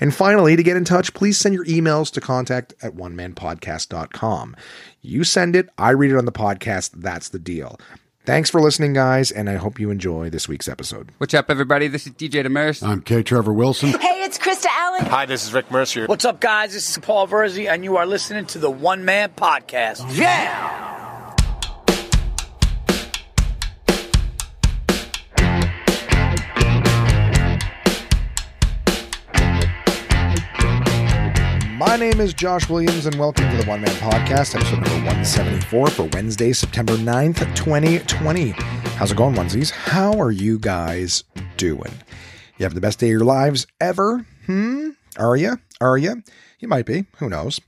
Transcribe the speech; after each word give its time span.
And 0.00 0.14
finally, 0.14 0.56
to 0.56 0.62
get 0.62 0.76
in 0.76 0.84
touch, 0.84 1.14
please 1.14 1.38
send 1.38 1.54
your 1.54 1.64
emails 1.66 2.10
to 2.12 2.20
contact 2.20 2.74
at 2.82 2.94
onemanpodcast.com. 2.94 4.56
You 5.02 5.24
send 5.24 5.56
it, 5.56 5.68
I 5.78 5.90
read 5.90 6.10
it 6.10 6.16
on 6.16 6.24
the 6.24 6.32
podcast. 6.32 6.90
That's 6.96 7.28
the 7.30 7.38
deal. 7.38 7.78
Thanks 8.26 8.50
for 8.50 8.60
listening, 8.60 8.92
guys, 8.92 9.30
and 9.30 9.48
I 9.48 9.56
hope 9.56 9.80
you 9.80 9.90
enjoy 9.90 10.28
this 10.28 10.46
week's 10.46 10.68
episode. 10.68 11.10
What's 11.18 11.32
up, 11.32 11.50
everybody? 11.50 11.88
This 11.88 12.06
is 12.06 12.12
DJ 12.12 12.44
Demers. 12.44 12.82
I'm 12.86 13.00
K. 13.00 13.22
Trevor 13.22 13.52
Wilson. 13.52 13.88
Hey, 13.98 14.22
it's 14.22 14.38
Krista 14.38 14.66
Allen. 14.70 15.06
Hi, 15.06 15.24
this 15.24 15.44
is 15.44 15.54
Rick 15.54 15.70
Mercer. 15.70 16.06
What's 16.06 16.26
up, 16.26 16.38
guys? 16.38 16.74
This 16.74 16.90
is 16.90 16.98
Paul 16.98 17.26
Verzi, 17.26 17.66
and 17.68 17.82
you 17.82 17.96
are 17.96 18.06
listening 18.06 18.44
to 18.46 18.58
the 18.58 18.70
One 18.70 19.04
Man 19.06 19.30
Podcast. 19.30 20.16
Yeah! 20.16 20.99
My 31.90 31.96
name 31.96 32.20
is 32.20 32.32
Josh 32.32 32.68
Williams, 32.68 33.06
and 33.06 33.18
welcome 33.18 33.50
to 33.50 33.56
the 33.56 33.68
One 33.68 33.80
Man 33.80 33.92
Podcast, 33.96 34.54
episode 34.54 34.74
number 34.76 34.90
174 34.90 35.88
for 35.88 36.04
Wednesday, 36.12 36.52
September 36.52 36.92
9th, 36.92 37.40
2020. 37.56 38.50
How's 38.50 39.10
it 39.10 39.16
going, 39.16 39.34
onesies? 39.34 39.72
How 39.72 40.12
are 40.20 40.30
you 40.30 40.60
guys 40.60 41.24
doing? 41.56 41.92
You 42.58 42.62
have 42.62 42.74
the 42.74 42.80
best 42.80 43.00
day 43.00 43.08
of 43.08 43.10
your 43.10 43.24
lives 43.24 43.66
ever? 43.80 44.24
Hmm? 44.46 44.90
Are 45.16 45.34
you? 45.34 45.58
Are 45.80 45.98
you? 45.98 46.22
You 46.60 46.68
might 46.68 46.86
be. 46.86 47.06
Who 47.16 47.28
knows? 47.28 47.60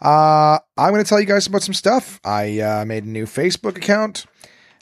Uh, 0.00 0.58
I'm 0.76 0.90
going 0.90 1.04
to 1.04 1.08
tell 1.08 1.20
you 1.20 1.26
guys 1.26 1.46
about 1.46 1.62
some 1.62 1.72
stuff. 1.72 2.18
I 2.24 2.58
uh, 2.58 2.84
made 2.84 3.04
a 3.04 3.08
new 3.08 3.26
Facebook 3.26 3.76
account. 3.76 4.26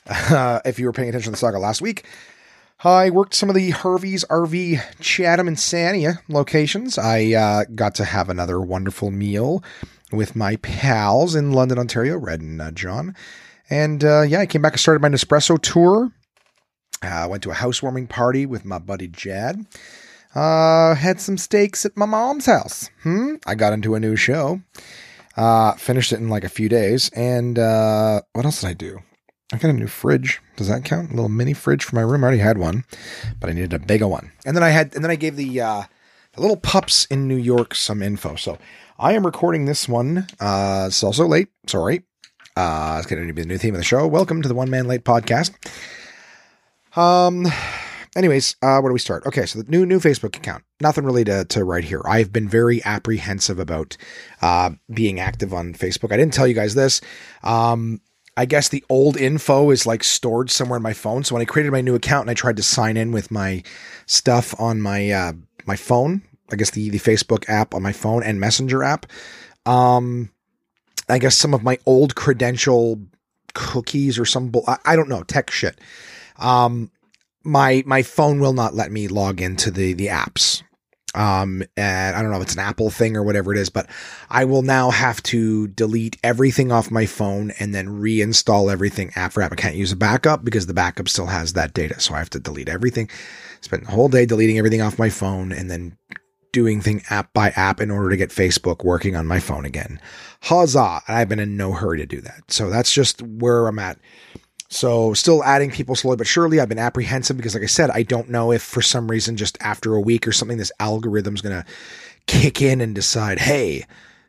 Uh, 0.09 0.61
if 0.65 0.79
you 0.79 0.87
were 0.87 0.93
paying 0.93 1.11
attention 1.11 1.27
to 1.27 1.33
the 1.33 1.37
saga 1.37 1.59
last 1.59 1.81
week, 1.81 2.05
I 2.83 3.11
worked 3.11 3.35
some 3.35 3.51
of 3.51 3.55
the 3.55 3.71
Harvey's 3.71 4.25
RV 4.31 5.01
Chatham 5.01 5.49
and 5.49 5.59
Sarnia 5.59 6.21
locations. 6.29 6.97
I 6.97 7.33
uh, 7.35 7.65
got 7.75 7.95
to 7.97 8.07
have 8.07 8.31
another 8.31 8.59
wonderful 8.59 9.11
meal 9.11 9.63
with 10.13 10.35
my 10.35 10.57
pals 10.57 11.35
in 11.35 11.53
London, 11.53 11.79
Ontario, 11.79 12.17
Red 12.17 12.41
and 12.41 12.61
uh, 12.61 12.71
John. 12.71 13.15
And 13.69 14.03
uh, 14.03 14.23
yeah, 14.23 14.41
I 14.41 14.47
came 14.47 14.63
back 14.63 14.73
and 14.73 14.81
started 14.81 15.03
my 15.03 15.11
Nespresso 15.11 15.61
tour. 15.61 16.11
I 17.03 17.27
went 17.27 17.43
to 17.43 17.51
a 17.51 17.55
housewarming 17.55 18.07
party 18.07 18.47
with 18.47 18.65
my 18.65 18.79
buddy 18.79 19.09
Jad. 19.09 19.67
Uh, 20.35 20.95
had 20.95 21.21
some 21.21 21.37
steaks 21.37 21.85
at 21.85 21.97
my 21.97 22.07
mom's 22.07 22.47
house. 22.47 22.89
Hmm? 23.03 23.35
I 23.47 23.57
got 23.57 23.75
into 23.75 23.95
a 23.95 24.01
new 24.01 24.17
show. 24.17 24.63
Uh, 25.37 25.73
finished 25.75 26.13
it 26.13 26.21
in 26.21 26.31
like 26.31 26.45
a 26.45 26.49
few 26.49 26.69
days. 26.69 27.11
And 27.15 27.59
uh, 27.59 28.23
what 28.33 28.47
else 28.47 28.63
did 28.63 28.69
I 28.69 28.75
do? 28.75 29.01
I 29.53 29.59
got 29.59 29.71
a 29.71 29.73
new 29.73 29.89
fridge. 29.89 30.41
Does 30.57 30.69
that 30.69 30.85
count? 30.85 31.11
A 31.11 31.15
little 31.15 31.29
mini 31.29 31.55
fridge 31.55 31.83
for 31.83 31.97
my 31.97 32.03
room. 32.03 32.23
I 32.23 32.29
already 32.29 32.43
had 32.43 32.59
one, 32.59 32.85
but 33.41 33.51
I 33.51 33.53
needed 33.53 33.73
a 33.73 33.81
bigger 33.81 34.07
one. 34.07 34.31
And 34.47 34.57
then 34.57 34.63
I 34.63 34.71
had, 34.71 34.95
and 34.95 35.03
then 35.03 35.11
I 35.11 35.17
gave 35.17 35.35
the 35.35 35.61
uh, 35.61 35.83
the 36.35 36.41
little 36.41 36.57
pups 36.57 37.07
in 37.07 37.27
New 37.27 37.37
York 37.37 37.75
some 37.75 38.01
info. 38.01 38.37
So 38.37 38.59
I 38.99 39.15
am 39.15 39.27
recording 39.27 39.65
this 39.65 39.89
one. 39.89 40.27
Uh, 40.39 40.85
it's 40.87 41.03
also 41.03 41.27
late. 41.27 41.49
Sorry. 41.67 42.03
Uh, 42.57 42.97
it's 42.99 43.07
going 43.07 43.27
to 43.27 43.33
be 43.33 43.43
the 43.43 43.49
new 43.49 43.59
theme 43.59 43.75
of 43.75 43.81
the 43.81 43.85
show. 43.85 44.07
Welcome 44.07 44.43
to 44.43 44.49
the 44.49 44.55
One 44.55 44.71
Man 44.71 44.87
Late 44.87 45.05
podcast. 45.05 45.53
Um. 46.97 47.47
Anyways, 48.17 48.57
uh, 48.61 48.81
where 48.81 48.91
do 48.91 48.93
we 48.93 48.99
start? 48.99 49.25
Okay, 49.25 49.47
so 49.47 49.63
the 49.63 49.71
new 49.71 49.87
new 49.87 50.01
Facebook 50.01 50.37
account. 50.37 50.65
Nothing 50.81 51.05
really 51.05 51.23
to, 51.25 51.45
to 51.45 51.65
write 51.65 51.85
here. 51.85 52.03
I've 52.05 52.33
been 52.33 52.49
very 52.49 52.85
apprehensive 52.85 53.61
about 53.61 53.97
uh, 54.43 54.71
being 54.93 55.21
active 55.21 55.55
on 55.55 55.75
Facebook. 55.75 56.13
I 56.13 56.17
didn't 56.17 56.35
tell 56.35 56.47
you 56.47 56.55
guys 56.55 56.75
this. 56.75 57.01
Um, 57.45 58.01
I 58.41 58.47
guess 58.47 58.71
the 58.71 58.83
old 58.89 59.19
info 59.19 59.71
is 59.71 59.85
like 59.85 60.03
stored 60.03 60.51
somewhere 60.51 60.79
in 60.79 60.83
my 60.83 60.95
phone. 60.95 61.25
So 61.25 61.35
when 61.35 61.43
I 61.43 61.45
created 61.45 61.73
my 61.73 61.83
new 61.83 61.95
account 61.95 62.23
and 62.23 62.31
I 62.31 62.35
tried 62.35 62.57
to 62.57 62.63
sign 62.63 62.97
in 62.97 63.13
with 63.13 63.31
my 63.31 63.63
stuff 64.07 64.59
on 64.59 64.81
my 64.81 65.11
uh, 65.11 65.33
my 65.67 65.77
phone, 65.77 66.23
I 66.51 66.57
guess 66.57 66.71
the 66.71 66.89
the 66.89 66.99
Facebook 66.99 67.47
app 67.51 67.75
on 67.75 67.83
my 67.83 67.93
phone 67.93 68.23
and 68.23 68.41
Messenger 68.41 68.83
app, 68.83 69.05
um, 69.67 70.31
I 71.07 71.19
guess 71.19 71.37
some 71.37 71.53
of 71.53 71.63
my 71.63 71.77
old 71.85 72.15
credential 72.15 73.03
cookies 73.53 74.19
or 74.19 74.25
some 74.25 74.49
bull, 74.49 74.65
I, 74.67 74.79
I 74.87 74.97
don't 74.97 75.11
know 75.11 75.23
tech 75.23 75.51
shit. 75.51 75.79
Um, 76.39 76.91
my 77.45 77.83
my 77.85 78.03
phone 78.03 78.41
will 78.41 78.55
not 78.55 78.73
let 78.73 78.91
me 78.91 79.07
log 79.07 79.43
into 79.43 79.71
the 79.71 79.93
the 79.93 80.07
apps 80.07 80.63
um 81.15 81.63
and 81.77 82.15
i 82.15 82.23
don't 82.23 82.31
know 82.31 82.37
if 82.37 82.43
it's 82.43 82.53
an 82.53 82.61
apple 82.61 82.91
thing 82.91 83.17
or 83.17 83.23
whatever 83.23 83.53
it 83.53 83.59
is 83.59 83.69
but 83.69 83.89
i 84.29 84.45
will 84.45 84.63
now 84.63 84.91
have 84.91 85.23
to 85.23 85.67
delete 85.69 86.17
everything 86.23 86.71
off 86.71 86.91
my 86.91 87.05
phone 87.05 87.51
and 87.59 87.75
then 87.75 87.89
reinstall 87.89 88.71
everything 88.71 89.11
for 89.31 89.43
app. 89.43 89.53
I 89.53 89.57
can't 89.57 89.75
use 89.75 89.93
a 89.93 89.97
backup 89.97 90.45
because 90.45 90.67
the 90.67 90.75
backup 90.75 91.09
still 91.09 91.27
has 91.27 91.55
that 91.55 91.75
data. 91.75 91.99
So 92.01 92.15
i 92.15 92.19
have 92.19 92.31
to 92.31 92.41
delete 92.41 92.69
everything 92.69 93.09
spend 93.61 93.87
the 93.87 93.91
whole 93.91 94.09
day 94.09 94.25
deleting 94.25 94.59
everything 94.59 94.81
off 94.81 94.99
my 94.99 95.11
phone 95.11 95.53
and 95.53 95.71
then 95.71 95.97
doing 96.53 96.81
thing 96.81 97.03
app 97.11 97.33
by 97.33 97.51
app 97.51 97.81
in 97.81 97.91
order 97.91 98.11
to 98.11 98.17
get 98.17 98.31
facebook 98.31 98.85
working 98.85 99.15
on 99.15 99.27
my 99.27 99.39
phone 99.39 99.65
again. 99.65 100.01
Huzzah. 100.43 101.03
And 101.07 101.17
i've 101.17 101.29
been 101.29 101.39
in 101.39 101.57
no 101.57 101.73
hurry 101.73 101.99
to 101.99 102.07
do 102.07 102.21
that. 102.23 102.51
So 102.51 102.71
that's 102.71 102.93
just 102.93 103.23
where 103.23 103.67
i'm 103.67 103.79
at 103.79 103.99
so 104.71 105.13
still 105.15 105.43
adding 105.45 105.71
people 105.71 105.97
slowly 105.97 106.17
but 106.17 106.29
surely. 106.29 106.61
I've 106.61 106.69
been 106.69 106.79
apprehensive 106.79 107.37
because, 107.37 107.55
like 107.55 107.65
I 107.65 107.67
said, 107.67 107.91
I 107.91 108.05
don't 108.05 108.31
know 108.31 108.53
if 108.53 108.63
for 108.63 108.81
some 108.81 109.11
reason, 109.11 109.37
just 109.37 109.59
after 109.61 109.95
a 109.95 110.01
week 110.01 110.27
or 110.27 110.33
something, 110.33 110.59
this 110.59 110.73
algorithm's 110.79 111.43
going 111.43 111.61
to 111.61 111.69
kick 112.27 112.63
in 112.63 112.81
and 112.81 112.95
decide, 112.95 113.41
hey, 113.41 113.85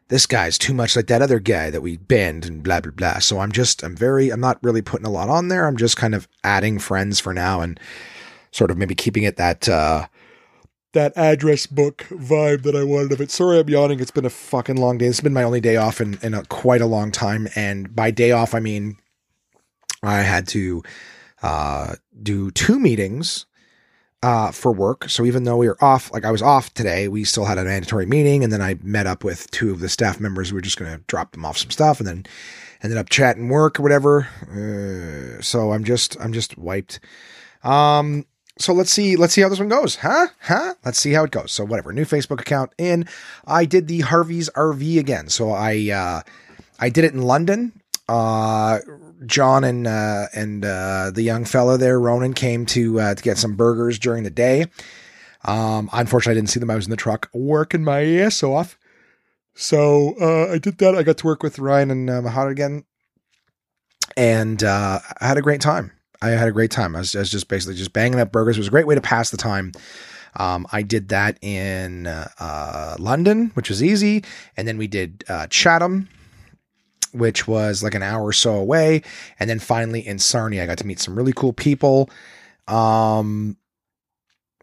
this 0.08 0.26
guy's 0.26 0.58
too 0.58 0.74
much 0.74 0.96
like 0.96 1.08
that 1.08 1.22
other 1.22 1.40
guy 1.40 1.70
that 1.70 1.82
we 1.82 1.98
banned 1.98 2.46
and 2.46 2.64
blah, 2.64 2.82
blah, 2.82 2.92
blah. 2.92 3.20
So 3.20 3.40
I'm 3.40 3.52
just, 3.52 3.84
I'm 3.84 3.96
very, 3.96 4.32
I'm 4.32 4.42
not 4.42 4.58
really 4.64 4.82
putting 4.82 5.06
a 5.06 5.12
lot 5.12 5.30
on 5.30 5.48
there. 5.48 5.68
I'm 5.68 5.78
just 5.78 5.96
kind 5.96 6.16
of 6.16 6.28
adding 6.44 6.80
friends 6.80 7.20
for 7.20 7.34
now 7.34 7.62
and 7.62 7.80
sort 8.52 8.72
of 8.72 8.78
maybe 8.78 8.96
keeping 8.96 9.24
it 9.24 9.38
that, 9.38 9.70
uh, 9.70 10.08
that 10.94 11.16
address 11.16 11.68
book 11.68 12.00
vibe 12.10 12.64
that 12.64 12.76
I 12.76 12.84
wanted 12.84 13.14
of 13.14 13.22
it. 13.22 13.32
Sorry, 13.32 13.60
I'm 13.60 13.70
yawning. 13.70 14.02
It's 14.02 14.12
been 14.12 14.26
a 14.26 14.30
fucking 14.30 14.76
long 14.76 14.98
day. 14.98 15.06
It's 15.06 15.22
been 15.22 15.32
my 15.32 15.44
only 15.44 15.62
day 15.62 15.78
off 15.78 16.02
in, 16.02 16.18
in 16.22 16.34
a, 16.34 16.44
quite 16.46 16.82
a 16.82 16.88
long 16.88 17.12
time. 17.12 17.48
And 17.56 17.96
by 17.96 18.12
day 18.12 18.32
off, 18.32 18.54
I 18.54 18.60
mean, 18.60 18.98
I 20.04 20.22
had 20.22 20.48
to 20.50 20.84
uh, 21.42 21.96
do 22.22 22.52
two 22.52 22.80
meetings 22.80 23.46
uh, 24.24 24.52
for 24.52 24.72
work. 24.72 25.10
So 25.10 25.26
even 25.26 25.44
though 25.44 25.58
we 25.58 25.68
were 25.68 25.84
off, 25.84 26.12
like 26.12 26.26
I 26.26 26.32
was 26.32 26.42
off 26.42 26.74
today, 26.74 27.08
we 27.08 27.24
still 27.24 27.46
had 27.46 27.58
a 27.58 27.64
mandatory 27.64 28.06
meeting. 28.06 28.44
And 28.44 28.54
then 28.54 28.62
I 28.62 28.78
met 28.82 29.08
up 29.08 29.24
with 29.24 29.50
two 29.52 29.72
of 29.72 29.80
the 29.80 29.90
staff 29.90 30.20
members. 30.20 30.52
We 30.52 30.58
were 30.58 30.62
just 30.62 30.78
going 30.78 30.92
to 30.92 31.04
drop 31.08 31.32
them 31.32 31.46
off 31.46 31.58
some 31.58 31.72
stuff 31.72 32.00
and 32.00 32.08
then 32.08 32.26
ended 32.84 32.98
up 32.98 33.10
chatting 33.10 33.50
work 33.50 33.80
or 33.80 33.84
whatever. 33.84 34.28
Uh, 34.50 35.42
so 35.42 35.72
I'm 35.72 35.84
just, 35.84 36.20
I'm 36.20 36.34
just 36.34 36.58
wiped. 36.58 37.00
Um, 37.64 38.26
so 38.58 38.74
let's 38.74 38.92
see, 38.92 39.16
let's 39.16 39.34
see 39.34 39.42
how 39.42 39.50
this 39.50 39.60
one 39.60 39.70
goes. 39.70 39.96
Huh? 39.96 40.28
Huh? 40.42 40.76
Let's 40.86 41.00
see 41.00 41.14
how 41.14 41.24
it 41.24 41.32
goes. 41.32 41.52
So 41.52 41.66
whatever, 41.66 41.92
new 41.94 42.06
Facebook 42.06 42.42
account 42.42 42.74
in. 42.78 43.08
I 43.46 43.66
did 43.66 43.88
the 43.88 44.02
Harvey's 44.02 44.50
RV 44.52 45.00
again. 45.00 45.30
So 45.30 45.52
I, 45.52 45.90
uh, 45.90 46.22
I 46.80 46.90
did 46.90 47.06
it 47.06 47.14
in 47.14 47.22
London. 47.22 47.72
Uh, 48.08 48.80
John 49.26 49.64
and 49.64 49.88
uh, 49.88 50.28
and 50.34 50.66
uh, 50.66 51.12
the 51.14 51.22
young 51.22 51.46
fellow 51.46 51.78
there, 51.78 52.00
Ronan, 52.00 52.34
came 52.34 52.66
to 52.68 53.00
uh, 53.00 53.16
to 53.16 53.24
get 53.24 53.38
some 53.38 53.56
burgers 53.56 54.00
during 54.00 54.24
the 54.24 54.30
day. 54.30 54.66
Um, 55.44 55.90
unfortunately, 55.94 56.38
I 56.38 56.42
didn't 56.42 56.50
see 56.50 56.60
them. 56.60 56.70
I 56.70 56.76
was 56.76 56.86
in 56.86 56.92
the 56.92 56.98
truck 56.98 57.30
working 57.34 57.84
my 57.84 58.04
ass 58.04 58.44
off. 58.44 58.78
So 59.54 60.16
uh, 60.20 60.54
I 60.54 60.58
did 60.58 60.78
that. 60.80 60.96
I 60.96 61.04
got 61.04 61.18
to 61.20 61.26
work 61.26 61.44
with 61.44 61.60
Ryan 61.60 61.92
and 61.92 62.10
uh, 62.10 62.22
Mahad 62.22 62.50
again, 62.50 62.86
and 64.16 64.64
uh, 64.64 65.00
I 65.20 65.28
had 65.28 65.38
a 65.38 65.42
great 65.42 65.62
time. 65.62 65.92
I 66.22 66.30
had 66.30 66.48
a 66.48 66.52
great 66.52 66.72
time. 66.72 66.96
I 66.96 67.00
was, 67.00 67.16
I 67.16 67.20
was, 67.20 67.32
just 67.32 67.48
basically 67.48 67.76
just 67.76 67.94
banging 67.94 68.20
up 68.20 68.32
burgers. 68.32 68.58
It 68.58 68.62
was 68.62 68.68
a 68.68 68.72
great 68.72 68.88
way 68.88 68.96
to 68.96 69.02
pass 69.02 69.32
the 69.32 69.38
time. 69.38 69.72
Um, 70.38 70.66
I 70.72 70.84
did 70.84 71.10
that 71.10 71.38
in 71.44 72.08
uh, 72.08 72.96
London, 72.98 73.52
which 73.56 73.70
was 73.70 73.84
easy, 73.84 74.24
and 74.56 74.68
then 74.68 74.78
we 74.78 74.88
did 74.88 75.26
Chatham, 75.50 76.08
which 77.14 77.48
was 77.48 77.84
like 77.84 77.96
an 77.96 78.04
hour 78.04 78.24
or 78.24 78.34
so 78.34 78.54
away. 78.56 79.02
And 79.40 79.50
then 79.50 79.60
finally 79.60 80.06
in 80.06 80.20
Sarnia, 80.20 80.64
I 80.64 80.66
got 80.66 80.78
to 80.80 80.88
meet 80.88 81.00
some 81.00 81.16
really 81.16 81.34
cool 81.34 81.54
people. 81.54 82.10
Um, 82.68 83.58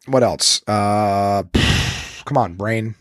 what 0.06 0.22
else? 0.22 0.62
Uh, 0.66 1.42
come 2.24 2.36
on, 2.36 2.54
brain. 2.54 2.94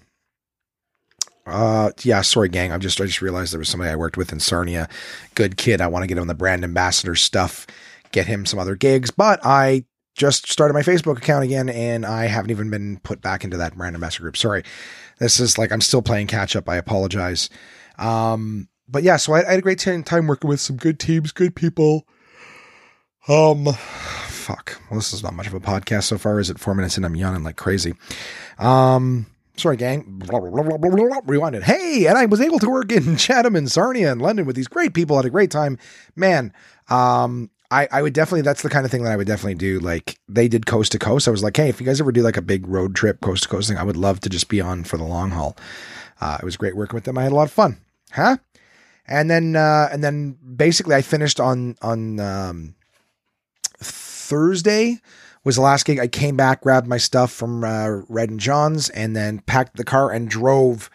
Uh, 1.46 1.92
yeah, 2.04 2.22
sorry, 2.22 2.50
gang. 2.50 2.74
I'm 2.74 2.82
just 2.82 3.00
I 3.00 3.06
just 3.06 3.22
realized 3.22 3.54
there 3.54 3.60
was 3.60 3.70
somebody 3.70 3.90
I 3.90 3.96
worked 3.96 4.18
with 4.18 4.34
in 4.34 4.40
Sarnia. 4.40 4.90
Good 5.34 5.56
kid. 5.56 5.80
I 5.80 5.88
want 5.88 6.04
to 6.04 6.08
get 6.08 6.18
him 6.18 6.28
the 6.28 6.36
brand 6.36 6.66
ambassador 6.66 7.16
stuff, 7.16 7.66
get 8.12 8.28
him 8.28 8.46
some 8.46 8.60
other 8.60 8.76
gigs, 8.76 9.12
but 9.12 9.40
I 9.46 9.86
just 10.14 10.52
started 10.52 10.74
my 10.74 10.82
Facebook 10.82 11.18
account 11.18 11.46
again, 11.46 11.70
and 11.70 12.06
I 12.06 12.26
haven't 12.26 12.52
even 12.52 12.70
been 12.70 13.00
put 13.04 13.22
back 13.22 13.46
into 13.46 13.56
that 13.58 13.78
brand 13.78 13.96
ambassador 13.96 14.24
group. 14.24 14.36
Sorry, 14.36 14.64
this 15.20 15.40
is 15.40 15.58
like 15.58 15.72
I'm 15.72 15.80
still 15.80 16.02
playing 16.02 16.28
catch 16.28 16.56
up. 16.58 16.68
I 16.68 16.76
apologize. 16.76 17.50
Um, 17.98 18.68
but 18.88 19.04
yeah, 19.04 19.18
so 19.18 19.34
I, 19.34 19.46
I 19.46 19.52
had 19.52 19.60
a 19.60 19.62
great 19.62 19.80
time 19.80 20.28
working 20.28 20.50
with 20.50 20.60
some 20.60 20.78
good 20.78 21.00
teams, 21.00 21.32
good 21.32 21.56
people. 21.56 22.08
Um, 23.28 23.66
fuck. 24.28 24.82
Well, 24.90 24.98
this 25.00 25.14
is 25.14 25.24
not 25.24 25.34
much 25.34 25.48
of 25.48 25.54
a 25.54 25.60
podcast 25.60 26.04
so 26.04 26.18
far. 26.18 26.40
Is 26.40 26.50
it 26.50 26.60
four 26.60 26.74
minutes 26.74 26.96
and 26.98 27.06
I'm 27.06 27.16
yawning 27.16 27.44
like 27.44 27.58
crazy? 27.58 27.94
Um, 28.58 29.26
sorry, 29.58 29.76
gang. 29.76 30.04
Blah, 30.08 30.40
blah, 30.40 30.50
blah, 30.50 30.78
blah, 30.78 30.90
blah, 30.90 31.22
Rewinded. 31.22 31.64
Hey, 31.64 32.06
and 32.08 32.18
I 32.18 32.26
was 32.26 32.40
able 32.40 32.60
to 32.60 32.70
work 32.70 32.92
in 32.92 33.18
Chatham 33.18 33.56
and 33.56 33.70
Sarnia 33.70 34.12
and 34.12 34.22
London 34.22 34.46
with 34.46 34.56
these 34.56 34.70
great 34.70 34.94
people. 34.94 35.18
Had 35.18 35.26
a 35.26 35.30
great 35.30 35.52
time, 35.52 35.78
man. 36.16 36.54
Um, 36.90 37.50
I, 37.70 37.90
I 37.92 38.02
would 38.02 38.14
definitely 38.14 38.44
that's 38.44 38.62
the 38.62 38.70
kind 38.70 38.86
of 38.86 38.92
thing 38.92 39.04
that 39.04 39.12
I 39.12 39.18
would 39.18 39.28
definitely 39.28 39.56
do. 39.56 39.80
Like 39.80 40.18
they 40.30 40.48
did 40.48 40.66
coast 40.66 40.94
to 40.94 41.00
coast. 41.00 41.28
I 41.28 41.32
was 41.32 41.44
like, 41.44 41.58
hey, 41.58 41.68
if 41.68 41.82
you 41.82 41.86
guys 41.86 42.00
ever 42.00 42.14
do 42.14 42.22
like 42.22 42.38
a 42.38 42.42
big 42.42 42.66
road 42.68 42.96
trip 42.96 43.20
coast 43.20 43.44
to 43.44 43.50
coast 43.50 43.68
thing, 43.68 43.78
I 43.78 43.84
would 43.84 43.98
love 43.98 44.22
to 44.22 44.30
just 44.30 44.48
be 44.48 44.62
on 44.62 44.86
for 44.86 44.98
the 44.98 45.04
long 45.04 45.32
haul. 45.32 45.58
Uh, 46.22 46.38
it 46.42 46.46
was 46.46 46.56
great 46.56 46.76
working 46.76 46.96
with 46.96 47.04
them. 47.04 47.18
I 47.18 47.24
had 47.24 47.34
a 47.34 47.36
lot 47.36 47.44
of 47.44 47.52
fun. 47.52 47.78
Huh? 48.12 48.38
And 49.08 49.30
then 49.30 49.56
uh, 49.56 49.90
and 49.92 50.04
then 50.04 50.38
basically 50.56 50.96
I 50.96 51.02
finished 51.02 51.40
on 51.40 51.76
on 51.82 52.20
um, 52.20 52.76
Thursday 53.80 55.00
was 55.44 55.56
the 55.56 55.62
last 55.62 55.86
gig. 55.86 56.00
I 56.00 56.08
came 56.08 56.36
back, 56.36 56.62
grabbed 56.62 56.88
my 56.88 56.98
stuff 56.98 57.32
from 57.32 57.64
uh, 57.64 58.02
Red 58.10 58.30
and 58.30 58.40
John's, 58.40 58.90
and 58.90 59.16
then 59.16 59.40
packed 59.40 59.78
the 59.78 59.86
car 59.86 60.12
and 60.12 60.30
drove. 60.30 60.90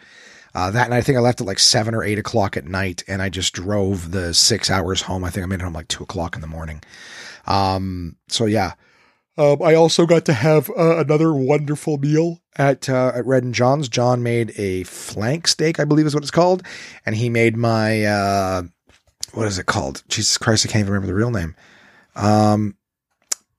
Uh, 0.53 0.69
that 0.69 0.85
and 0.85 0.93
I 0.93 1.01
think 1.01 1.17
I 1.17 1.21
left 1.21 1.41
at 1.41 1.47
like 1.47 1.57
seven 1.57 1.95
or 1.95 2.03
eight 2.03 2.19
o'clock 2.19 2.55
at 2.55 2.65
night, 2.65 3.03
and 3.07 3.21
I 3.21 3.29
just 3.29 3.53
drove 3.53 4.11
the 4.11 4.33
six 4.33 4.69
hours 4.69 5.01
home. 5.01 5.23
I 5.23 5.31
think 5.31 5.43
I 5.43 5.47
made 5.47 5.59
it 5.59 5.63
home 5.63 5.73
like 5.73 5.87
two 5.87 6.03
o'clock 6.03 6.35
in 6.35 6.41
the 6.41 6.47
morning. 6.47 6.83
Um, 7.47 8.17
so 8.27 8.45
yeah, 8.45 8.73
um, 9.37 9.61
I 9.63 9.73
also 9.73 10.05
got 10.05 10.25
to 10.25 10.33
have 10.33 10.69
uh, 10.69 10.97
another 10.97 11.33
wonderful 11.33 11.97
meal 11.97 12.41
at 12.55 12.87
uh, 12.89 13.11
at 13.15 13.25
Red 13.25 13.43
and 13.43 13.53
John's. 13.53 13.89
John 13.89 14.21
made 14.21 14.53
a 14.59 14.83
flank 14.83 15.47
steak, 15.47 15.79
I 15.79 15.85
believe 15.85 16.05
is 16.05 16.13
what 16.13 16.23
it's 16.23 16.31
called, 16.31 16.63
and 17.05 17.15
he 17.15 17.29
made 17.29 17.57
my 17.57 18.03
uh, 18.05 18.63
what 19.33 19.47
is 19.47 19.57
it 19.57 19.65
called? 19.65 20.03
Jesus 20.07 20.37
Christ, 20.37 20.65
I 20.65 20.69
can't 20.69 20.81
even 20.81 20.93
remember 20.93 21.07
the 21.07 21.15
real 21.15 21.31
name. 21.31 21.55
Um, 22.15 22.75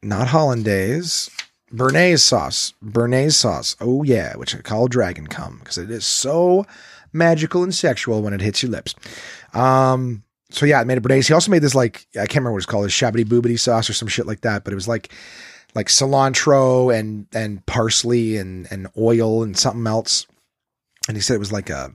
not 0.01 0.29
hollandaise, 0.29 1.29
béarnaise 1.73 2.21
sauce. 2.21 2.73
Béarnaise 2.85 3.35
sauce. 3.35 3.75
Oh 3.81 4.05
yeah, 4.05 4.37
which 4.37 4.55
I 4.55 4.61
call 4.61 4.87
dragon 4.87 5.27
cum 5.27 5.59
because 5.59 5.79
it 5.79 5.91
is 5.91 6.07
so 6.07 6.67
magical 7.13 7.65
and 7.65 7.75
sexual 7.75 8.23
when 8.23 8.33
it 8.33 8.41
hits 8.41 8.63
your 8.63 8.71
lips. 8.71 8.95
Um, 9.55 10.23
so 10.51 10.67
yeah, 10.67 10.81
I 10.81 10.85
made 10.85 10.99
a 10.99 11.01
béarnaise. 11.01 11.27
He 11.27 11.35
also 11.35 11.51
made 11.51 11.63
this 11.63 11.75
like 11.75 12.07
I 12.15 12.27
can't 12.27 12.37
remember 12.37 12.53
what 12.53 12.59
it's 12.59 12.67
called, 12.67 12.85
a 12.85 12.89
shabbity 12.89 13.25
boobity 13.25 13.59
sauce 13.59 13.91
or 13.91 13.93
some 13.93 14.07
shit 14.07 14.27
like 14.27 14.43
that. 14.43 14.63
But 14.63 14.73
it 14.73 14.77
was 14.77 14.87
like 14.87 15.13
like 15.75 15.89
cilantro 15.89 16.97
and 16.97 17.27
and 17.33 17.65
parsley 17.67 18.37
and 18.37 18.67
and 18.71 18.89
oil 18.97 19.43
and 19.43 19.57
something 19.57 19.87
else. 19.87 20.27
And 21.09 21.17
he 21.17 21.21
said 21.21 21.35
it 21.35 21.39
was 21.39 21.53
like 21.53 21.71
a 21.71 21.95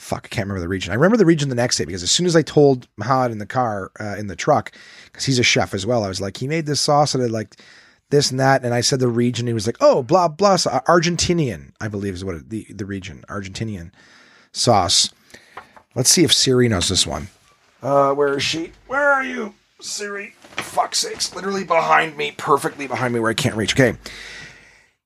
fuck, 0.00 0.24
I 0.24 0.28
can't 0.28 0.46
remember 0.46 0.60
the 0.60 0.68
region. 0.68 0.92
I 0.92 0.96
remember 0.96 1.18
the 1.18 1.26
region 1.26 1.50
the 1.50 1.54
next 1.54 1.76
day 1.76 1.84
because 1.84 2.02
as 2.02 2.10
soon 2.10 2.26
as 2.26 2.34
I 2.34 2.42
told 2.42 2.88
Mahad 2.96 3.30
in 3.32 3.38
the 3.38 3.46
car, 3.46 3.92
uh, 4.00 4.16
in 4.16 4.28
the 4.28 4.36
truck, 4.36 4.72
because 5.04 5.26
he's 5.26 5.38
a 5.38 5.44
chef 5.44 5.74
as 5.74 5.86
well, 5.86 6.04
I 6.04 6.08
was 6.08 6.20
like, 6.20 6.38
he 6.38 6.48
made 6.48 6.66
this 6.66 6.80
sauce 6.80 7.14
and 7.14 7.22
it 7.22 7.30
like 7.30 7.60
this 8.08 8.30
and 8.30 8.40
that. 8.40 8.64
And 8.64 8.72
I 8.72 8.80
said 8.80 8.98
the 8.98 9.08
region. 9.08 9.46
He 9.46 9.52
was 9.52 9.66
like, 9.66 9.76
oh, 9.80 10.02
blah, 10.02 10.28
blah, 10.28 10.54
uh, 10.54 10.80
Argentinian, 10.88 11.72
I 11.80 11.88
believe 11.88 12.14
is 12.14 12.24
what 12.24 12.36
it, 12.36 12.48
the, 12.48 12.66
the 12.70 12.86
region, 12.86 13.24
Argentinian 13.28 13.92
sauce. 14.52 15.10
Let's 15.94 16.10
see 16.10 16.24
if 16.24 16.32
Siri 16.32 16.68
knows 16.68 16.88
this 16.88 17.06
one. 17.06 17.28
Uh, 17.82 18.14
where 18.14 18.36
is 18.36 18.42
she? 18.42 18.72
Where 18.86 19.10
are 19.10 19.24
you, 19.24 19.54
Siri? 19.80 20.34
Fuck 20.56 20.94
sakes. 20.94 21.34
Literally 21.34 21.64
behind 21.64 22.16
me, 22.16 22.32
perfectly 22.32 22.86
behind 22.86 23.14
me 23.14 23.20
where 23.20 23.30
I 23.30 23.34
can't 23.34 23.56
reach. 23.56 23.74
Okay. 23.74 23.98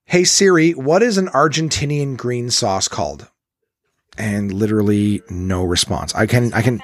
Hey 0.05 0.23
Siri, 0.23 0.71
what 0.71 1.01
is 1.01 1.17
an 1.17 1.27
Argentinian 1.27 2.15
green 2.15 2.49
sauce 2.51 2.87
called? 2.87 3.29
and 4.17 4.53
literally 4.53 5.21
no 5.29 5.63
response. 5.63 6.13
I 6.15 6.25
can 6.25 6.53
I 6.53 6.61
can 6.61 6.81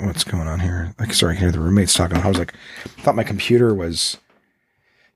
What's 0.00 0.22
going 0.22 0.46
on 0.46 0.60
here? 0.60 0.94
Like 0.98 1.12
sorry, 1.12 1.32
I 1.32 1.34
can 1.34 1.44
hear 1.44 1.52
the 1.52 1.60
roommates 1.60 1.94
talking. 1.94 2.16
I 2.16 2.28
was 2.28 2.38
like 2.38 2.54
I 2.84 3.02
thought 3.02 3.16
my 3.16 3.24
computer 3.24 3.74
was 3.74 4.18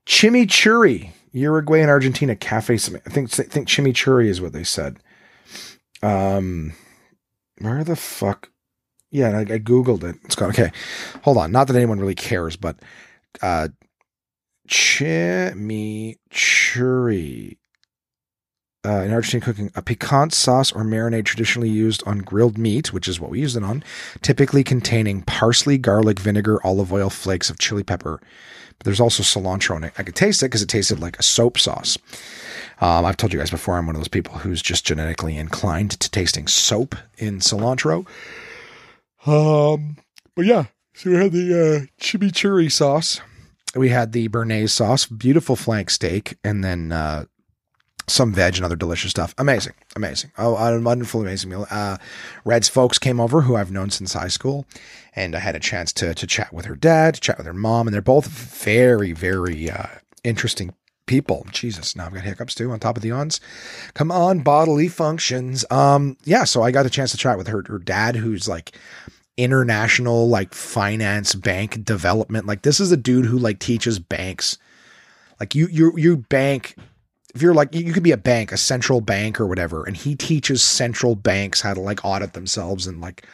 chimichurri, 0.05 1.11
Uruguay 1.31 1.79
and 1.79 1.89
Argentina 1.89 2.35
cafe 2.35 2.75
I 2.75 2.77
think 2.77 3.39
I 3.39 3.43
think 3.43 3.67
chimichurri 3.67 4.27
is 4.27 4.41
what 4.41 4.53
they 4.53 4.63
said. 4.63 4.97
Um 6.01 6.73
where 7.59 7.83
the 7.83 7.95
fuck 7.95 8.49
yeah, 9.11 9.29
I, 9.37 9.41
I 9.41 9.59
googled 9.59 10.03
it. 10.03 10.15
It's 10.25 10.35
got 10.35 10.49
okay. 10.49 10.71
Hold 11.21 11.37
on. 11.37 11.51
Not 11.51 11.67
that 11.67 11.75
anyone 11.75 11.99
really 11.99 12.15
cares, 12.15 12.55
but 12.55 12.77
uh 13.41 13.67
chimichurri. 14.67 16.17
Uh, 18.85 19.03
in 19.03 19.13
Argentine 19.13 19.39
cooking, 19.39 19.71
a 19.75 19.81
piquant 19.81 20.33
sauce 20.33 20.69
or 20.73 20.83
marinade 20.83 21.23
traditionally 21.23 21.69
used 21.69 22.03
on 22.05 22.17
grilled 22.19 22.57
meat, 22.57 22.91
which 22.91 23.07
is 23.07 23.17
what 23.17 23.29
we 23.31 23.39
use 23.39 23.55
it 23.55 23.63
on, 23.63 23.81
typically 24.21 24.61
containing 24.61 25.21
parsley, 25.21 25.77
garlic, 25.77 26.19
vinegar, 26.19 26.59
olive 26.65 26.91
oil, 26.91 27.09
flakes 27.09 27.49
of 27.49 27.57
chili 27.57 27.83
pepper. 27.83 28.19
There's 28.83 28.99
also 28.99 29.23
cilantro 29.23 29.77
in 29.77 29.85
it. 29.85 29.93
I 29.97 30.03
could 30.03 30.15
taste 30.15 30.43
it 30.43 30.47
because 30.47 30.61
it 30.61 30.69
tasted 30.69 30.99
like 30.99 31.17
a 31.19 31.23
soap 31.23 31.57
sauce. 31.57 31.97
Um, 32.81 33.05
I've 33.05 33.17
told 33.17 33.33
you 33.33 33.39
guys 33.39 33.51
before, 33.51 33.77
I'm 33.77 33.85
one 33.85 33.95
of 33.95 34.01
those 34.01 34.07
people 34.07 34.35
who's 34.35 34.61
just 34.61 34.85
genetically 34.85 35.37
inclined 35.37 35.91
to 35.91 36.11
tasting 36.11 36.47
soap 36.47 36.95
in 37.17 37.39
cilantro. 37.39 38.05
Um, 39.25 39.97
but 40.35 40.45
yeah, 40.45 40.65
so 40.93 41.11
we 41.11 41.15
had 41.15 41.31
the 41.31 41.53
uh, 41.53 42.03
chimichurri 42.03 42.71
sauce 42.71 43.21
we 43.75 43.89
had 43.89 44.11
the 44.11 44.29
béarnaise 44.29 44.69
sauce, 44.69 45.05
beautiful 45.05 45.55
flank 45.55 45.89
steak, 45.89 46.37
and 46.43 46.63
then 46.63 46.91
uh, 46.91 47.25
some 48.07 48.33
veg 48.33 48.55
and 48.55 48.65
other 48.65 48.75
delicious 48.75 49.11
stuff. 49.11 49.33
Amazing, 49.37 49.73
amazing. 49.95 50.31
Oh, 50.37 50.55
a 50.55 50.79
wonderful, 50.79 51.21
amazing 51.21 51.49
meal. 51.49 51.67
Uh, 51.69 51.97
Red's 52.45 52.67
folks 52.69 52.99
came 52.99 53.19
over, 53.19 53.41
who 53.41 53.55
I've 53.55 53.71
known 53.71 53.89
since 53.89 54.13
high 54.13 54.27
school, 54.27 54.65
and 55.15 55.35
I 55.35 55.39
had 55.39 55.55
a 55.55 55.59
chance 55.59 55.93
to 55.93 56.13
to 56.13 56.27
chat 56.27 56.53
with 56.53 56.65
her 56.65 56.75
dad, 56.75 57.19
chat 57.21 57.37
with 57.37 57.47
her 57.47 57.53
mom, 57.53 57.87
and 57.87 57.93
they're 57.93 58.01
both 58.01 58.27
very, 58.27 59.11
very 59.13 59.69
uh, 59.69 59.87
interesting 60.23 60.73
people. 61.05 61.45
Jesus, 61.51 61.95
now 61.95 62.05
I've 62.05 62.13
got 62.13 62.23
hiccups 62.23 62.55
too 62.55 62.71
on 62.71 62.79
top 62.79 62.97
of 62.97 63.03
the 63.03 63.11
ons. 63.11 63.39
Come 63.93 64.11
on, 64.11 64.39
bodily 64.39 64.87
functions. 64.87 65.65
Um, 65.69 66.17
yeah, 66.23 66.43
so 66.43 66.63
I 66.63 66.71
got 66.71 66.85
a 66.85 66.89
chance 66.89 67.11
to 67.11 67.17
chat 67.17 67.37
with 67.37 67.47
her 67.47 67.63
her 67.67 67.79
dad, 67.79 68.15
who's 68.15 68.47
like 68.47 68.77
international 69.37 70.27
like 70.29 70.53
finance 70.53 71.35
bank 71.35 71.83
development. 71.83 72.45
Like 72.45 72.61
this 72.61 72.79
is 72.79 72.91
a 72.91 72.97
dude 72.97 73.25
who 73.25 73.37
like 73.37 73.59
teaches 73.59 73.99
banks. 73.99 74.57
Like 75.39 75.55
you 75.55 75.67
you 75.67 75.97
you 75.97 76.17
bank 76.17 76.75
if 77.33 77.41
you're 77.41 77.53
like 77.53 77.73
you 77.73 77.93
could 77.93 78.03
be 78.03 78.11
a 78.11 78.17
bank, 78.17 78.51
a 78.51 78.57
central 78.57 79.01
bank 79.01 79.39
or 79.39 79.47
whatever, 79.47 79.83
and 79.83 79.97
he 79.97 80.15
teaches 80.15 80.61
central 80.61 81.15
banks 81.15 81.61
how 81.61 81.73
to 81.73 81.79
like 81.79 82.03
audit 82.03 82.33
themselves 82.33 82.87
and 82.87 83.01
like 83.01 83.25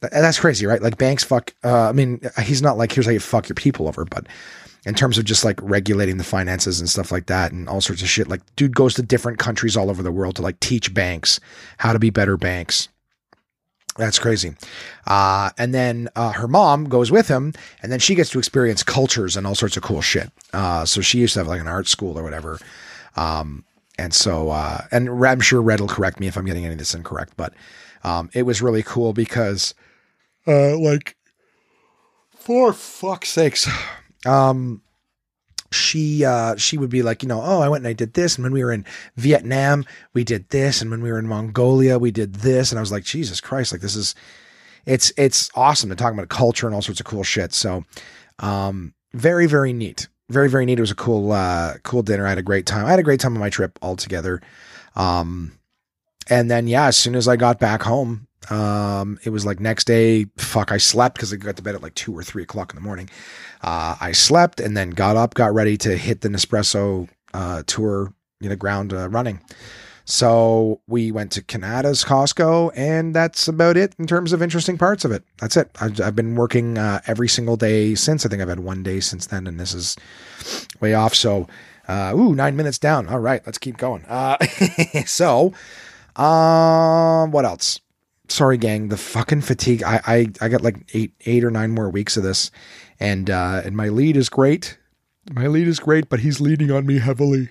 that's 0.00 0.40
crazy, 0.40 0.66
right? 0.66 0.82
Like 0.82 0.98
banks 0.98 1.24
fuck 1.24 1.54
uh, 1.64 1.88
I 1.88 1.92
mean, 1.92 2.20
he's 2.42 2.62
not 2.62 2.76
like 2.76 2.92
here's 2.92 3.06
how 3.06 3.12
you 3.12 3.20
fuck 3.20 3.48
your 3.48 3.54
people 3.54 3.88
over, 3.88 4.04
but 4.04 4.26
in 4.84 4.94
terms 4.94 5.16
of 5.16 5.24
just 5.24 5.44
like 5.44 5.60
regulating 5.62 6.16
the 6.16 6.24
finances 6.24 6.80
and 6.80 6.88
stuff 6.88 7.12
like 7.12 7.26
that 7.26 7.52
and 7.52 7.68
all 7.68 7.80
sorts 7.80 8.02
of 8.02 8.08
shit. 8.08 8.28
Like 8.28 8.42
dude 8.56 8.74
goes 8.74 8.94
to 8.94 9.02
different 9.02 9.38
countries 9.38 9.76
all 9.76 9.90
over 9.90 10.02
the 10.02 10.12
world 10.12 10.36
to 10.36 10.42
like 10.42 10.58
teach 10.60 10.92
banks 10.92 11.40
how 11.78 11.92
to 11.92 11.98
be 11.98 12.10
better 12.10 12.36
banks. 12.36 12.88
That's 13.96 14.18
crazy. 14.18 14.54
Uh, 15.06 15.50
and 15.58 15.74
then 15.74 16.08
uh, 16.16 16.32
her 16.32 16.48
mom 16.48 16.88
goes 16.88 17.10
with 17.10 17.28
him, 17.28 17.52
and 17.82 17.92
then 17.92 17.98
she 17.98 18.14
gets 18.14 18.30
to 18.30 18.38
experience 18.38 18.82
cultures 18.82 19.36
and 19.36 19.46
all 19.46 19.54
sorts 19.54 19.76
of 19.76 19.82
cool 19.82 20.00
shit. 20.00 20.30
Uh, 20.54 20.86
so 20.86 21.02
she 21.02 21.18
used 21.18 21.34
to 21.34 21.40
have 21.40 21.46
like 21.46 21.60
an 21.60 21.68
art 21.68 21.88
school 21.88 22.18
or 22.18 22.22
whatever. 22.22 22.58
Um, 23.16 23.64
and 23.98 24.14
so, 24.14 24.50
uh, 24.50 24.82
and 24.90 25.08
I'm 25.24 25.40
sure 25.40 25.60
Red 25.60 25.80
will 25.80 25.88
correct 25.88 26.18
me 26.18 26.26
if 26.26 26.36
I'm 26.36 26.44
getting 26.44 26.64
any 26.64 26.74
of 26.74 26.78
this 26.78 26.94
incorrect, 26.94 27.34
but 27.36 27.52
um, 28.04 28.30
it 28.32 28.42
was 28.42 28.62
really 28.62 28.82
cool 28.82 29.12
because, 29.12 29.74
uh, 30.46 30.78
like, 30.78 31.16
for 32.34 32.72
fuck's 32.72 33.28
sakes, 33.28 33.68
um, 34.26 34.82
she 35.70 36.24
uh, 36.24 36.56
she 36.56 36.76
would 36.76 36.90
be 36.90 37.02
like, 37.02 37.22
you 37.22 37.28
know, 37.28 37.40
oh, 37.42 37.60
I 37.60 37.68
went 37.68 37.82
and 37.82 37.88
I 37.88 37.92
did 37.92 38.14
this, 38.14 38.36
and 38.36 38.42
when 38.42 38.52
we 38.52 38.64
were 38.64 38.72
in 38.72 38.84
Vietnam, 39.16 39.84
we 40.12 40.24
did 40.24 40.48
this, 40.50 40.82
and 40.82 40.90
when 40.90 41.02
we 41.02 41.12
were 41.12 41.18
in 41.18 41.28
Mongolia, 41.28 41.98
we 41.98 42.10
did 42.10 42.36
this, 42.36 42.72
and 42.72 42.78
I 42.78 42.82
was 42.82 42.92
like, 42.92 43.04
Jesus 43.04 43.40
Christ, 43.40 43.72
like 43.72 43.80
this 43.80 43.96
is, 43.96 44.14
it's 44.86 45.12
it's 45.16 45.50
awesome 45.54 45.90
to 45.90 45.96
talk 45.96 46.12
about 46.12 46.28
culture 46.28 46.66
and 46.66 46.74
all 46.74 46.82
sorts 46.82 47.00
of 47.00 47.06
cool 47.06 47.24
shit. 47.24 47.52
So, 47.52 47.84
um, 48.38 48.94
very 49.12 49.46
very 49.46 49.72
neat, 49.72 50.08
very 50.32 50.48
very 50.48 50.64
neat. 50.66 50.78
It 50.78 50.82
was 50.82 50.90
a 50.90 50.96
cool 50.96 51.32
uh, 51.32 51.74
cool 51.82 52.02
dinner. 52.02 52.26
I 52.26 52.30
had 52.30 52.38
a 52.38 52.42
great 52.42 52.66
time. 52.66 52.86
I 52.86 52.90
had 52.90 52.98
a 52.98 53.04
great 53.04 53.20
time 53.20 53.34
on 53.34 53.40
my 53.40 53.50
trip 53.50 53.78
altogether. 53.82 54.40
Um, 54.96 55.58
and 56.28 56.50
then 56.50 56.66
yeah, 56.66 56.86
as 56.86 56.96
soon 56.96 57.14
as 57.14 57.28
I 57.28 57.36
got 57.36 57.58
back 57.58 57.82
home, 57.82 58.26
um, 58.50 59.18
it 59.24 59.30
was 59.30 59.46
like 59.46 59.60
next 59.60 59.84
day, 59.84 60.26
fuck, 60.36 60.72
I 60.72 60.78
slept 60.78 61.16
because 61.16 61.32
I 61.32 61.36
got 61.36 61.56
to 61.56 61.62
bed 61.62 61.74
at 61.74 61.82
like 61.82 61.94
two 61.94 62.16
or 62.16 62.22
three 62.22 62.42
o'clock 62.42 62.72
in 62.72 62.76
the 62.76 62.82
morning. 62.82 63.08
Uh, 63.62 63.96
I 64.00 64.12
slept 64.12 64.60
and 64.60 64.76
then 64.76 64.90
got 64.90 65.16
up, 65.16 65.34
got 65.34 65.54
ready 65.54 65.76
to 65.78 65.96
hit 65.96 66.20
the 66.20 66.28
Nespresso 66.28 67.08
uh, 67.34 67.62
tour, 67.66 68.12
you 68.40 68.48
know, 68.48 68.56
ground 68.56 68.92
uh, 68.92 69.08
running. 69.08 69.40
So 70.04 70.80
we 70.88 71.12
went 71.12 71.30
to 71.32 71.42
Kanata's 71.42 72.04
Costco, 72.04 72.72
and 72.74 73.14
that's 73.14 73.46
about 73.46 73.76
it 73.76 73.94
in 73.98 74.06
terms 74.06 74.32
of 74.32 74.42
interesting 74.42 74.76
parts 74.76 75.04
of 75.04 75.12
it. 75.12 75.22
That's 75.38 75.56
it. 75.56 75.70
I've, 75.80 76.00
I've 76.00 76.16
been 76.16 76.34
working 76.34 76.76
uh, 76.76 77.00
every 77.06 77.28
single 77.28 77.56
day 77.56 77.94
since. 77.94 78.26
I 78.26 78.28
think 78.28 78.42
I've 78.42 78.48
had 78.48 78.60
one 78.60 78.82
day 78.82 79.00
since 79.00 79.26
then, 79.26 79.46
and 79.46 79.60
this 79.60 79.74
is 79.74 79.96
way 80.80 80.94
off. 80.94 81.14
So, 81.14 81.46
uh, 81.86 82.14
ooh, 82.16 82.34
nine 82.34 82.56
minutes 82.56 82.78
down. 82.78 83.08
All 83.08 83.20
right, 83.20 83.42
let's 83.46 83.58
keep 83.58 83.76
going. 83.76 84.04
Uh, 84.06 84.38
so, 85.06 85.52
um, 86.16 87.30
what 87.30 87.44
else? 87.44 87.80
Sorry, 88.28 88.56
gang. 88.56 88.88
The 88.88 88.96
fucking 88.96 89.42
fatigue. 89.42 89.82
I, 89.82 90.00
I 90.06 90.26
I 90.40 90.48
got 90.48 90.62
like 90.62 90.76
eight 90.94 91.12
eight 91.26 91.44
or 91.44 91.50
nine 91.50 91.70
more 91.70 91.90
weeks 91.90 92.16
of 92.16 92.22
this, 92.22 92.50
and 92.98 93.28
uh, 93.30 93.62
and 93.64 93.76
my 93.76 93.88
lead 93.88 94.16
is 94.16 94.28
great. 94.28 94.78
My 95.32 95.46
lead 95.46 95.68
is 95.68 95.78
great, 95.78 96.08
but 96.08 96.20
he's 96.20 96.40
leaning 96.40 96.70
on 96.70 96.86
me 96.86 96.98
heavily, 96.98 97.50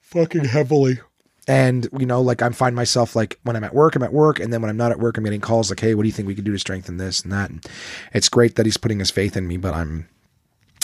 fucking 0.00 0.44
heavily. 0.44 1.00
And 1.46 1.88
you 1.98 2.06
know, 2.06 2.20
like 2.20 2.42
I 2.42 2.48
find 2.50 2.74
myself 2.74 3.14
like 3.14 3.38
when 3.44 3.54
I'm 3.54 3.64
at 3.64 3.74
work, 3.74 3.94
I'm 3.94 4.02
at 4.02 4.12
work, 4.12 4.40
and 4.40 4.52
then 4.52 4.60
when 4.62 4.70
I'm 4.70 4.76
not 4.76 4.90
at 4.90 4.98
work, 4.98 5.16
I'm 5.16 5.24
getting 5.24 5.40
calls 5.40 5.70
like, 5.70 5.80
"Hey, 5.80 5.94
what 5.94 6.02
do 6.02 6.08
you 6.08 6.12
think 6.12 6.26
we 6.26 6.34
could 6.34 6.44
do 6.44 6.52
to 6.52 6.58
strengthen 6.58 6.96
this 6.96 7.22
and 7.22 7.32
that?" 7.32 7.50
And 7.50 7.64
it's 8.12 8.28
great 8.28 8.56
that 8.56 8.66
he's 8.66 8.76
putting 8.76 8.98
his 8.98 9.10
faith 9.10 9.36
in 9.36 9.46
me, 9.46 9.56
but 9.56 9.74
I'm 9.74 10.08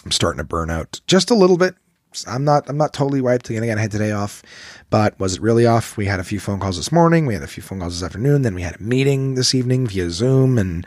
I'm 0.04 0.12
starting 0.12 0.38
to 0.38 0.45
burn 0.45 0.71
out 0.71 1.00
just 1.07 1.31
a 1.31 1.35
little 1.35 1.57
bit. 1.57 1.75
I'm 2.26 2.45
not 2.45 2.69
I'm 2.69 2.76
not 2.76 2.92
totally 2.92 3.21
wiped. 3.21 3.49
Again, 3.50 3.78
I 3.78 3.81
had 3.81 3.90
today 3.90 4.12
off, 4.12 4.42
but 4.90 5.19
was 5.19 5.37
it 5.37 5.42
really 5.42 5.66
off? 5.66 5.97
We 5.97 6.07
had 6.07 6.21
a 6.21 6.25
few 6.25 6.38
phone 6.38 6.61
calls 6.61 6.76
this 6.76 6.92
morning. 6.92 7.26
We 7.26 7.35
had 7.35 7.42
a 7.42 7.49
few 7.49 7.62
phone 7.62 7.81
calls 7.81 7.99
this 7.99 8.07
afternoon. 8.07 8.42
Then 8.42 8.54
we 8.54 8.62
had 8.62 8.76
a 8.76 8.83
meeting 8.83 9.35
this 9.35 9.54
evening 9.54 9.87
via 9.87 10.11
Zoom, 10.11 10.59
and 10.59 10.87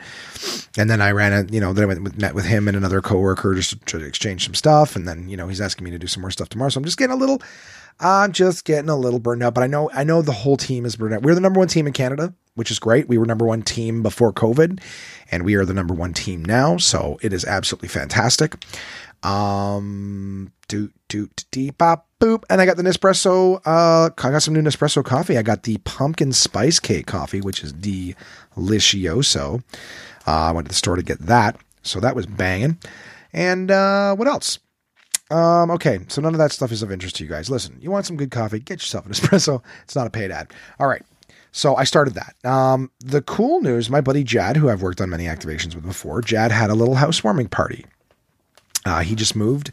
and 0.76 0.88
then 0.88 1.00
I 1.00 1.10
ran 1.10 1.32
a 1.32 1.52
you 1.52 1.60
know 1.60 1.72
then 1.72 1.84
I 1.84 1.86
went 1.86 2.02
with, 2.02 2.18
met 2.18 2.34
with 2.34 2.44
him 2.44 2.68
and 2.68 2.76
another 2.76 3.00
coworker 3.00 3.54
just 3.54 3.70
to, 3.70 3.98
to 3.98 4.06
exchange 4.06 4.44
some 4.44 4.54
stuff. 4.54 4.94
And 4.94 5.08
then 5.08 5.28
you 5.28 5.36
know 5.36 5.48
he's 5.48 5.60
asking 5.60 5.84
me 5.84 5.90
to 5.90 5.98
do 5.98 6.06
some 6.06 6.20
more 6.20 6.30
stuff 6.30 6.48
tomorrow. 6.48 6.70
So 6.70 6.78
I'm 6.78 6.84
just 6.84 6.98
getting 6.98 7.14
a 7.14 7.18
little 7.18 7.42
I'm 7.98 8.32
just 8.32 8.64
getting 8.64 8.90
a 8.90 8.96
little 8.96 9.18
burned 9.18 9.42
out. 9.42 9.54
But 9.54 9.64
I 9.64 9.66
know 9.66 9.90
I 9.92 10.04
know 10.04 10.22
the 10.22 10.32
whole 10.32 10.56
team 10.56 10.84
is 10.84 10.96
burned 10.96 11.14
out. 11.14 11.22
We're 11.22 11.34
the 11.34 11.40
number 11.40 11.58
one 11.58 11.68
team 11.68 11.86
in 11.86 11.92
Canada, 11.92 12.34
which 12.54 12.70
is 12.70 12.78
great. 12.78 13.08
We 13.08 13.18
were 13.18 13.26
number 13.26 13.46
one 13.46 13.62
team 13.62 14.02
before 14.02 14.32
COVID, 14.32 14.80
and 15.30 15.44
we 15.44 15.54
are 15.54 15.64
the 15.64 15.74
number 15.74 15.94
one 15.94 16.12
team 16.12 16.44
now. 16.44 16.76
So 16.76 17.18
it 17.22 17.32
is 17.32 17.44
absolutely 17.44 17.88
fantastic. 17.88 18.62
Um, 19.22 20.52
doot 20.68 20.92
doot 21.08 21.44
deep 21.50 21.78
bop 21.78 22.06
boop, 22.20 22.44
and 22.50 22.60
I 22.60 22.66
got 22.66 22.76
the 22.76 22.82
Nespresso. 22.82 23.60
Uh, 23.64 24.10
I 24.16 24.30
got 24.30 24.42
some 24.42 24.54
new 24.54 24.62
Nespresso 24.62 25.04
coffee. 25.04 25.38
I 25.38 25.42
got 25.42 25.62
the 25.62 25.78
pumpkin 25.78 26.32
spice 26.32 26.78
cake 26.78 27.06
coffee, 27.06 27.40
which 27.40 27.64
is 27.64 27.72
delicioso. 27.72 29.62
Uh, 30.26 30.30
I 30.30 30.52
went 30.52 30.66
to 30.66 30.70
the 30.70 30.74
store 30.74 30.96
to 30.96 31.02
get 31.02 31.20
that, 31.20 31.56
so 31.82 31.98
that 32.00 32.14
was 32.14 32.26
banging. 32.26 32.78
And 33.32 33.70
uh, 33.70 34.14
what 34.16 34.28
else? 34.28 34.58
Um, 35.30 35.70
okay, 35.72 36.00
so 36.08 36.20
none 36.20 36.34
of 36.34 36.38
that 36.38 36.52
stuff 36.52 36.70
is 36.70 36.82
of 36.82 36.92
interest 36.92 37.16
to 37.16 37.24
you 37.24 37.30
guys. 37.30 37.50
Listen, 37.50 37.78
you 37.80 37.90
want 37.90 38.06
some 38.06 38.16
good 38.16 38.30
coffee? 38.30 38.60
Get 38.60 38.80
yourself 38.80 39.06
an 39.06 39.12
espresso. 39.14 39.62
It's 39.84 39.96
not 39.96 40.06
a 40.06 40.10
paid 40.10 40.30
ad. 40.30 40.52
All 40.78 40.86
right. 40.86 41.02
So 41.52 41.74
I 41.74 41.84
started 41.84 42.14
that. 42.14 42.36
Um, 42.48 42.90
the 43.00 43.22
cool 43.22 43.60
news, 43.60 43.88
my 43.88 44.02
buddy 44.02 44.22
Jad, 44.22 44.58
who 44.58 44.68
I've 44.68 44.82
worked 44.82 45.00
on 45.00 45.08
many 45.08 45.24
activations 45.24 45.74
with 45.74 45.86
before, 45.86 46.20
Jad 46.20 46.52
had 46.52 46.68
a 46.68 46.74
little 46.74 46.96
housewarming 46.96 47.48
party. 47.48 47.86
Uh, 48.84 49.00
he 49.00 49.14
just 49.14 49.34
moved, 49.34 49.70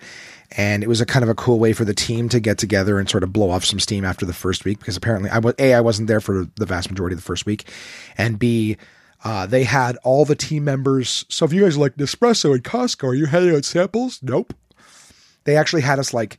and 0.56 0.82
it 0.82 0.88
was 0.88 1.02
a 1.02 1.06
kind 1.06 1.24
of 1.24 1.30
a 1.30 1.36
cool 1.36 1.60
way 1.60 1.74
for 1.74 1.86
the 1.86 1.94
team 1.94 2.30
to 2.30 2.40
get 2.40 2.58
together 2.58 3.00
and 3.00 3.10
sort 3.10 3.22
of 3.22 3.34
blow 3.34 3.52
off 3.52 3.66
some 3.66 3.80
steam 3.80 4.06
after 4.06 4.26
the 4.26 4.34
first 4.34 4.66
week 4.66 4.80
because 4.80 4.98
apparently 4.98 5.30
I 5.30 5.40
was 5.40 5.54
a 5.60 5.74
I 5.74 5.82
wasn't 5.82 6.08
there 6.08 6.22
for 6.22 6.48
the 6.56 6.66
vast 6.66 6.90
majority 6.90 7.14
of 7.16 7.20
the 7.20 7.26
first 7.26 7.46
week, 7.46 7.70
and 8.18 8.40
b 8.40 8.78
uh, 9.24 9.46
they 9.46 9.64
had 9.64 9.98
all 10.04 10.26
the 10.26 10.36
team 10.36 10.64
members. 10.64 11.26
So 11.30 11.46
if 11.46 11.54
you 11.54 11.64
guys 11.64 11.78
like 11.78 11.96
Nespresso 11.96 12.54
and 12.54 12.64
Costco, 12.64 13.10
are 13.10 13.14
you 13.14 13.26
handing 13.28 13.56
out 13.56 13.66
samples? 13.66 14.20
Nope. 14.22 14.54
They 15.46 15.58
actually 15.58 15.82
had 15.82 16.00
us 16.00 16.14
like 16.14 16.38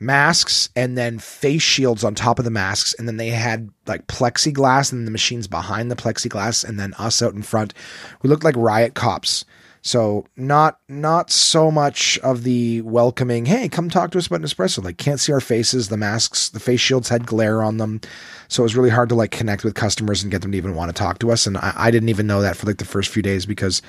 masks 0.00 0.68
and 0.76 0.96
then 0.96 1.18
face 1.18 1.62
shields 1.62 2.04
on 2.04 2.14
top 2.14 2.38
of 2.38 2.44
the 2.44 2.50
masks. 2.50 2.94
And 2.98 3.08
then 3.08 3.16
they 3.16 3.28
had 3.28 3.70
like 3.86 4.06
plexiglass 4.06 4.92
and 4.92 5.06
the 5.06 5.10
machines 5.10 5.46
behind 5.46 5.90
the 5.90 5.96
plexiglass 5.96 6.66
and 6.66 6.78
then 6.78 6.94
us 6.94 7.22
out 7.22 7.34
in 7.34 7.42
front. 7.42 7.74
We 8.22 8.30
looked 8.30 8.44
like 8.44 8.56
riot 8.56 8.94
cops. 8.94 9.44
So 9.82 10.26
not 10.36 10.80
not 10.88 11.30
so 11.30 11.70
much 11.70 12.18
of 12.18 12.42
the 12.42 12.82
welcoming, 12.82 13.46
hey, 13.46 13.68
come 13.68 13.88
talk 13.88 14.10
to 14.10 14.18
us 14.18 14.26
about 14.26 14.40
Nespresso. 14.40 14.84
Like 14.84 14.98
can't 14.98 15.20
see 15.20 15.32
our 15.32 15.40
faces. 15.40 15.88
The 15.88 15.96
masks, 15.96 16.48
the 16.50 16.60
face 16.60 16.80
shields 16.80 17.08
had 17.08 17.26
glare 17.26 17.62
on 17.62 17.76
them. 17.76 18.00
So 18.48 18.62
it 18.62 18.64
was 18.64 18.76
really 18.76 18.90
hard 18.90 19.08
to 19.10 19.14
like 19.14 19.30
connect 19.30 19.64
with 19.64 19.74
customers 19.74 20.22
and 20.22 20.32
get 20.32 20.42
them 20.42 20.52
to 20.52 20.58
even 20.58 20.74
want 20.74 20.94
to 20.94 21.00
talk 21.00 21.20
to 21.20 21.30
us. 21.30 21.46
And 21.46 21.56
I, 21.58 21.72
I 21.76 21.90
didn't 21.90 22.08
even 22.08 22.26
know 22.26 22.42
that 22.42 22.56
for 22.56 22.66
like 22.66 22.78
the 22.78 22.84
first 22.84 23.10
few 23.10 23.22
days 23.22 23.46
because 23.46 23.80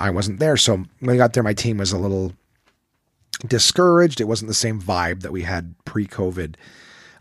I 0.00 0.10
wasn't 0.10 0.40
there. 0.40 0.56
So 0.56 0.84
when 1.00 1.14
I 1.14 1.16
got 1.16 1.34
there, 1.34 1.42
my 1.42 1.54
team 1.54 1.78
was 1.78 1.92
a 1.92 1.98
little 1.98 2.32
discouraged. 3.46 4.20
It 4.20 4.24
wasn't 4.24 4.48
the 4.48 4.54
same 4.54 4.80
vibe 4.80 5.22
that 5.22 5.32
we 5.32 5.42
had 5.42 5.74
pre-COVID. 5.84 6.54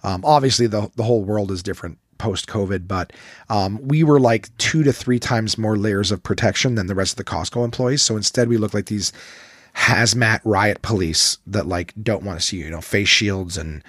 Um, 0.03 0.23
obviously, 0.25 0.67
the 0.67 0.91
the 0.95 1.03
whole 1.03 1.23
world 1.23 1.51
is 1.51 1.63
different 1.63 1.97
post 2.17 2.47
COVID, 2.47 2.87
but 2.87 3.13
um, 3.49 3.79
we 3.87 4.03
were 4.03 4.19
like 4.19 4.55
two 4.57 4.83
to 4.83 4.93
three 4.93 5.19
times 5.19 5.57
more 5.57 5.77
layers 5.77 6.11
of 6.11 6.23
protection 6.23 6.75
than 6.75 6.87
the 6.87 6.95
rest 6.95 7.13
of 7.13 7.17
the 7.17 7.31
Costco 7.31 7.63
employees. 7.63 8.01
So 8.01 8.15
instead, 8.15 8.47
we 8.47 8.57
look 8.57 8.73
like 8.73 8.87
these 8.87 9.11
hazmat 9.75 10.41
riot 10.43 10.81
police 10.81 11.37
that 11.45 11.67
like 11.67 11.93
don't 12.01 12.23
want 12.23 12.39
to 12.39 12.45
see 12.45 12.57
you, 12.57 12.65
you 12.65 12.71
know, 12.71 12.81
face 12.81 13.09
shields 13.09 13.57
and 13.57 13.83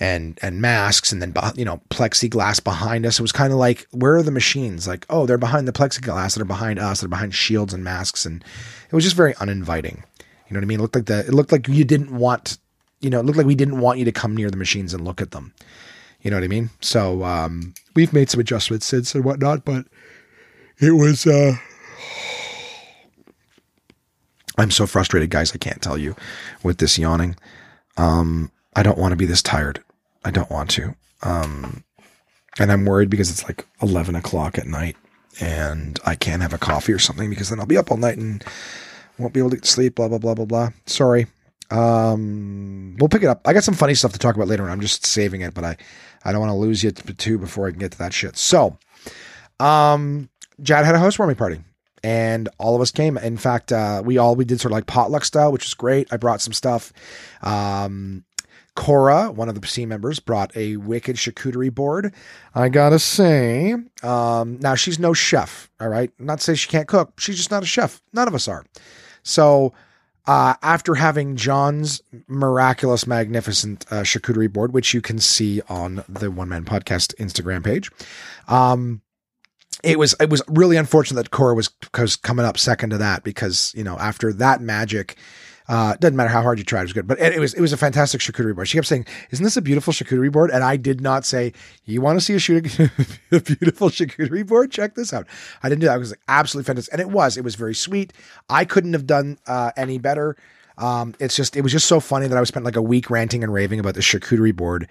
and 0.00 0.38
and 0.42 0.60
masks 0.60 1.10
and 1.10 1.20
then 1.20 1.34
you 1.56 1.64
know 1.64 1.80
plexiglass 1.90 2.62
behind 2.62 3.04
us 3.04 3.18
it 3.18 3.22
was 3.22 3.32
kind 3.32 3.52
of 3.52 3.58
like 3.58 3.86
where 3.90 4.14
are 4.14 4.22
the 4.22 4.30
machines 4.30 4.86
like 4.86 5.04
oh 5.10 5.26
they're 5.26 5.36
behind 5.38 5.66
the 5.66 5.72
plexiglass 5.72 6.34
that 6.34 6.40
are 6.40 6.44
behind 6.44 6.78
us 6.78 7.00
they're 7.00 7.08
behind 7.08 7.34
shields 7.34 7.74
and 7.74 7.82
masks 7.82 8.24
and 8.24 8.44
it 8.88 8.94
was 8.94 9.02
just 9.02 9.16
very 9.16 9.34
uninviting 9.40 10.04
you 10.48 10.54
know 10.54 10.60
what 10.60 10.64
I 10.64 10.66
mean? 10.66 10.78
It 10.78 10.82
looked 10.82 10.94
like 10.94 11.06
the 11.06 11.20
it 11.20 11.34
looked 11.34 11.52
like 11.52 11.68
you 11.68 11.84
didn't 11.84 12.16
want, 12.16 12.58
you 13.00 13.10
know, 13.10 13.20
it 13.20 13.26
looked 13.26 13.36
like 13.38 13.46
we 13.46 13.54
didn't 13.54 13.80
want 13.80 13.98
you 13.98 14.04
to 14.06 14.12
come 14.12 14.34
near 14.34 14.50
the 14.50 14.56
machines 14.56 14.94
and 14.94 15.04
look 15.04 15.20
at 15.20 15.32
them. 15.32 15.52
You 16.22 16.30
know 16.30 16.36
what 16.36 16.44
I 16.44 16.48
mean? 16.48 16.70
So 16.80 17.22
um, 17.24 17.74
we've 17.94 18.12
made 18.12 18.30
some 18.30 18.40
adjustments 18.40 18.86
since 18.86 19.14
and 19.14 19.24
whatnot, 19.24 19.64
but 19.64 19.86
it 20.78 20.92
was. 20.92 21.26
Uh, 21.26 21.56
I'm 24.58 24.70
so 24.72 24.86
frustrated, 24.86 25.30
guys. 25.30 25.52
I 25.54 25.58
can't 25.58 25.80
tell 25.80 25.96
you 25.96 26.16
with 26.64 26.78
this 26.78 26.98
yawning. 26.98 27.36
Um, 27.96 28.50
I 28.74 28.82
don't 28.82 28.98
want 28.98 29.12
to 29.12 29.16
be 29.16 29.26
this 29.26 29.42
tired. 29.42 29.84
I 30.24 30.32
don't 30.32 30.50
want 30.50 30.70
to. 30.70 30.96
Um, 31.22 31.84
and 32.58 32.72
I'm 32.72 32.84
worried 32.84 33.10
because 33.10 33.30
it's 33.30 33.44
like 33.44 33.66
11 33.82 34.16
o'clock 34.16 34.58
at 34.58 34.66
night 34.66 34.96
and 35.40 35.98
I 36.04 36.16
can't 36.16 36.42
have 36.42 36.52
a 36.52 36.58
coffee 36.58 36.92
or 36.92 36.98
something 36.98 37.30
because 37.30 37.50
then 37.50 37.60
I'll 37.60 37.66
be 37.66 37.76
up 37.76 37.90
all 37.90 37.96
night 37.96 38.18
and 38.18 38.44
won't 39.18 39.34
be 39.34 39.40
able 39.40 39.50
to 39.50 39.56
get 39.56 39.66
sleep, 39.66 39.96
blah, 39.96 40.08
blah, 40.08 40.18
blah, 40.18 40.34
blah, 40.34 40.44
blah. 40.44 40.70
Sorry. 40.86 41.26
Um, 41.70 42.96
we'll 42.98 43.08
pick 43.08 43.22
it 43.22 43.28
up. 43.28 43.46
I 43.46 43.52
got 43.52 43.64
some 43.64 43.74
funny 43.74 43.94
stuff 43.94 44.12
to 44.12 44.18
talk 44.18 44.36
about 44.36 44.48
later, 44.48 44.62
and 44.62 44.72
I'm 44.72 44.80
just 44.80 45.04
saving 45.04 45.42
it, 45.42 45.54
but 45.54 45.64
I, 45.64 45.76
I 46.24 46.32
don't 46.32 46.40
want 46.40 46.50
to 46.50 46.56
lose 46.56 46.82
you 46.82 46.90
too 46.90 47.38
before 47.38 47.66
I 47.66 47.70
can 47.70 47.78
get 47.78 47.92
to 47.92 47.98
that 47.98 48.12
shit. 48.12 48.36
So, 48.36 48.78
um, 49.60 50.30
Jad 50.62 50.84
had 50.84 50.94
a 50.94 50.98
housewarming 50.98 51.36
party 51.36 51.60
and 52.02 52.48
all 52.58 52.74
of 52.74 52.80
us 52.80 52.90
came. 52.90 53.18
In 53.18 53.36
fact, 53.36 53.72
uh, 53.72 54.02
we 54.04 54.18
all 54.18 54.36
we 54.36 54.44
did 54.44 54.60
sort 54.60 54.72
of 54.72 54.76
like 54.76 54.86
potluck 54.86 55.24
style, 55.24 55.52
which 55.52 55.64
was 55.64 55.74
great. 55.74 56.12
I 56.12 56.16
brought 56.16 56.40
some 56.40 56.52
stuff. 56.52 56.92
Um, 57.42 58.24
Cora, 58.74 59.32
one 59.32 59.48
of 59.48 59.56
the 59.56 59.60
team 59.60 59.88
members, 59.88 60.20
brought 60.20 60.56
a 60.56 60.76
wicked 60.76 61.16
charcuterie 61.16 61.74
board. 61.74 62.14
I 62.54 62.68
gotta 62.68 63.00
say, 63.00 63.74
um, 64.02 64.58
now 64.60 64.76
she's 64.76 65.00
no 65.00 65.12
chef. 65.12 65.68
All 65.80 65.88
right, 65.88 66.12
not 66.18 66.38
to 66.38 66.44
say 66.44 66.54
she 66.54 66.68
can't 66.68 66.86
cook. 66.86 67.18
She's 67.18 67.36
just 67.36 67.50
not 67.50 67.64
a 67.64 67.66
chef. 67.66 68.00
None 68.12 68.28
of 68.28 68.34
us 68.34 68.46
are. 68.46 68.64
So 69.28 69.72
uh, 70.26 70.54
after 70.62 70.94
having 70.94 71.36
John's 71.36 72.02
miraculous, 72.26 73.06
magnificent 73.06 73.86
uh, 73.90 74.02
charcuterie 74.02 74.52
board, 74.52 74.72
which 74.72 74.92
you 74.92 75.00
can 75.00 75.18
see 75.18 75.62
on 75.68 76.04
the 76.08 76.30
One 76.30 76.48
Man 76.48 76.64
Podcast 76.64 77.14
Instagram 77.16 77.64
page, 77.64 77.90
um, 78.46 79.02
it 79.84 79.98
was 79.98 80.14
it 80.20 80.28
was 80.28 80.42
really 80.48 80.76
unfortunate 80.76 81.22
that 81.22 81.30
Cora 81.30 81.54
was, 81.54 81.70
was 81.96 82.16
coming 82.16 82.44
up 82.44 82.58
second 82.58 82.90
to 82.90 82.98
that 82.98 83.22
because 83.22 83.72
you 83.76 83.84
know 83.84 83.96
after 83.98 84.32
that 84.32 84.60
magic 84.60 85.16
uh, 85.68 85.96
doesn't 85.96 86.16
matter 86.16 86.30
how 86.30 86.40
hard 86.40 86.58
you 86.58 86.64
tried, 86.64 86.80
it 86.80 86.84
was 86.84 86.92
good. 86.94 87.06
But 87.06 87.20
it 87.20 87.38
was 87.38 87.52
it 87.52 87.60
was 87.60 87.74
a 87.74 87.76
fantastic 87.76 88.22
charcuterie 88.22 88.54
board. 88.54 88.68
She 88.68 88.78
kept 88.78 88.86
saying, 88.86 89.06
"Isn't 89.30 89.44
this 89.44 89.56
a 89.56 89.62
beautiful 89.62 89.92
charcuterie 89.92 90.32
board?" 90.32 90.50
And 90.50 90.64
I 90.64 90.76
did 90.76 91.02
not 91.02 91.26
say, 91.26 91.52
"You 91.84 92.00
want 92.00 92.18
to 92.18 92.24
see 92.24 92.34
a, 92.34 92.58
a 93.36 93.40
beautiful 93.40 93.90
charcuterie 93.90 94.46
board? 94.46 94.70
Check 94.70 94.94
this 94.94 95.12
out." 95.12 95.26
I 95.62 95.68
didn't 95.68 95.82
do 95.82 95.86
that. 95.88 95.96
It 95.96 95.98
was 95.98 96.10
like 96.10 96.20
absolutely 96.26 96.66
fantastic, 96.66 96.94
and 96.94 97.02
it 97.02 97.10
was. 97.10 97.36
It 97.36 97.44
was 97.44 97.54
very 97.54 97.74
sweet. 97.74 98.14
I 98.48 98.64
couldn't 98.64 98.94
have 98.94 99.06
done 99.06 99.38
uh, 99.46 99.72
any 99.76 99.98
better. 99.98 100.36
Um, 100.78 101.14
it's 101.20 101.36
just 101.36 101.54
it 101.54 101.60
was 101.60 101.72
just 101.72 101.86
so 101.86 102.00
funny 102.00 102.28
that 102.28 102.38
I 102.38 102.42
spent 102.44 102.64
like 102.64 102.76
a 102.76 102.82
week 102.82 103.10
ranting 103.10 103.42
and 103.42 103.52
raving 103.52 103.78
about 103.78 103.94
the 103.94 104.00
charcuterie 104.00 104.56
board. 104.56 104.88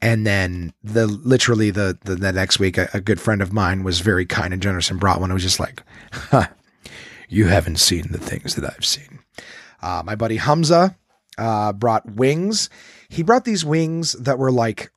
And 0.00 0.26
then 0.26 0.72
the 0.84 1.06
literally 1.06 1.70
the 1.70 1.98
the, 2.04 2.14
the 2.14 2.32
next 2.32 2.60
week, 2.60 2.78
a, 2.78 2.88
a, 2.94 3.00
good 3.00 3.20
friend 3.20 3.40
of 3.40 3.52
mine 3.52 3.82
was 3.82 4.00
very 4.00 4.26
kind 4.26 4.52
and 4.52 4.62
generous 4.62 4.90
and 4.90 5.00
brought 5.00 5.20
one. 5.20 5.30
I 5.30 5.34
was 5.34 5.42
just 5.42 5.60
like, 5.60 5.82
huh, 6.12 6.48
"You 7.28 7.46
haven't 7.46 7.78
seen 7.78 8.08
the 8.10 8.18
things 8.18 8.54
that 8.56 8.64
I've 8.64 8.84
seen." 8.84 9.21
Uh, 9.82 10.02
my 10.04 10.14
buddy 10.14 10.36
Hamza 10.36 10.96
uh, 11.38 11.72
brought 11.72 12.10
wings. 12.10 12.70
He 13.08 13.22
brought 13.22 13.44
these 13.44 13.64
wings 13.64 14.12
that 14.12 14.38
were 14.38 14.52
like, 14.52 14.90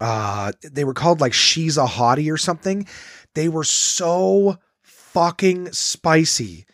uh, 0.00 0.52
they 0.62 0.84
were 0.84 0.94
called 0.94 1.20
like 1.20 1.32
she's 1.32 1.78
a 1.78 1.86
hottie 1.86 2.32
or 2.32 2.36
something. 2.36 2.86
They 3.34 3.48
were 3.48 3.64
so 3.64 4.58
fucking 4.82 5.72
spicy 5.72 6.66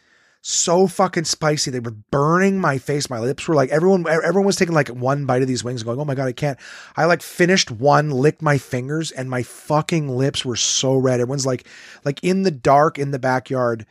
so 0.43 0.87
fucking 0.87 1.25
spicy. 1.25 1.71
They 1.71 1.81
were 1.81 1.91
burning 1.91 2.61
my 2.61 2.79
face. 2.79 3.11
My 3.11 3.19
lips 3.19 3.47
were 3.47 3.55
like 3.55 3.71
everyone. 3.71 4.07
Everyone 4.09 4.47
was 4.47 4.57
taking 4.57 4.75
like 4.75 4.89
one 4.89 5.27
bite 5.27 5.43
of 5.43 5.49
these 5.49 5.63
wings, 5.63 5.83
and 5.83 5.87
going, 5.87 6.01
"Oh 6.01 6.05
my 6.05 6.15
god, 6.15 6.29
I 6.29 6.33
can't." 6.33 6.59
I 6.97 7.05
like 7.05 7.23
finished 7.23 7.71
one, 7.71 8.11
licked 8.11 8.43
my 8.43 8.59
fingers, 8.59 9.11
and 9.11 9.29
my 9.29 9.43
fucking 9.43 10.09
lips 10.09 10.45
were 10.45 10.57
so 10.57 10.97
red. 10.97 11.21
Everyone's 11.21 11.47
like, 11.47 11.67
like 12.05 12.23
in 12.23 12.43
the 12.43 12.51
dark 12.51 12.99
in 12.99 13.11
the 13.11 13.19
backyard. 13.19 13.87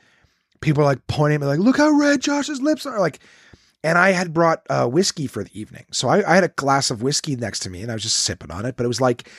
People 0.62 0.84
are 0.84 0.88
like 0.88 1.06
pointing 1.08 1.36
at 1.36 1.42
me, 1.42 1.48
like, 1.48 1.60
"Look 1.60 1.78
how 1.78 1.90
red 1.90 2.22
Josh's 2.22 2.62
lips 2.62 2.86
are!" 2.86 3.00
Like, 3.00 3.20
and 3.84 3.98
I 3.98 4.12
had 4.12 4.34
brought 4.34 4.62
uh, 4.70 4.88
whiskey 4.88 5.28
for 5.28 5.44
the 5.44 5.60
evening, 5.60 5.86
so 5.92 6.10
I, 6.10 6.30
I 6.30 6.36
had 6.36 6.44
a 6.44 6.50
glass 6.50 6.92
of 6.92 7.02
whiskey 7.02 7.36
next 7.36 7.60
to 7.60 7.70
me, 7.70 7.82
and 7.82 7.92
I 7.92 7.94
was 7.94 8.04
just 8.04 8.20
sipping 8.20 8.52
on 8.52 8.66
it. 8.66 8.76
But 8.76 8.84
it 8.84 8.90
was 8.90 9.02
like 9.02 9.30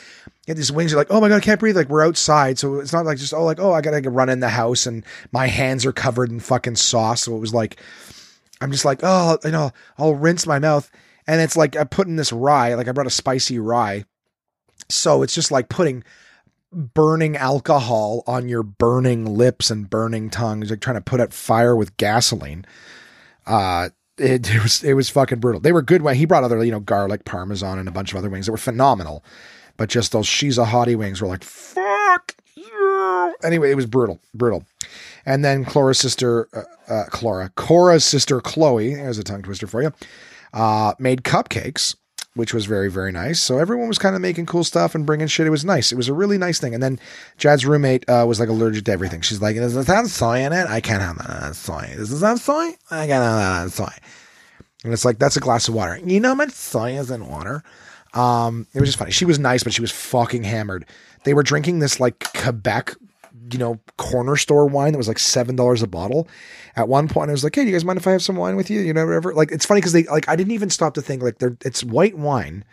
and 0.51 0.59
these 0.59 0.73
wings 0.73 0.93
are 0.93 0.97
like, 0.97 1.11
oh 1.11 1.21
my 1.21 1.29
god, 1.29 1.37
I 1.37 1.41
can't 1.41 1.61
breathe. 1.61 1.77
Like 1.77 1.89
we're 1.89 2.05
outside, 2.05 2.59
so 2.59 2.81
it's 2.81 2.93
not 2.93 3.07
like 3.07 3.19
just 3.19 3.33
oh 3.33 3.45
like 3.45 3.61
oh 3.61 3.73
I 3.73 3.81
gotta 3.81 4.11
run 4.11 4.29
in 4.29 4.41
the 4.41 4.49
house 4.49 4.87
and 4.87 5.05
my 5.33 5.47
hands 5.47 5.87
are 5.87 5.93
covered 5.93 6.31
in 6.31 6.41
fucking 6.41 6.77
sauce. 6.77 7.23
So 7.23 7.37
it 7.37 7.41
was 7.41 7.55
like 7.55 7.81
I'm 8.61 8.73
just 8.73 8.85
like 8.85 9.01
oh 9.03 9.39
you 9.45 9.53
know 9.53 9.71
I'll 9.99 10.15
rinse 10.15 10.47
my 10.47 10.59
mouth, 10.59 10.91
and 11.27 11.41
it's 11.41 11.57
like 11.57 11.77
I 11.77 11.85
put 11.85 12.09
in 12.09 12.17
this 12.17 12.33
rye, 12.33 12.75
like 12.75 12.89
I 12.89 12.93
brought 12.93 13.07
a 13.07 13.11
spicy 13.11 13.59
rye, 13.59 14.05
so 14.89 15.23
it's 15.23 15.35
just 15.35 15.53
like 15.53 15.69
putting 15.69 16.03
burning 16.73 17.37
alcohol 17.37 18.23
on 18.27 18.49
your 18.49 18.63
burning 18.63 19.27
lips 19.37 19.71
and 19.71 19.91
burning 19.91 20.31
tongues, 20.31 20.71
like 20.71 20.81
trying 20.81 20.97
to 20.97 21.01
put 21.01 21.21
out 21.21 21.33
fire 21.33 21.75
with 21.75 21.97
gasoline. 21.97 22.65
Uh, 23.47 23.91
it, 24.19 24.49
it 24.55 24.63
was 24.63 24.85
it 24.85 24.95
was 24.95 25.09
fucking 25.11 25.41
brutal. 25.41 25.61
They 25.61 25.73
were 25.73 25.83
good. 25.83 26.03
When 26.03 26.17
he 26.17 26.25
brought 26.25 26.45
other 26.45 26.63
you 26.65 26.73
know 26.73 26.81
garlic 26.81 27.25
parmesan 27.25 27.79
and 27.79 27.89
a 27.89 27.93
bunch 27.93 28.13
of 28.13 28.19
other 28.19 28.31
wings 28.31 28.47
that 28.47 28.53
were 28.53 28.59
phenomenal. 28.59 29.25
But 29.77 29.89
just 29.89 30.13
those 30.13 30.27
she's 30.27 30.59
a 30.59 30.67
hottie 30.67 30.97
wings 30.97 31.23
were 31.23 31.29
like, 31.29 31.43
fuck 31.43 32.35
you. 32.55 33.35
Anyway, 33.43 33.71
it 33.71 33.77
was 33.77 33.87
brutal, 33.87 34.21
brutal. 34.35 34.65
And 35.25 35.43
then 35.43 35.65
Clara's 35.65 35.99
sister, 35.99 36.49
uh, 36.53 36.93
uh, 36.93 37.05
Clara, 37.07 37.51
Cora's 37.57 38.05
sister 38.05 38.43
Chloe, 38.43 38.95
there's 38.95 39.19
a 39.19 39.25
tongue 39.25 39.43
twister 39.43 39.67
for 39.67 39.81
you, 39.81 39.93
uh, 40.53 40.93
made 40.99 41.23
cupcakes, 41.23 41.95
which 42.35 42.55
was 42.55 42.67
very, 42.67 42.91
very 42.91 43.11
nice. 43.11 43.41
So 43.41 43.59
everyone 43.59 43.89
was 43.89 43.99
kind 43.99 44.15
of 44.15 44.23
making 44.23 44.47
cool 44.47 44.65
stuff 44.65 44.95
and 44.95 45.05
bringing 45.05 45.27
shit. 45.27 45.47
It 45.47 45.51
was 45.51 45.65
nice. 45.65 45.91
It 45.91 45.97
was 45.97 46.09
a 46.09 46.15
really 46.15 46.39
nice 46.39 46.61
thing. 46.61 46.75
And 46.75 46.83
then 46.83 46.99
Jad's 47.39 47.67
roommate 47.67 48.09
uh, 48.09 48.25
was 48.27 48.39
like 48.39 48.49
allergic 48.49 48.85
to 48.85 48.93
everything. 48.93 49.21
She's 49.21 49.43
like, 49.43 49.57
this 49.57 49.87
have 49.87 50.09
soy 50.09 50.39
in 50.39 50.53
it? 50.53 50.69
I 50.69 50.81
can't 50.81 51.03
have 51.03 51.19
that 51.19 51.57
soy. 51.57 51.93
Does 51.97 52.11
this 52.11 52.23
have 52.23 52.41
soy? 52.41 52.71
I 52.91 53.07
can't 53.07 53.25
have 53.25 53.69
that 53.69 53.73
soy. 53.73 53.93
And 54.85 54.93
it's 54.93 55.05
like, 55.05 55.19
that's 55.19 55.37
a 55.37 55.41
glass 55.41 55.69
of 55.69 55.75
water. 55.75 55.99
You 55.99 56.21
know 56.21 56.35
how 56.35 56.47
soy 56.49 56.93
is 56.93 57.11
in 57.11 57.29
water? 57.29 57.63
Um, 58.15 58.67
it 58.75 58.81
was 58.81 58.89
just 58.89 58.99
funny. 58.99 59.11
She 59.11 59.25
was 59.25 59.39
nice, 59.39 59.63
but 59.63 59.73
she 59.73 59.81
was 59.81 59.93
fucking 59.93 60.45
hammered. 60.45 60.87
They 61.25 61.35
were 61.35 61.43
drinking 61.43 61.81
this 61.81 62.01
like 62.01 62.33
Quebec, 62.35 62.97
you 63.53 63.59
know, 63.59 63.79
corner 63.99 64.37
store 64.37 64.67
wine 64.67 64.93
that 64.93 64.99
was 64.99 65.09
like 65.09 65.19
seven 65.19 65.57
dollars 65.57 65.83
a 65.83 65.87
bottle. 65.87 66.27
At 66.77 66.89
one 66.89 67.09
point, 67.09 67.31
I 67.31 67.33
was 67.33 67.45
like, 67.45 67.55
"Hey, 67.55 67.63
do 67.63 67.69
you 67.69 67.75
guys 67.75 67.85
mind 67.85 67.99
if 67.99 68.07
I 68.07 68.13
have 68.13 68.23
some 68.23 68.37
wine 68.37 68.57
with 68.57 68.71
you?" 68.71 68.81
You 68.81 68.93
know, 68.93 69.05
whatever. 69.05 69.35
Like, 69.35 69.53
it's 69.53 69.67
funny 69.67 69.81
because 69.81 69.93
they 69.93 70.05
like 70.05 70.29
I 70.29 70.37
didn't 70.37 70.53
even 70.53 70.71
stop 70.71 70.95
to 70.95 71.03
think 71.03 71.23
like 71.23 71.39
they're 71.39 71.57
it's 71.65 71.85
white 71.85 72.17
wine. 72.17 72.65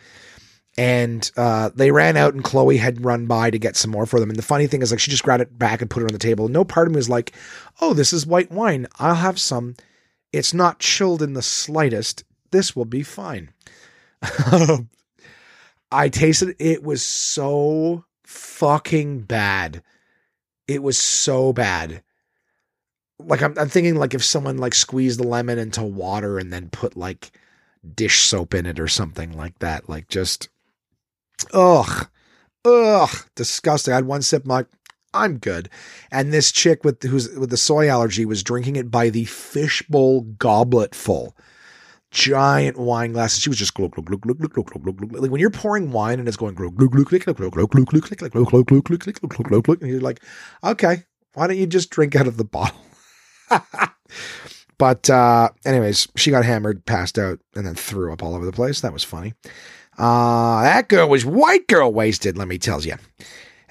And 0.76 1.28
uh, 1.36 1.70
they 1.74 1.90
ran 1.90 2.16
out, 2.16 2.34
and 2.34 2.44
Chloe 2.44 2.76
had 2.76 3.04
run 3.04 3.26
by 3.26 3.50
to 3.50 3.58
get 3.58 3.74
some 3.74 3.90
more 3.90 4.06
for 4.06 4.20
them. 4.20 4.30
And 4.30 4.38
the 4.38 4.44
funny 4.44 4.68
thing 4.68 4.80
is, 4.80 4.92
like, 4.92 5.00
she 5.00 5.10
just 5.10 5.24
grabbed 5.24 5.42
it 5.42 5.58
back 5.58 5.80
and 5.82 5.90
put 5.90 6.04
it 6.04 6.06
on 6.06 6.12
the 6.12 6.20
table. 6.20 6.46
No 6.46 6.64
part 6.64 6.86
of 6.86 6.92
me 6.92 6.98
was 6.98 7.08
like, 7.08 7.32
"Oh, 7.80 7.94
this 7.94 8.12
is 8.12 8.26
white 8.26 8.52
wine. 8.52 8.86
I'll 9.00 9.16
have 9.16 9.40
some." 9.40 9.74
It's 10.32 10.54
not 10.54 10.78
chilled 10.78 11.20
in 11.20 11.32
the 11.32 11.42
slightest. 11.42 12.22
This 12.52 12.76
will 12.76 12.84
be 12.84 13.02
fine. 13.02 13.50
I 15.90 16.08
tasted 16.10 16.54
it 16.58 16.82
was 16.82 17.02
so 17.02 18.04
fucking 18.24 19.20
bad. 19.22 19.82
It 20.66 20.82
was 20.82 20.98
so 20.98 21.52
bad. 21.52 22.02
Like 23.18 23.42
I'm, 23.42 23.54
I'm 23.58 23.68
thinking 23.68 23.96
like 23.96 24.14
if 24.14 24.24
someone 24.24 24.58
like 24.58 24.74
squeezed 24.74 25.18
the 25.18 25.26
lemon 25.26 25.58
into 25.58 25.82
water 25.82 26.38
and 26.38 26.52
then 26.52 26.68
put 26.70 26.96
like 26.96 27.32
dish 27.94 28.20
soap 28.20 28.54
in 28.54 28.66
it 28.66 28.78
or 28.78 28.88
something 28.88 29.32
like 29.32 29.58
that. 29.58 29.88
Like 29.88 30.08
just 30.08 30.48
ugh. 31.52 32.08
Ugh. 32.64 33.10
Disgusting. 33.34 33.92
I 33.92 33.96
had 33.96 34.06
one 34.06 34.22
sip, 34.22 34.46
like, 34.46 34.66
I'm 35.14 35.38
good. 35.38 35.70
And 36.10 36.32
this 36.32 36.52
chick 36.52 36.84
with 36.84 37.02
who's 37.02 37.30
with 37.30 37.50
the 37.50 37.56
soy 37.56 37.88
allergy 37.88 38.24
was 38.24 38.42
drinking 38.42 38.76
it 38.76 38.90
by 38.90 39.08
the 39.08 39.24
fishbowl 39.24 40.22
goblet 40.22 40.94
full 40.94 41.34
giant 42.10 42.78
wine 42.78 43.12
glasses. 43.12 43.40
She 43.40 43.48
was 43.48 43.58
just 43.58 43.74
glug 43.74 43.92
glug 43.92 44.06
glug 44.06 44.22
glug 44.22 44.38
glug 44.38 44.52
glug 44.52 44.82
glug 44.84 44.96
glug. 44.96 45.22
Like 45.22 45.30
when 45.30 45.40
you're 45.40 45.50
pouring 45.50 45.92
wine 45.92 46.18
and 46.18 46.28
it's 46.28 46.36
going 46.36 46.54
glug 46.54 46.76
glug 46.76 46.90
glug 46.90 47.06
glug 47.06 47.24
glug 47.24 47.36
glug 47.36 47.50
glug 47.50 48.32
glug 48.32 48.32
glug 48.32 48.66
glug 48.66 48.66
glug 48.66 48.84
glug 48.84 48.84
glug 48.84 49.00
glug 49.00 49.20
glug 49.20 49.30
glug 49.30 49.48
glug 49.48 49.64
glug 49.64 49.82
and 49.82 49.90
you're 49.90 50.00
like, 50.00 50.20
okay, 50.62 51.04
why 51.34 51.46
don't 51.46 51.56
you 51.56 51.66
just 51.66 51.90
drink 51.90 52.14
out 52.14 52.26
of 52.26 52.36
the 52.36 52.44
bottle? 52.44 52.80
but 54.78 55.08
uh 55.10 55.48
anyways, 55.64 56.08
she 56.16 56.30
got 56.30 56.44
hammered, 56.44 56.84
passed 56.86 57.18
out, 57.18 57.38
and 57.54 57.66
then 57.66 57.74
threw 57.74 58.12
up 58.12 58.22
all 58.22 58.34
over 58.34 58.46
the 58.46 58.52
place. 58.52 58.80
That 58.80 58.92
was 58.92 59.04
funny. 59.04 59.34
Uh 59.98 60.62
that 60.62 60.88
girl 60.88 61.08
was 61.08 61.24
white 61.24 61.66
girl 61.68 61.92
wasted, 61.92 62.36
let 62.36 62.48
me 62.48 62.58
tell 62.58 62.80
you. 62.82 62.94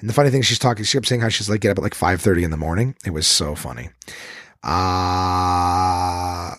And 0.00 0.08
the 0.08 0.14
funny 0.14 0.30
thing, 0.30 0.42
she's 0.42 0.58
talking, 0.60 0.84
she 0.84 0.96
kept 0.96 1.08
saying 1.08 1.20
how 1.20 1.28
she's 1.28 1.50
like 1.50 1.60
get 1.60 1.72
up 1.72 1.78
at 1.78 1.84
like 1.84 1.94
5:30 1.94 2.44
in 2.44 2.50
the 2.50 2.56
morning. 2.56 2.94
It 3.04 3.10
was 3.10 3.26
so 3.26 3.54
funny. 3.54 3.90
Uh 4.64 4.68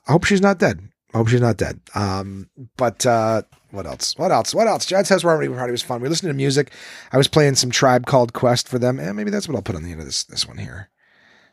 I 0.10 0.12
hope 0.12 0.26
she's 0.26 0.42
not 0.42 0.60
dead. 0.60 0.90
I 1.14 1.18
hope 1.18 1.28
she's 1.28 1.42
not 1.42 1.58
dead. 1.58 1.80
Um, 1.96 2.50
but 2.78 3.06
uh, 3.06 3.42
what 3.72 3.86
else? 3.86 4.16
What 4.18 4.32
else? 4.32 4.54
What 4.54 4.68
else? 4.68 4.86
Jad's 4.86 5.10
House 5.10 5.24
Party 5.24 5.48
was 5.48 5.82
fun. 5.82 6.02
We 6.02 6.10
listening 6.10 6.32
to 6.32 6.38
music. 6.38 6.72
I 7.12 7.18
was 7.18 7.28
playing 7.28 7.56
some 7.56 7.72
Tribe 7.72 8.06
Called 8.06 8.34
Quest 8.34 8.68
for 8.68 8.78
them, 8.78 9.00
and 9.00 9.16
maybe 9.16 9.32
that's 9.32 9.48
what 9.48 9.56
I'll 9.56 9.64
put 9.64 9.76
on 9.76 9.84
the 9.84 9.92
end 9.92 10.02
of 10.02 10.06
this 10.06 10.24
this 10.24 10.48
one 10.48 10.58
here. 10.58 10.90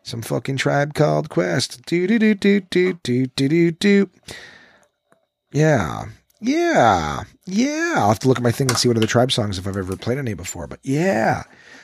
Some 0.06 0.22
fucking 0.22 0.56
Tribe 0.56 0.94
Called 0.94 1.28
Quest. 1.30 1.84
Do 1.84 2.06
do 2.06 2.16
do 2.20 2.32
do 2.32 2.60
do 2.60 2.92
do 3.02 3.26
do 3.26 3.48
do 3.48 3.72
do. 3.72 4.10
Yeah, 5.50 6.04
yeah, 6.40 7.24
yeah. 7.44 7.94
I'll 7.96 8.10
have 8.10 8.20
to 8.20 8.28
look 8.28 8.36
at 8.36 8.42
my 8.44 8.52
thing 8.52 8.68
and 8.70 8.78
see 8.78 8.86
what 8.86 8.96
other 8.96 9.08
Tribe 9.08 9.32
songs 9.32 9.58
if 9.58 9.66
I've 9.66 9.76
ever 9.76 9.96
played 9.96 10.18
any 10.18 10.34
before. 10.34 10.68
But 10.68 10.78
yeah, 10.84 11.42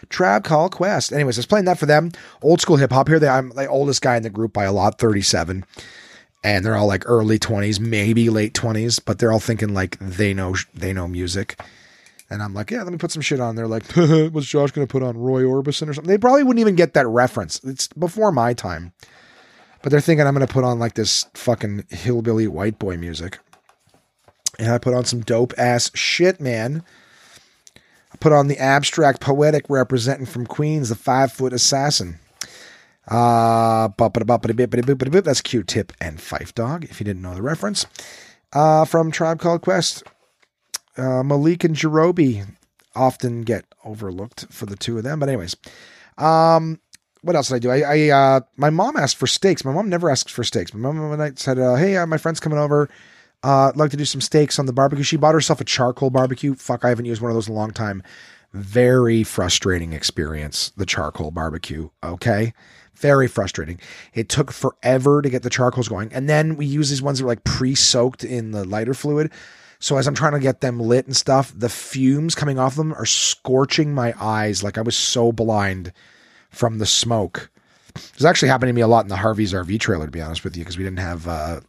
Tribe 0.09 0.45
Called 0.45 0.71
Quest. 0.71 1.13
Anyways, 1.13 1.37
I 1.37 1.41
was 1.41 1.47
playing 1.47 1.65
that 1.65 1.81
for 1.81 1.87
them. 1.87 2.13
Old 2.43 2.61
school 2.61 2.77
hip 2.77 2.93
hop 2.93 3.09
here. 3.09 3.19
They, 3.19 3.27
I'm 3.27 3.49
the 3.51 3.67
oldest 3.67 4.03
guy 4.03 4.17
in 4.17 4.23
the 4.23 4.31
group 4.31 4.53
by 4.53 4.67
a 4.67 4.73
lot, 4.73 5.01
thirty 5.01 5.23
seven 5.23 5.65
and 6.45 6.65
they're 6.65 6.77
all 6.77 6.89
like 6.89 7.05
early 7.07 7.39
20s 7.39 7.79
maybe 7.79 8.29
late 8.29 8.53
20s 8.53 9.01
but 9.05 9.21
they're 9.21 9.31
all 9.31 9.39
thinking 9.39 9.73
like 9.75 9.97
they 10.01 10.35
know 10.35 10.57
they 10.75 10.93
know 10.93 11.07
music 11.07 11.57
and 12.33 12.43
i'm 12.43 12.55
like 12.55 12.71
yeah 12.71 12.83
let 12.83 12.93
me 12.93 12.99
put 12.99 13.13
some 13.13 13.23
shit 13.23 13.41
on 13.41 13.55
they're 13.55 13.69
like 13.69 13.85
was 13.97 14.47
josh 14.47 14.71
going 14.71 14.87
to 14.87 14.91
put 14.91 15.03
on 15.03 15.17
roy 15.17 15.43
orbison 15.43 15.89
or 15.89 15.95
something? 15.95 16.11
They 16.11 16.19
probably 16.19 16.43
wouldn't 16.43 16.61
even 16.61 16.77
get 16.77 16.95
that 16.95 17.07
reference. 17.07 17.63
It's 17.65 17.89
before 17.89 18.33
my 18.33 18.55
time. 18.55 18.93
But 19.83 19.91
they're 19.91 20.01
thinking 20.01 20.27
i'm 20.27 20.35
going 20.35 20.47
to 20.47 20.53
put 20.53 20.65
on 20.65 20.79
like 20.79 20.95
this 20.95 21.27
fucking 21.35 21.85
hillbilly 21.91 22.47
white 22.49 22.79
boy 22.79 22.97
music. 22.97 23.39
And 24.59 24.73
i 24.73 24.79
put 24.79 24.95
on 24.95 25.05
some 25.05 25.21
dope 25.21 25.53
ass 25.59 25.91
shit 25.95 26.41
man. 26.41 26.83
I 28.13 28.17
put 28.19 28.33
on 28.33 28.49
the 28.49 28.59
abstract 28.59 29.21
poetic 29.21 29.65
representing 29.69 30.27
from 30.27 30.47
queens 30.47 30.89
the 30.89 30.95
five 30.95 31.33
foot 31.33 31.53
assassin. 31.53 32.19
Uh, 33.09 33.89
that's 33.99 35.41
Q 35.41 35.65
Tip 35.65 35.93
and 36.01 36.19
Phife 36.19 36.55
Dawg, 36.55 36.85
if 36.85 37.01
you 37.01 37.05
didn't 37.05 37.23
know 37.23 37.35
the 37.35 37.43
reference. 37.43 37.87
Uh, 38.53 38.85
from 38.85 39.11
Tribe 39.11 39.41
Called 39.41 39.63
Quest, 39.63 40.05
uh, 40.97 41.23
Malik 41.23 41.65
and 41.65 41.77
Jarobi 41.77 42.47
often 42.95 43.43
get 43.43 43.65
overlooked 43.85 44.47
for 44.51 44.67
the 44.67 44.77
two 44.77 44.99
of 44.99 45.05
them. 45.05 45.19
But, 45.19 45.29
anyways, 45.29 45.57
um, 46.19 46.81
what 47.23 47.37
else 47.37 47.49
did 47.49 47.55
I 47.55 47.59
do? 47.59 47.71
I, 47.71 47.81
I 47.81 48.09
uh, 48.11 48.41
my 48.57 48.71
mom 48.71 48.97
asked 48.97 49.17
for 49.17 49.27
steaks. 49.27 49.65
My 49.65 49.73
mom 49.73 49.89
never 49.89 50.11
asks 50.11 50.31
for 50.31 50.45
steaks. 50.45 50.75
My 50.75 50.81
mom 50.81 51.09
one 51.09 51.19
night 51.19 51.39
said, 51.39 51.59
uh, 51.59 51.77
"Hey, 51.77 51.97
uh, 51.97 52.07
my 52.07 52.19
friend's 52.19 52.41
coming 52.41 52.59
over. 52.59 52.89
Uh, 53.45 53.69
I'd 53.69 53.77
like 53.77 53.91
to 53.93 53.97
do 53.97 54.05
some 54.05 54.21
steaks 54.21 54.59
on 54.59 54.67
the 54.67 54.73
barbecue." 54.73 55.05
She 55.05 55.17
bought 55.17 55.35
herself 55.35 55.61
a 55.61 55.65
charcoal 55.65 56.11
barbecue. 56.11 56.55
Fuck, 56.55 56.85
I 56.85 56.89
haven't 56.89 57.07
used 57.07 57.23
one 57.23 57.31
of 57.31 57.37
those 57.37 57.49
in 57.49 57.55
a 57.55 57.57
long 57.57 57.71
time. 57.71 58.03
Very 58.53 59.23
frustrating 59.23 59.93
experience. 59.93 60.73
The 60.77 60.85
charcoal 60.85 61.31
barbecue. 61.31 61.91
Okay, 62.03 62.53
very 62.95 63.29
frustrating. 63.29 63.81
It 64.15 64.29
took 64.29 64.51
forever 64.51 65.23
to 65.23 65.31
get 65.31 65.43
the 65.43 65.51
charcoals 65.51 65.89
going. 65.89 66.13
And 66.13 66.29
then 66.29 66.57
we 66.57 66.67
use 66.67 66.91
these 66.91 67.03
ones 67.03 67.19
that 67.19 67.25
were 67.25 67.31
like 67.31 67.45
pre 67.45 67.75
soaked 67.75 68.25
in 68.25 68.51
the 68.51 68.65
lighter 68.65 68.95
fluid. 68.95 69.31
So 69.83 69.97
as 69.97 70.07
I'm 70.07 70.15
trying 70.15 70.33
to 70.33 70.39
get 70.39 70.61
them 70.61 70.79
lit 70.79 71.07
and 71.07 71.17
stuff, 71.17 71.53
the 71.57 71.69
fumes 71.69 72.37
coming 72.37 72.57
off 72.57 72.77
them 72.77 72.95
are 72.95 73.05
scorching 73.05 73.93
my 73.93 74.15
eyes. 74.21 74.63
Like 74.63 74.79
I 74.79 74.83
was 74.83 74.97
so 74.97 75.33
blind 75.33 75.93
from 76.51 76.79
the 76.79 76.87
smoke. 76.87 77.51
It 77.97 78.15
was 78.15 78.25
actually 78.25 78.49
happening 78.49 78.75
to 78.75 78.77
me 78.77 78.83
a 78.83 78.87
lot 78.87 79.05
in 79.05 79.09
the 79.09 79.17
Harvey's 79.17 79.53
RV 79.53 79.81
trailer, 79.81 80.07
to 80.07 80.13
be 80.13 80.21
honest 80.21 80.45
with 80.45 80.57
you, 80.57 80.63
because 80.63 80.79
we 80.79 80.85
didn't 80.85 81.01
have, 81.01 81.27
uh, 81.27 81.61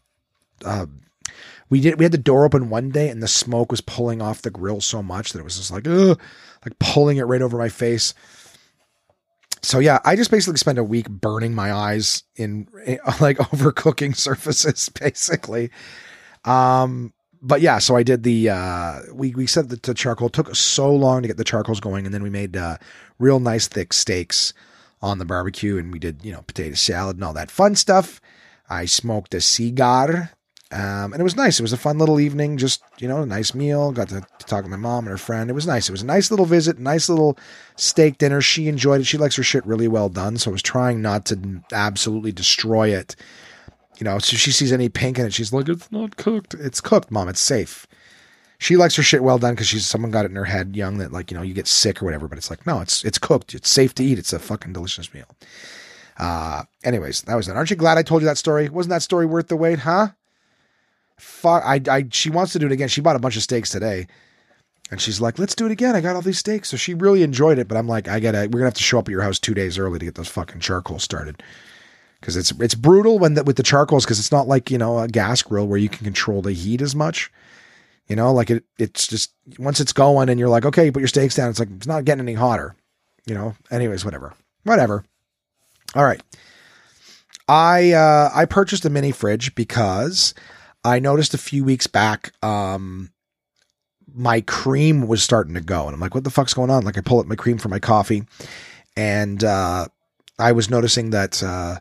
uh, 0.63 0.85
we 1.71 1.81
did, 1.81 1.97
we 1.97 2.05
had 2.05 2.11
the 2.11 2.19
door 2.19 2.45
open 2.45 2.69
one 2.69 2.91
day 2.91 3.09
and 3.09 3.23
the 3.23 3.27
smoke 3.27 3.71
was 3.71 3.81
pulling 3.81 4.21
off 4.21 4.43
the 4.43 4.51
grill 4.51 4.79
so 4.79 5.01
much 5.01 5.33
that 5.33 5.39
it 5.39 5.43
was 5.43 5.57
just 5.57 5.71
like, 5.71 5.87
ugh, 5.87 6.21
like 6.63 6.77
pulling 6.77 7.17
it 7.17 7.23
right 7.23 7.41
over 7.41 7.57
my 7.57 7.69
face 7.69 8.13
so 9.63 9.79
yeah, 9.79 9.99
I 10.03 10.17
just 10.17 10.29
basically 10.29 10.57
spent 10.57 10.77
a 10.77 10.83
week 10.83 11.09
burning 11.09 11.55
my 11.55 11.73
eyes 11.73 12.23
in, 12.35 12.67
in 12.85 12.99
like 13.21 13.37
overcooking 13.37 14.15
surfaces, 14.15 14.89
basically. 14.89 15.71
Um, 16.43 17.13
but 17.43 17.59
yeah, 17.61 17.77
so 17.77 17.95
I 17.95 18.03
did 18.03 18.23
the 18.23 18.49
uh, 18.49 19.01
we 19.13 19.35
we 19.35 19.45
set 19.45 19.69
the, 19.69 19.75
the 19.75 19.93
charcoal. 19.93 20.27
It 20.27 20.33
took 20.33 20.55
so 20.55 20.91
long 20.91 21.21
to 21.21 21.27
get 21.27 21.37
the 21.37 21.43
charcoals 21.43 21.81
going, 21.81 22.05
and 22.05 22.13
then 22.13 22.23
we 22.23 22.29
made 22.29 22.55
uh, 22.55 22.77
real 23.19 23.39
nice 23.39 23.67
thick 23.67 23.91
steaks 23.91 24.53
on 25.01 25.19
the 25.19 25.25
barbecue, 25.25 25.77
and 25.77 25.91
we 25.91 25.99
did 25.99 26.23
you 26.23 26.31
know 26.31 26.41
potato 26.41 26.75
salad 26.75 27.17
and 27.17 27.23
all 27.23 27.33
that 27.33 27.51
fun 27.51 27.75
stuff. 27.75 28.21
I 28.69 28.85
smoked 28.85 29.35
a 29.35 29.41
cigar. 29.41 30.31
Um, 30.71 31.13
and 31.13 31.19
it 31.19 31.23
was 31.23 31.35
nice. 31.35 31.59
It 31.59 31.61
was 31.61 31.73
a 31.73 31.77
fun 31.77 31.99
little 31.99 32.19
evening, 32.19 32.57
just, 32.57 32.81
you 32.97 33.07
know, 33.07 33.21
a 33.21 33.27
nice 33.27 33.53
meal. 33.53 33.91
Got 33.91 34.09
to, 34.09 34.21
to 34.21 34.45
talk 34.47 34.63
to 34.63 34.69
my 34.71 34.75
mom 34.75 35.03
and 35.05 35.11
her 35.11 35.19
friend. 35.19 35.47
It 35.47 35.53
was 35.53 35.67
nice. 35.67 35.87
It 35.87 35.91
was 35.91 36.01
a 36.01 36.05
nice 36.07 36.31
little 36.31 36.47
visit, 36.47 36.79
nice 36.79 37.09
little 37.09 37.37
steak 37.75 38.17
dinner. 38.17 38.41
She 38.41 38.67
enjoyed 38.67 39.01
it. 39.01 39.03
She 39.03 39.19
likes 39.19 39.35
her 39.35 39.43
shit 39.43 39.63
really 39.67 39.87
well 39.87 40.09
done. 40.09 40.37
So 40.37 40.49
I 40.49 40.51
was 40.53 40.63
trying 40.63 40.99
not 40.99 41.25
to 41.27 41.61
absolutely 41.71 42.31
destroy 42.31 42.91
it. 42.91 43.15
You 44.03 44.09
know, 44.09 44.19
so 44.19 44.35
she 44.35 44.51
sees 44.51 44.73
any 44.73 44.89
pink 44.89 45.17
in 45.17 45.25
it, 45.25 45.33
she's 45.33 45.53
like, 45.53 45.69
it's 45.69 45.89
not 45.89 46.17
cooked. 46.17 46.55
It's 46.55 46.81
cooked, 46.81 47.09
mom. 47.09 47.29
It's 47.29 47.39
safe. 47.39 47.87
She 48.57 48.75
likes 48.75 48.97
her 48.97 49.01
shit 49.01 49.23
well 49.23 49.37
done 49.37 49.53
because 49.53 49.69
she's 49.69 49.85
someone 49.85 50.11
got 50.11 50.25
it 50.25 50.31
in 50.31 50.35
her 50.35 50.43
head 50.43 50.75
young 50.75 50.97
that 50.97 51.13
like, 51.13 51.31
you 51.31 51.37
know, 51.37 51.41
you 51.41 51.53
get 51.53 51.67
sick 51.67 52.01
or 52.01 52.05
whatever, 52.05 52.27
but 52.27 52.37
it's 52.37 52.49
like, 52.49 52.67
no, 52.67 52.81
it's 52.81 53.05
it's 53.05 53.17
cooked. 53.17 53.55
It's 53.55 53.69
safe 53.69 53.95
to 53.95 54.03
eat. 54.03 54.19
It's 54.19 54.33
a 54.33 54.39
fucking 54.39 54.73
delicious 54.73 55.13
meal. 55.13 55.27
Uh 56.17 56.63
anyways, 56.83 57.21
that 57.21 57.35
was 57.35 57.47
it. 57.47 57.55
Aren't 57.55 57.69
you 57.69 57.77
glad 57.77 57.97
I 57.97 58.03
told 58.03 58.21
you 58.21 58.25
that 58.25 58.37
story? 58.37 58.67
Wasn't 58.67 58.89
that 58.89 59.03
story 59.03 59.25
worth 59.25 59.47
the 59.47 59.55
wait, 59.55 59.79
huh? 59.79 60.09
Fuck 61.17 61.63
I 61.65 61.79
I 61.89 62.05
she 62.11 62.29
wants 62.29 62.51
to 62.51 62.59
do 62.59 62.65
it 62.65 62.73
again. 62.73 62.89
She 62.89 62.99
bought 62.99 63.15
a 63.15 63.19
bunch 63.19 63.37
of 63.37 63.43
steaks 63.43 63.69
today. 63.69 64.07
And 64.91 64.99
she's 64.99 65.21
like, 65.21 65.39
let's 65.39 65.55
do 65.55 65.65
it 65.65 65.71
again. 65.71 65.95
I 65.95 66.01
got 66.01 66.17
all 66.17 66.21
these 66.21 66.39
steaks. 66.39 66.67
So 66.67 66.75
she 66.75 66.93
really 66.93 67.23
enjoyed 67.23 67.57
it, 67.57 67.69
but 67.69 67.77
I'm 67.77 67.87
like, 67.87 68.09
I 68.09 68.19
gotta 68.19 68.49
we're 68.51 68.59
gonna 68.59 68.65
have 68.65 68.73
to 68.73 68.83
show 68.83 68.99
up 68.99 69.07
at 69.07 69.13
your 69.13 69.21
house 69.21 69.39
two 69.39 69.53
days 69.53 69.77
early 69.77 69.97
to 69.99 70.05
get 70.05 70.15
those 70.15 70.27
fucking 70.27 70.59
charcoal 70.59 70.99
started 70.99 71.41
because 72.23 72.37
it's 72.37 72.51
it's 72.61 72.73
brutal 72.73 73.19
when 73.19 73.33
the, 73.33 73.43
with 73.43 73.57
the 73.57 73.63
charcoals 73.63 74.05
because 74.05 74.17
it's 74.17 74.31
not 74.31 74.47
like 74.47 74.71
you 74.71 74.77
know 74.77 74.97
a 74.99 75.09
gas 75.09 75.41
grill 75.41 75.67
where 75.67 75.77
you 75.77 75.89
can 75.89 76.05
control 76.05 76.41
the 76.41 76.53
heat 76.53 76.81
as 76.81 76.95
much. 76.95 77.29
You 78.07 78.15
know, 78.15 78.31
like 78.31 78.49
it 78.49 78.63
it's 78.79 79.07
just 79.07 79.33
once 79.59 79.81
it's 79.81 79.91
going 79.91 80.29
and 80.29 80.39
you're 80.39 80.47
like, 80.47 80.65
okay, 80.65 80.85
you 80.85 80.93
put 80.93 81.01
your 81.01 81.09
steaks 81.09 81.35
down. 81.35 81.49
It's 81.49 81.59
like 81.59 81.69
it's 81.75 81.87
not 81.87 82.05
getting 82.05 82.21
any 82.21 82.33
hotter. 82.33 82.75
You 83.25 83.35
know. 83.35 83.55
Anyways, 83.69 84.05
whatever, 84.05 84.33
whatever. 84.63 85.03
All 85.95 86.05
right. 86.05 86.21
I 87.49 87.91
uh, 87.91 88.29
I 88.33 88.45
purchased 88.45 88.85
a 88.85 88.89
mini 88.89 89.11
fridge 89.11 89.53
because 89.53 90.33
I 90.85 90.99
noticed 90.99 91.33
a 91.33 91.37
few 91.37 91.65
weeks 91.65 91.87
back 91.87 92.31
um, 92.41 93.11
my 94.13 94.39
cream 94.41 95.07
was 95.07 95.21
starting 95.21 95.55
to 95.55 95.61
go, 95.61 95.87
and 95.87 95.93
I'm 95.93 95.99
like, 95.99 96.15
what 96.15 96.23
the 96.23 96.29
fuck's 96.29 96.53
going 96.53 96.69
on? 96.69 96.85
Like 96.85 96.97
I 96.97 97.01
pull 97.01 97.19
up 97.19 97.25
my 97.25 97.35
cream 97.35 97.57
for 97.57 97.67
my 97.67 97.79
coffee, 97.79 98.23
and 98.95 99.43
uh, 99.43 99.87
I 100.39 100.53
was 100.53 100.69
noticing 100.69 101.09
that. 101.09 101.43
Uh, 101.43 101.79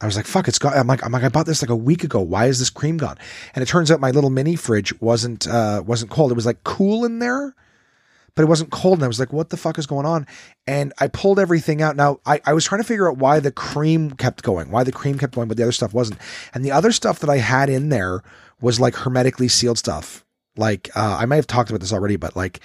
I 0.00 0.06
was 0.06 0.16
like, 0.16 0.26
fuck, 0.26 0.46
it's 0.46 0.58
gone. 0.58 0.74
I'm 0.74 0.86
like, 0.86 1.04
I'm 1.04 1.12
like, 1.12 1.24
I 1.24 1.30
bought 1.30 1.46
this 1.46 1.62
like 1.62 1.70
a 1.70 1.76
week 1.76 2.04
ago. 2.04 2.20
Why 2.20 2.46
is 2.46 2.58
this 2.58 2.68
cream 2.68 2.98
gone? 2.98 3.16
And 3.54 3.62
it 3.62 3.66
turns 3.66 3.90
out 3.90 3.98
my 3.98 4.10
little 4.10 4.28
mini 4.28 4.54
fridge 4.54 4.98
wasn't, 5.00 5.48
uh, 5.48 5.82
wasn't 5.86 6.10
cold. 6.10 6.30
It 6.30 6.34
was 6.34 6.44
like 6.44 6.62
cool 6.64 7.06
in 7.06 7.18
there, 7.18 7.54
but 8.34 8.42
it 8.42 8.48
wasn't 8.48 8.70
cold. 8.70 8.98
And 8.98 9.04
I 9.04 9.08
was 9.08 9.18
like, 9.18 9.32
what 9.32 9.48
the 9.48 9.56
fuck 9.56 9.78
is 9.78 9.86
going 9.86 10.04
on? 10.04 10.26
And 10.66 10.92
I 10.98 11.08
pulled 11.08 11.38
everything 11.38 11.80
out. 11.80 11.96
Now 11.96 12.20
I, 12.26 12.42
I 12.44 12.52
was 12.52 12.66
trying 12.66 12.82
to 12.82 12.86
figure 12.86 13.10
out 13.10 13.16
why 13.16 13.40
the 13.40 13.50
cream 13.50 14.10
kept 14.10 14.42
going, 14.42 14.70
why 14.70 14.84
the 14.84 14.92
cream 14.92 15.18
kept 15.18 15.34
going, 15.34 15.48
but 15.48 15.56
the 15.56 15.62
other 15.62 15.72
stuff 15.72 15.94
wasn't. 15.94 16.20
And 16.52 16.62
the 16.62 16.72
other 16.72 16.92
stuff 16.92 17.20
that 17.20 17.30
I 17.30 17.38
had 17.38 17.70
in 17.70 17.88
there 17.88 18.22
was 18.60 18.78
like 18.78 18.96
hermetically 18.96 19.48
sealed 19.48 19.78
stuff. 19.78 20.26
Like, 20.58 20.90
uh, 20.94 21.16
I 21.20 21.24
might 21.24 21.36
have 21.36 21.46
talked 21.46 21.70
about 21.70 21.80
this 21.80 21.92
already, 21.92 22.16
but 22.16 22.36
like, 22.36 22.60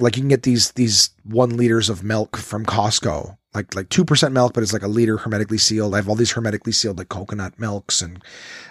like 0.00 0.16
you 0.16 0.22
can 0.22 0.28
get 0.28 0.42
these, 0.42 0.72
these 0.72 1.10
one 1.24 1.56
liters 1.56 1.88
of 1.88 2.02
milk 2.02 2.36
from 2.36 2.64
Costco 2.64 3.36
like 3.54 3.74
like 3.74 3.88
two 3.88 4.04
percent 4.04 4.32
milk, 4.32 4.54
but 4.54 4.62
it's 4.62 4.72
like 4.72 4.82
a 4.82 4.88
liter 4.88 5.18
hermetically 5.18 5.58
sealed. 5.58 5.94
I 5.94 5.98
have 5.98 6.08
all 6.08 6.14
these 6.14 6.32
hermetically 6.32 6.72
sealed 6.72 6.98
like 6.98 7.08
coconut 7.08 7.58
milks 7.58 8.00
and 8.00 8.22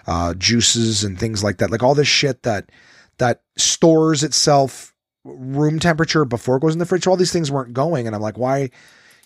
uh, 0.08 0.34
juices 0.34 1.04
and 1.04 1.20
things 1.20 1.44
like 1.44 1.58
that. 1.58 1.72
Like 1.72 1.84
all 1.84 1.96
this 1.96 2.08
shit 2.08 2.44
that 2.44 2.72
that 3.18 3.44
stores 3.58 4.24
itself 4.24 4.94
room 5.24 5.80
temperature 5.80 6.26
before 6.26 6.58
it 6.58 6.62
goes 6.62 6.74
in 6.74 6.80
the 6.80 6.86
fridge. 6.86 7.04
So 7.04 7.12
all 7.12 7.18
these 7.18 7.34
things 7.34 7.52
weren't 7.52 7.74
going, 7.74 8.08
and 8.08 8.16
I'm 8.16 8.22
like, 8.22 8.38
why? 8.38 8.72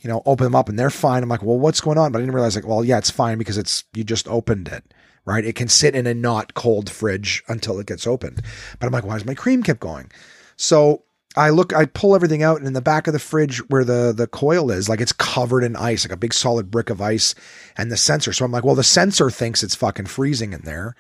You 0.02 0.10
know, 0.10 0.22
open 0.26 0.44
them 0.44 0.56
up 0.56 0.70
and 0.70 0.78
they're 0.78 0.92
fine. 0.92 1.24
I'm 1.24 1.30
like, 1.30 1.42
well, 1.42 1.58
what's 1.58 1.82
going 1.82 1.98
on? 1.98 2.12
But 2.12 2.20
I 2.20 2.22
didn't 2.22 2.36
realize 2.36 2.56
like, 2.56 2.68
well, 2.68 2.86
yeah, 2.86 3.00
it's 3.00 3.10
fine 3.10 3.40
because 3.40 3.58
it's 3.58 3.86
you 3.94 4.04
just 4.04 4.28
opened 4.28 4.68
it, 4.68 4.94
right? 5.26 5.44
It 5.44 5.56
can 5.56 5.68
sit 5.68 5.96
in 5.96 6.06
a 6.06 6.14
not 6.14 6.54
cold 6.54 6.92
fridge 6.92 7.44
until 7.48 7.80
it 7.80 7.88
gets 7.88 8.06
opened. 8.06 8.44
But 8.78 8.86
I'm 8.86 8.92
like, 8.92 9.06
why 9.06 9.16
is 9.16 9.26
my 9.26 9.34
cream 9.34 9.64
kept 9.64 9.80
going? 9.80 10.12
So 10.58 11.06
I 11.38 11.50
look, 11.50 11.74
I 11.74 11.86
pull 11.86 12.16
everything 12.16 12.44
out, 12.44 12.58
and 12.58 12.68
in 12.68 12.74
the 12.74 12.82
back 12.82 13.08
of 13.08 13.14
the 13.14 13.20
fridge 13.20 13.58
where 13.70 13.84
the 13.84 14.14
the 14.16 14.28
coil 14.28 14.72
is, 14.72 14.88
like 14.88 15.02
it's 15.02 15.12
covered 15.12 15.64
in 15.64 15.76
ice, 15.76 16.06
like 16.06 16.14
a 16.14 16.18
big 16.18 16.34
solid 16.34 16.72
brick 16.72 16.90
of 16.90 17.02
ice, 17.02 17.36
and 17.78 17.92
the 17.92 17.98
sensor. 17.98 18.32
So 18.32 18.46
I'm 18.46 18.52
like, 18.52 18.64
well, 18.64 18.76
the 18.76 18.84
sensor 18.84 19.30
thinks 19.30 19.64
it's 19.64 19.76
fucking 19.76 20.06
freezing 20.06 20.54
in 20.54 20.62
there, 20.62 20.96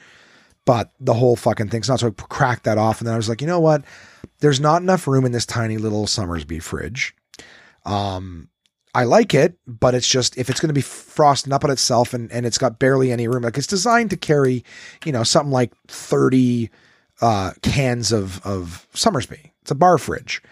but 0.65 0.91
the 0.99 1.13
whole 1.13 1.35
fucking 1.35 1.69
thing's 1.69 1.87
not. 1.87 2.01
So 2.01 2.07
I 2.07 2.11
cracked 2.11 2.65
that 2.65 2.77
off, 2.77 2.99
and 2.99 3.07
then 3.07 3.13
I 3.13 3.17
was 3.17 3.29
like, 3.29 3.41
you 3.41 3.47
know 3.47 3.61
what? 3.61 3.83
There's 4.39 4.59
not 4.59 4.81
enough 4.81 5.07
room 5.07 5.25
in 5.25 5.31
this 5.31 5.45
tiny 5.45 5.77
little 5.77 6.05
Somersby 6.05 6.59
fridge. 6.59 7.15
Um, 7.85 8.49
I 8.93 9.05
like 9.05 9.33
it, 9.33 9.57
but 9.65 9.95
it's 9.95 10.07
just 10.07 10.37
if 10.37 10.49
it's 10.49 10.59
going 10.59 10.69
to 10.69 10.73
be 10.73 10.81
frosting 10.81 11.53
up 11.53 11.63
on 11.63 11.71
itself 11.71 12.13
and 12.13 12.29
and 12.31 12.45
it's 12.45 12.57
got 12.57 12.79
barely 12.79 13.11
any 13.11 13.29
room, 13.29 13.43
like 13.43 13.57
it's 13.57 13.67
designed 13.67 14.09
to 14.09 14.17
carry, 14.17 14.65
you 15.05 15.13
know, 15.13 15.23
something 15.23 15.51
like 15.51 15.71
thirty 15.87 16.71
uh, 17.21 17.51
cans 17.61 18.11
of 18.11 18.45
of 18.45 18.85
Somersby 18.93 19.53
it's 19.65 19.71
a 19.71 19.75
bar 19.75 19.97
fridge. 19.97 20.43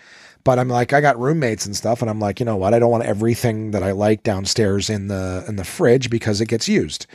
But 0.43 0.57
I'm 0.57 0.69
like, 0.69 0.91
I 0.91 1.01
got 1.01 1.19
roommates 1.19 1.67
and 1.67 1.75
stuff, 1.75 2.01
and 2.01 2.09
I'm 2.09 2.19
like, 2.19 2.39
you 2.39 2.47
know 2.47 2.57
what? 2.57 2.73
I 2.73 2.79
don't 2.79 2.89
want 2.89 3.05
everything 3.05 3.69
that 3.71 3.83
I 3.83 3.91
like 3.91 4.23
downstairs 4.23 4.89
in 4.89 5.07
the 5.07 5.45
in 5.47 5.55
the 5.55 5.63
fridge 5.63 6.09
because 6.09 6.41
it 6.41 6.47
gets 6.47 6.67
used. 6.67 7.05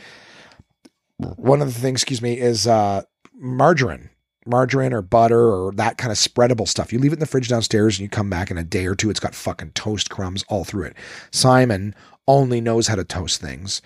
One 1.17 1.61
of 1.61 1.73
the 1.73 1.79
things, 1.79 2.01
excuse 2.01 2.21
me, 2.21 2.39
is 2.39 2.65
uh, 2.65 3.03
margarine, 3.35 4.09
margarine 4.45 4.93
or 4.93 5.01
butter 5.01 5.51
or 5.51 5.73
that 5.73 5.97
kind 5.97 6.11
of 6.11 6.17
spreadable 6.17 6.69
stuff. 6.69 6.93
You 6.93 6.99
leave 6.99 7.11
it 7.11 7.17
in 7.17 7.19
the 7.19 7.25
fridge 7.25 7.49
downstairs, 7.49 7.99
and 7.99 8.03
you 8.03 8.09
come 8.09 8.29
back 8.29 8.49
in 8.49 8.57
a 8.57 8.63
day 8.63 8.85
or 8.85 8.95
two, 8.95 9.09
it's 9.09 9.19
got 9.19 9.35
fucking 9.35 9.71
toast 9.71 10.09
crumbs 10.09 10.45
all 10.47 10.63
through 10.63 10.85
it. 10.85 10.95
Simon 11.31 11.93
only 12.27 12.61
knows 12.61 12.87
how 12.87 12.95
to 12.95 13.03
toast 13.03 13.41
things 13.41 13.81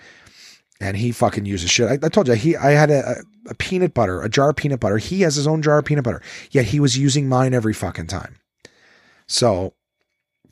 and 0.84 0.98
he 0.98 1.12
fucking 1.12 1.46
uses 1.46 1.70
shit. 1.70 1.88
I, 1.88 2.06
I 2.06 2.08
told 2.10 2.28
you 2.28 2.34
he 2.34 2.56
I 2.56 2.72
had 2.72 2.90
a, 2.90 3.22
a, 3.48 3.54
peanut 3.54 3.94
butter, 3.94 4.20
a 4.20 4.28
jar 4.28 4.50
of 4.50 4.56
peanut 4.56 4.80
butter. 4.80 4.98
He 4.98 5.22
has 5.22 5.34
his 5.34 5.46
own 5.46 5.62
jar 5.62 5.78
of 5.78 5.86
peanut 5.86 6.04
butter, 6.04 6.20
yet 6.50 6.66
he 6.66 6.78
was 6.78 6.98
using 6.98 7.26
mine 7.26 7.54
every 7.54 7.72
fucking 7.72 8.06
time. 8.06 8.36
So 9.26 9.72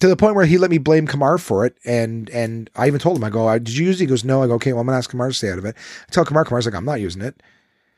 to 0.00 0.08
the 0.08 0.16
point 0.16 0.34
where 0.34 0.46
he 0.46 0.56
let 0.56 0.70
me 0.70 0.78
blame 0.78 1.06
Kamar 1.06 1.36
for 1.36 1.66
it, 1.66 1.76
and 1.84 2.30
and 2.30 2.70
I 2.74 2.86
even 2.86 2.98
told 2.98 3.18
him 3.18 3.24
I 3.24 3.30
go, 3.30 3.52
did 3.58 3.76
you 3.76 3.86
use 3.86 4.00
it? 4.00 4.04
He 4.04 4.08
goes, 4.08 4.24
no. 4.24 4.42
I 4.42 4.46
go, 4.46 4.54
okay, 4.54 4.72
well 4.72 4.80
I'm 4.80 4.86
gonna 4.86 4.96
ask 4.96 5.10
Kamar 5.10 5.28
to 5.28 5.34
stay 5.34 5.52
out 5.52 5.58
of 5.58 5.66
it. 5.66 5.76
I 6.08 6.12
tell 6.12 6.24
Kamar, 6.24 6.46
Kamar's 6.46 6.64
like, 6.64 6.74
I'm 6.74 6.86
not 6.86 7.00
using 7.00 7.22
it. 7.22 7.42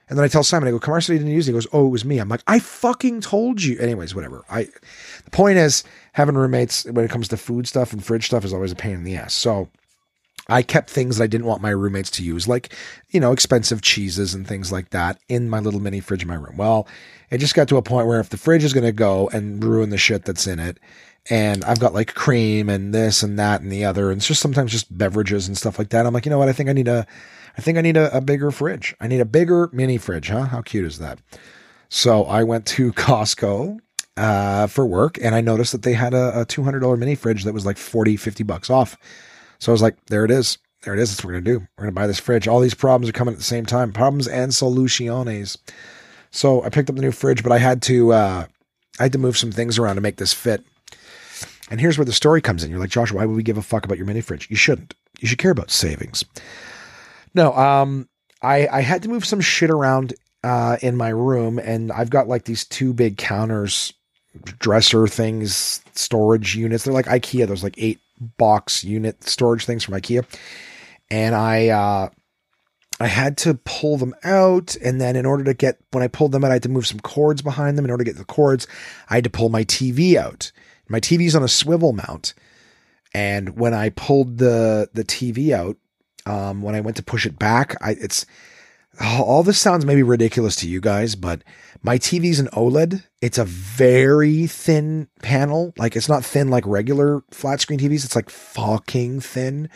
And 0.09 0.19
then 0.19 0.25
I 0.25 0.29
tell 0.29 0.45
Simon, 0.45 0.69
I 0.69 0.73
go, 0.73 0.81
Kamar 0.81 1.01
said 1.01 1.15
he 1.15 1.19
didn't 1.21 1.33
use 1.33 1.49
it. 1.49 1.53
He 1.53 1.55
goes, 1.55 1.67
oh, 1.73 1.87
it 1.87 1.91
was 1.91 2.05
me. 2.05 2.19
I'm 2.19 2.29
like, 2.29 2.43
I 2.47 2.59
fucking 2.59 3.23
told 3.23 3.63
you. 3.63 3.79
Anyways, 3.79 4.15
whatever. 4.15 4.45
I 4.51 4.65
the 5.25 5.31
point 5.31 5.57
is 5.57 5.85
having 6.15 6.35
roommates 6.35 6.85
when 6.85 7.05
it 7.05 7.11
comes 7.11 7.29
to 7.29 7.37
food 7.37 7.69
stuff 7.69 7.93
and 7.93 8.05
fridge 8.05 8.27
stuff 8.27 8.45
is 8.45 8.53
always 8.53 8.73
a 8.73 8.77
pain 8.77 8.95
in 8.95 9.05
the 9.05 9.17
ass. 9.17 9.33
So 9.33 9.69
I 10.49 10.63
kept 10.63 10.91
things 10.91 11.17
that 11.17 11.25
I 11.25 11.27
didn't 11.27 11.47
want 11.47 11.63
my 11.63 11.71
roommates 11.71 12.11
to 12.13 12.23
use, 12.23 12.47
like, 12.47 12.75
you 13.11 13.21
know, 13.21 13.33
expensive 13.33 13.81
cheeses 13.81 14.35
and 14.35 14.47
things 14.47 14.71
like 14.71 14.91
that 14.91 15.19
in 15.29 15.49
my 15.49 15.59
little 15.59 15.81
mini 15.81 16.01
fridge 16.01 16.23
in 16.23 16.29
my 16.29 16.35
room. 16.35 16.57
Well, 16.57 16.87
it 17.31 17.39
just 17.39 17.55
got 17.55 17.69
to 17.69 17.79
a 17.79 17.83
point 17.83 18.07
where 18.07 18.21
if 18.21 18.29
the 18.29 18.37
fridge 18.37 18.65
is 18.65 18.75
going 18.75 18.85
to 18.85 18.93
go 18.93 19.29
and 19.33 19.65
ruin 19.65 19.91
the 19.91 19.99
shit 19.99 20.25
that's 20.25 20.47
in 20.47 20.59
it, 20.59 20.79
and 21.31 21.65
I've 21.65 21.81
got 21.81 21.95
like 21.95 22.15
cream 22.15 22.69
and 22.69 22.93
this 22.93 23.23
and 23.23 23.39
that 23.39 23.63
and 23.63 23.73
the 23.73 23.85
other, 23.85 24.11
and 24.11 24.19
it's 24.19 24.29
just 24.29 24.43
sometimes 24.43 24.71
just 24.71 24.97
beverages 24.97 25.49
and 25.49 25.57
stuff 25.57 25.79
like 25.79 25.89
that. 25.91 26.05
I'm 26.05 26.13
like, 26.13 26.27
you 26.27 26.31
know 26.31 26.39
what? 26.39 26.51
I 26.51 26.53
think 26.53 26.69
I 26.69 26.75
need 26.75 26.89
a, 26.89 27.07
I 27.57 27.63
think 27.63 27.79
I 27.79 27.81
need 27.81 27.97
a, 27.97 28.15
a 28.15 28.21
bigger 28.21 28.51
fridge. 28.51 28.95
I 29.01 29.09
need 29.09 29.21
a 29.21 29.25
bigger 29.25 29.71
mini 29.73 29.97
fridge, 29.97 30.29
huh? 30.29 30.45
How 30.45 30.61
cute 30.61 30.85
is 30.85 30.99
that? 30.99 31.19
So 31.89 32.25
I 32.25 32.43
went 32.43 32.67
to 32.67 32.93
Costco 32.95 33.79
uh, 34.17 34.67
for 34.67 34.85
work 34.85 35.19
and 35.23 35.35
I 35.35 35.41
noticed 35.41 35.73
that 35.73 35.83
they 35.83 35.95
had 35.95 36.13
a, 36.13 36.41
a 36.41 36.47
$200 36.47 36.99
mini 36.99 37.15
fridge 37.15 37.45
that 37.45 37.55
was 37.55 37.65
like 37.65 37.79
40, 37.79 38.17
50 38.17 38.45
bucks 38.45 38.69
off. 38.69 38.97
So 39.59 39.73
I 39.73 39.75
was 39.75 39.83
like, 39.83 39.97
there 40.07 40.25
it 40.25 40.31
is. 40.31 40.59
There 40.83 40.93
it 40.95 41.01
is. 41.01 41.11
That's 41.11 41.25
what 41.25 41.29
we're 41.29 41.41
going 41.41 41.45
to 41.45 41.51
do. 41.53 41.67
We're 41.79 41.85
going 41.85 41.95
to 41.95 42.01
buy 42.01 42.07
this 42.07 42.21
fridge. 42.21 42.47
All 42.47 42.61
these 42.61 42.75
problems 42.75 43.09
are 43.09 43.13
coming 43.13 43.33
at 43.33 43.39
the 43.39 43.45
same 43.45 43.65
time. 43.65 43.93
Problems 43.93 44.29
and 44.29 44.53
soluciones. 44.53 45.57
So 46.31 46.63
I 46.63 46.69
picked 46.69 46.91
up 46.91 46.97
the 46.97 47.03
new 47.03 47.13
fridge, 47.13 47.43
but 47.43 47.53
I 47.53 47.59
had 47.59 47.81
to, 47.83 48.13
uh, 48.13 48.47
I 48.99 49.03
had 49.03 49.13
to 49.13 49.19
move 49.19 49.39
some 49.39 49.53
things 49.53 49.79
around 49.79 49.95
to 49.97 50.03
make 50.03 50.17
this 50.17 50.33
fit. 50.33 50.65
And 51.71 51.81
here's 51.81 51.97
where 51.97 52.05
the 52.05 52.13
story 52.13 52.43
comes 52.43 52.63
in. 52.63 52.71
You're 52.71 52.81
like, 52.81 52.91
Josh, 52.91 53.13
why 53.13 53.25
would 53.25 53.37
we 53.37 53.43
give 53.43 53.57
a 53.57 53.63
fuck 53.63 53.85
about 53.85 53.97
your 53.97 54.07
mini 54.07 54.21
fridge? 54.21 54.51
You 54.51 54.57
shouldn't. 54.57 54.95
You 55.21 55.29
should 55.29 55.39
care 55.39 55.51
about 55.51 55.71
savings. 55.71 56.25
No, 57.35 57.55
um, 57.55 58.09
I, 58.43 58.69
I 58.69 58.81
had 58.83 59.03
to 59.05 59.09
move 59.09 59.25
some 59.25 59.41
shit 59.41 59.71
around 59.71 60.15
uh, 60.43 60.77
in 60.83 60.97
my 60.97 61.09
room, 61.09 61.59
and 61.59 61.91
I've 61.91 62.11
got 62.11 62.29
like 62.29 62.45
these 62.45 62.65
two 62.65 62.93
big 62.93 63.17
counters, 63.17 63.95
dresser 64.59 65.07
things, 65.07 65.83
storage 65.95 66.55
units. 66.55 66.85
They're 66.85 66.93
like 66.93 67.07
IKEA. 67.07 67.47
There's 67.47 67.65
like 67.65 67.77
eight 67.79 68.01
box 68.21 68.85
unit 68.85 69.25
storage 69.25 69.65
things 69.65 69.85
from 69.85 69.95
IKEA. 69.95 70.25
And 71.11 71.35
I 71.35 71.69
uh, 71.69 72.09
I 73.01 73.07
had 73.07 73.37
to 73.39 73.55
pull 73.55 73.97
them 73.97 74.15
out, 74.23 74.77
and 74.77 75.01
then 75.01 75.17
in 75.17 75.27
order 75.27 75.45
to 75.45 75.55
get 75.55 75.79
when 75.91 76.03
I 76.03 76.09
pulled 76.09 76.33
them 76.33 76.45
out, 76.45 76.51
I 76.51 76.55
had 76.55 76.63
to 76.65 76.69
move 76.69 76.87
some 76.87 77.01
cords 77.01 77.43
behind 77.43 77.77
them. 77.77 77.85
In 77.85 77.91
order 77.91 78.05
to 78.05 78.11
get 78.11 78.19
the 78.19 78.25
cords, 78.25 78.67
I 79.11 79.17
had 79.17 79.25
to 79.25 79.31
pull 79.31 79.49
my 79.49 79.65
TV 79.65 80.17
out. 80.17 80.53
My 80.89 81.01
TV's 81.01 81.35
on 81.35 81.43
a 81.43 81.49
swivel 81.49 81.93
mount, 81.93 82.35
and 83.13 83.57
when 83.57 83.75
I 83.75 83.91
pulled 83.91 84.39
the 84.39 84.89
the 84.93 85.05
TV 85.05 85.51
out, 85.51 85.77
um, 86.27 86.63
when 86.63 86.75
I 86.75 86.81
went 86.81 86.97
to 86.99 87.03
push 87.03 87.27
it 87.27 87.39
back, 87.39 87.77
I 87.83 87.93
it's 87.93 88.27
all 89.01 89.43
this 89.43 89.59
sounds 89.59 89.85
maybe 89.85 90.03
ridiculous 90.03 90.57
to 90.57 90.69
you 90.69 90.81
guys, 90.81 91.15
but 91.15 91.43
my 91.83 91.99
TV's 91.99 92.39
an 92.39 92.49
OLED. 92.49 93.05
It's 93.21 93.39
a 93.39 93.45
very 93.45 94.47
thin 94.47 95.09
panel. 95.23 95.73
Like 95.77 95.97
it's 95.97 96.09
not 96.09 96.25
thin 96.25 96.49
like 96.49 96.67
regular 96.67 97.23
flat 97.31 97.61
screen 97.61 97.79
TVs. 97.79 98.05
It's 98.05 98.17
like 98.17 98.31
fucking 98.31 99.21
thin 99.21 99.69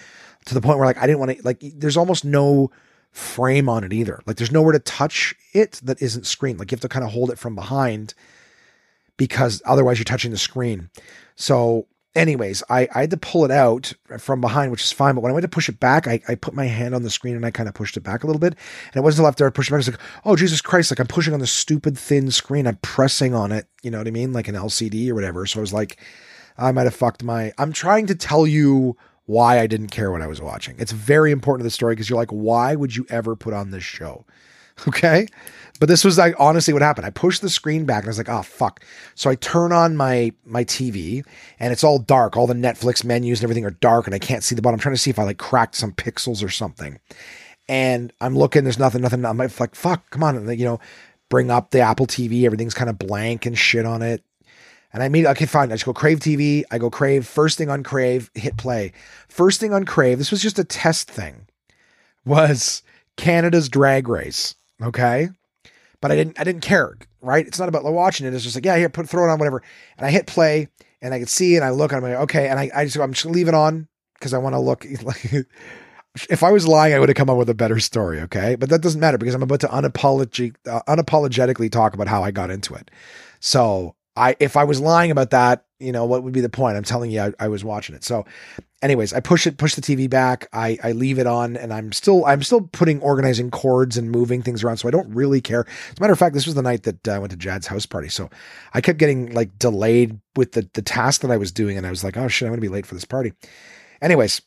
to 0.47 0.55
the 0.55 0.61
point 0.61 0.79
where 0.79 0.87
like 0.87 0.99
I 0.99 1.07
didn't 1.07 1.19
want 1.19 1.37
to 1.37 1.43
like 1.43 1.63
there's 1.77 1.97
almost 1.97 2.25
no 2.25 2.71
frame 3.13 3.69
on 3.69 3.85
it 3.85 3.93
either. 3.93 4.21
Like 4.27 4.37
there's 4.37 4.53
nowhere 4.53 4.73
to 4.73 4.79
touch 4.79 5.35
it 5.53 5.81
that 5.85 6.01
isn't 6.01 6.27
screen. 6.27 6.57
Like 6.57 6.71
you 6.71 6.77
have 6.77 6.81
to 6.83 6.89
kind 6.89 7.05
of 7.05 7.13
hold 7.13 7.31
it 7.31 7.39
from 7.39 7.55
behind 7.55 8.15
because 9.17 9.61
otherwise 9.67 9.99
you're 9.99 10.05
touching 10.05 10.31
the 10.31 10.39
screen. 10.39 10.89
So, 11.37 11.87
anyways, 12.19 12.63
I, 12.69 12.89
I 12.95 13.03
had 13.03 13.11
to 13.11 13.17
pull 13.17 13.45
it 13.45 13.51
out 13.51 13.93
from 14.19 14.41
behind, 14.41 14.71
which 14.71 14.83
is 14.83 14.93
fine. 14.93 15.15
But 15.15 15.23
when 15.23 15.31
I 15.31 15.33
went 15.33 15.45
to 15.45 15.49
push 15.49 15.69
it 15.69 15.79
back, 15.79 16.07
I, 16.07 16.21
I 16.29 16.35
put 16.35 16.53
my 16.53 16.67
hand 16.67 16.95
on 16.95 17.03
the 17.03 17.11
screen 17.11 17.37
and 17.37 17.47
I 17.47 17.51
kind 17.51 17.69
of 17.69 17.75
pushed 17.75 17.97
it 17.97 18.01
back 18.01 18.25
a 18.25 18.27
little 18.27 18.41
bit. 18.41 18.55
And 18.89 18.97
it 18.97 19.03
wasn't 19.03 19.21
until 19.21 19.29
after 19.29 19.47
I 19.47 19.51
pushed 19.51 19.71
it 19.71 19.73
back, 19.73 19.77
I 19.77 19.79
was 19.79 19.89
like, 19.89 20.01
oh, 20.25 20.37
Jesus 20.37 20.61
Christ, 20.61 20.91
like 20.91 20.99
I'm 20.99 21.07
pushing 21.07 21.33
on 21.33 21.41
the 21.41 21.47
stupid 21.47 21.97
thin 21.97 22.31
screen. 22.31 22.67
I'm 22.67 22.77
pressing 22.77 23.35
on 23.35 23.53
it, 23.53 23.67
you 23.83 23.91
know 23.91 23.99
what 23.99 24.09
I 24.09 24.11
mean? 24.11 24.33
Like 24.33 24.49
an 24.49 24.57
LCD 24.57 25.09
or 25.09 25.15
whatever. 25.15 25.47
So 25.47 25.61
I 25.61 25.63
was 25.63 25.73
like, 25.73 25.99
I 26.59 26.73
might 26.73 26.85
have 26.85 26.95
fucked 26.95 27.23
my. 27.23 27.53
I'm 27.57 27.73
trying 27.73 28.07
to 28.07 28.15
tell 28.15 28.47
you 28.47 28.97
why 29.27 29.61
I 29.61 29.67
didn't 29.67 29.89
care 29.89 30.11
what 30.11 30.23
I 30.23 30.27
was 30.27 30.41
watching. 30.41 30.75
It's 30.79 30.93
very 30.93 31.31
important 31.31 31.63
to 31.63 31.67
the 31.67 31.71
story 31.71 31.95
because 31.95 32.11
you're 32.11 32.19
like, 32.19 32.31
why 32.31 32.75
would 32.75 32.97
you 32.97 33.07
ever 33.09 33.37
put 33.37 33.55
on 33.55 33.71
this 33.71 33.85
show? 33.85 34.25
Okay. 34.87 35.27
But 35.81 35.89
this 35.89 36.05
was 36.05 36.19
like 36.19 36.35
honestly 36.39 36.73
what 36.73 36.83
happened. 36.83 37.07
I 37.07 37.11
pushed 37.11 37.43
the 37.43 37.49
screen 37.49 37.85
back 37.85 38.03
and 38.03 38.09
I 38.09 38.11
was 38.11 38.19
like, 38.19 38.29
oh 38.29 38.43
fuck. 38.43 38.83
So 39.15 39.31
I 39.31 39.37
turn 39.37 39.73
on 39.73 39.97
my 39.97 40.33
my 40.45 40.65
TV 40.65 41.25
and 41.61 41.73
it's 41.73 41.85
all 41.85 41.99
dark. 41.99 42.37
All 42.37 42.47
the 42.47 42.55
Netflix 42.55 43.05
menus 43.05 43.41
and 43.41 43.45
everything 43.45 43.65
are 43.65 43.71
dark 43.71 44.07
and 44.07 44.15
I 44.15 44.19
can't 44.19 44.43
see 44.43 44.55
the 44.55 44.63
bottom. 44.63 44.75
I'm 44.75 44.81
trying 44.81 44.95
to 44.95 45.01
see 45.01 45.11
if 45.11 45.19
I 45.19 45.25
like 45.25 45.39
cracked 45.39 45.77
some 45.77 45.93
pixels 45.93 46.45
or 46.45 46.49
something. 46.49 46.99
And 47.69 48.13
I'm 48.21 48.37
looking, 48.37 48.65
there's 48.65 48.79
nothing, 48.79 49.03
nothing. 49.03 49.25
I'm 49.25 49.37
like, 49.37 49.75
fuck, 49.75 50.09
come 50.11 50.25
on. 50.25 50.37
And, 50.37 50.59
you 50.59 50.65
know, 50.65 50.81
bring 51.29 51.51
up 51.51 51.71
the 51.71 51.81
Apple 51.81 52.07
TV. 52.07 52.45
Everything's 52.45 52.75
kind 52.75 52.89
of 52.89 52.99
blank 52.99 53.45
and 53.45 53.59
shit 53.59 53.85
on 53.85 54.01
it. 54.03 54.25
And 54.93 55.03
I 55.03 55.09
mean, 55.11 55.27
okay, 55.27 55.45
fine. 55.45 55.71
I 55.71 55.75
just 55.75 55.85
go 55.85 55.93
Crave 55.93 56.21
TV. 56.21 56.65
I 56.71 56.79
go 56.79 56.91
Crave. 56.91 57.27
First 57.27 57.59
thing 57.59 57.69
on 57.69 57.83
Crave, 57.83 58.31
hit 58.35 58.57
play. 58.57 58.93
First 59.29 59.61
thing 59.61 59.75
on 59.75 59.85
Crave, 59.85 60.19
this 60.19 60.31
was 60.31 60.41
just 60.41 60.59
a 60.59 60.65
test 60.65 61.11
thing, 61.11 61.47
was 62.25 62.83
Canada's 63.17 63.69
Drag 63.69 64.09
Race. 64.09 64.55
Okay. 64.83 65.29
But 66.01 66.13
I 66.13 66.17
didn't, 66.17 66.39
I 66.39 66.45
didn't 66.45 66.63
care, 66.63 66.97
right? 67.21 67.47
It's 67.47 67.59
not 67.59 67.69
about 67.69 67.85
watching 67.85 68.27
it. 68.27 68.35
It's 68.35 68.45
just 68.45 68.55
like, 68.55 68.65
yeah, 68.65 68.77
here, 68.77 68.89
put, 68.89 69.09
throw 69.09 69.25
it 69.29 69.33
on, 69.33 69.39
whatever. 69.39 69.63
And 69.97 70.07
I 70.07 70.11
hit 70.11 70.27
play 70.27 70.69
and 71.03 71.13
I 71.13 71.19
could 71.19 71.29
see 71.29 71.57
and 71.57 71.65
I 71.65 71.71
look 71.71 71.93
and 71.93 72.05
I'm 72.05 72.13
like, 72.13 72.23
okay. 72.23 72.49
And 72.49 72.59
I, 72.59 72.71
I 72.75 72.85
just, 72.85 72.97
I'm 72.97 73.13
just 73.13 73.27
leave 73.27 73.49
it 73.49 73.55
on 73.55 73.89
because 74.15 74.33
I 74.33 74.39
want 74.39 74.55
to 74.55 74.61
look 74.61 74.87
if 76.31 76.43
I 76.43 76.51
was 76.51 76.67
lying, 76.67 76.95
I 76.95 76.99
would 76.99 77.09
have 77.09 77.17
come 77.17 77.31
up 77.31 77.37
with 77.37 77.51
a 77.51 77.55
better 77.55 77.79
story. 77.79 78.21
Okay. 78.21 78.57
But 78.57 78.69
that 78.71 78.81
doesn't 78.81 79.01
matter 79.01 79.19
because 79.19 79.35
I'm 79.35 79.43
about 79.43 79.61
to 79.61 79.73
uh, 79.73 79.81
unapologetically 80.89 81.71
talk 81.71 81.95
about 81.95 82.09
how 82.09 82.23
I 82.23 82.31
got 82.31 82.51
into 82.51 82.75
it. 82.75 82.91
So 83.41 83.95
I 84.17 84.37
if 84.41 84.57
I 84.57 84.65
was 84.65 84.81
lying 84.81 85.11
about 85.11 85.31
that, 85.31 85.65
you 85.79 85.93
know, 85.93 86.05
what 86.05 86.23
would 86.23 86.33
be 86.33 86.41
the 86.41 86.49
point? 86.49 86.77
I'm 86.77 86.85
telling 86.85 87.11
you, 87.11 87.21
I, 87.21 87.33
I, 87.39 87.49
was 87.49 87.65
watching 87.65 87.95
it. 87.95 88.03
So, 88.03 88.25
anyways, 88.83 89.13
I 89.13 89.21
push 89.21 89.47
it, 89.47 89.59
push 89.59 89.75
the 89.75 89.81
TV 89.81 90.09
back. 90.09 90.49
I 90.53 90.79
I 90.83 90.93
leave 90.93 91.19
it 91.19 91.27
on, 91.27 91.57
and 91.57 91.73
I'm 91.73 91.93
still 91.93 92.25
I'm 92.27 92.43
still 92.43 92.63
putting 92.63 93.01
organizing 93.01 93.51
cords 93.51 93.97
and 93.97 94.11
moving 94.11 94.43
things 94.43 94.63
around. 94.63 94.79
So 94.79 94.89
I 94.89 94.91
don't 94.91 95.13
really 95.15 95.41
care. 95.41 95.67
As 95.69 95.99
a 95.99 96.01
matter 96.01 96.13
of 96.13 96.19
fact, 96.19 96.35
this 96.35 96.47
was 96.47 96.55
the 96.55 96.63
night 96.63 96.85
that 96.85 97.09
uh, 97.09 97.13
I 97.13 97.19
went 97.19 97.31
to 97.33 97.37
Jad's 97.37 97.67
house 97.67 97.87
party. 97.87 98.09
So 98.09 98.31
I 98.75 98.81
kept 98.81 98.99
getting 98.99 99.33
like 99.33 99.59
delayed 99.59 100.19
with 100.37 100.53
the 100.53 100.69
the 100.75 100.83
task 100.83 101.23
that 101.23 101.31
I 101.31 101.37
was 101.37 101.53
doing, 101.53 101.77
and 101.77 101.87
I 101.87 101.91
was 101.91 102.05
like, 102.05 102.17
oh 102.17 102.29
shit, 102.29 102.47
I'm 102.47 102.53
gonna 102.53 102.61
be 102.61 102.69
late 102.69 102.87
for 102.87 102.95
this 102.95 103.05
party. 103.05 103.33
Anyways. 104.01 104.43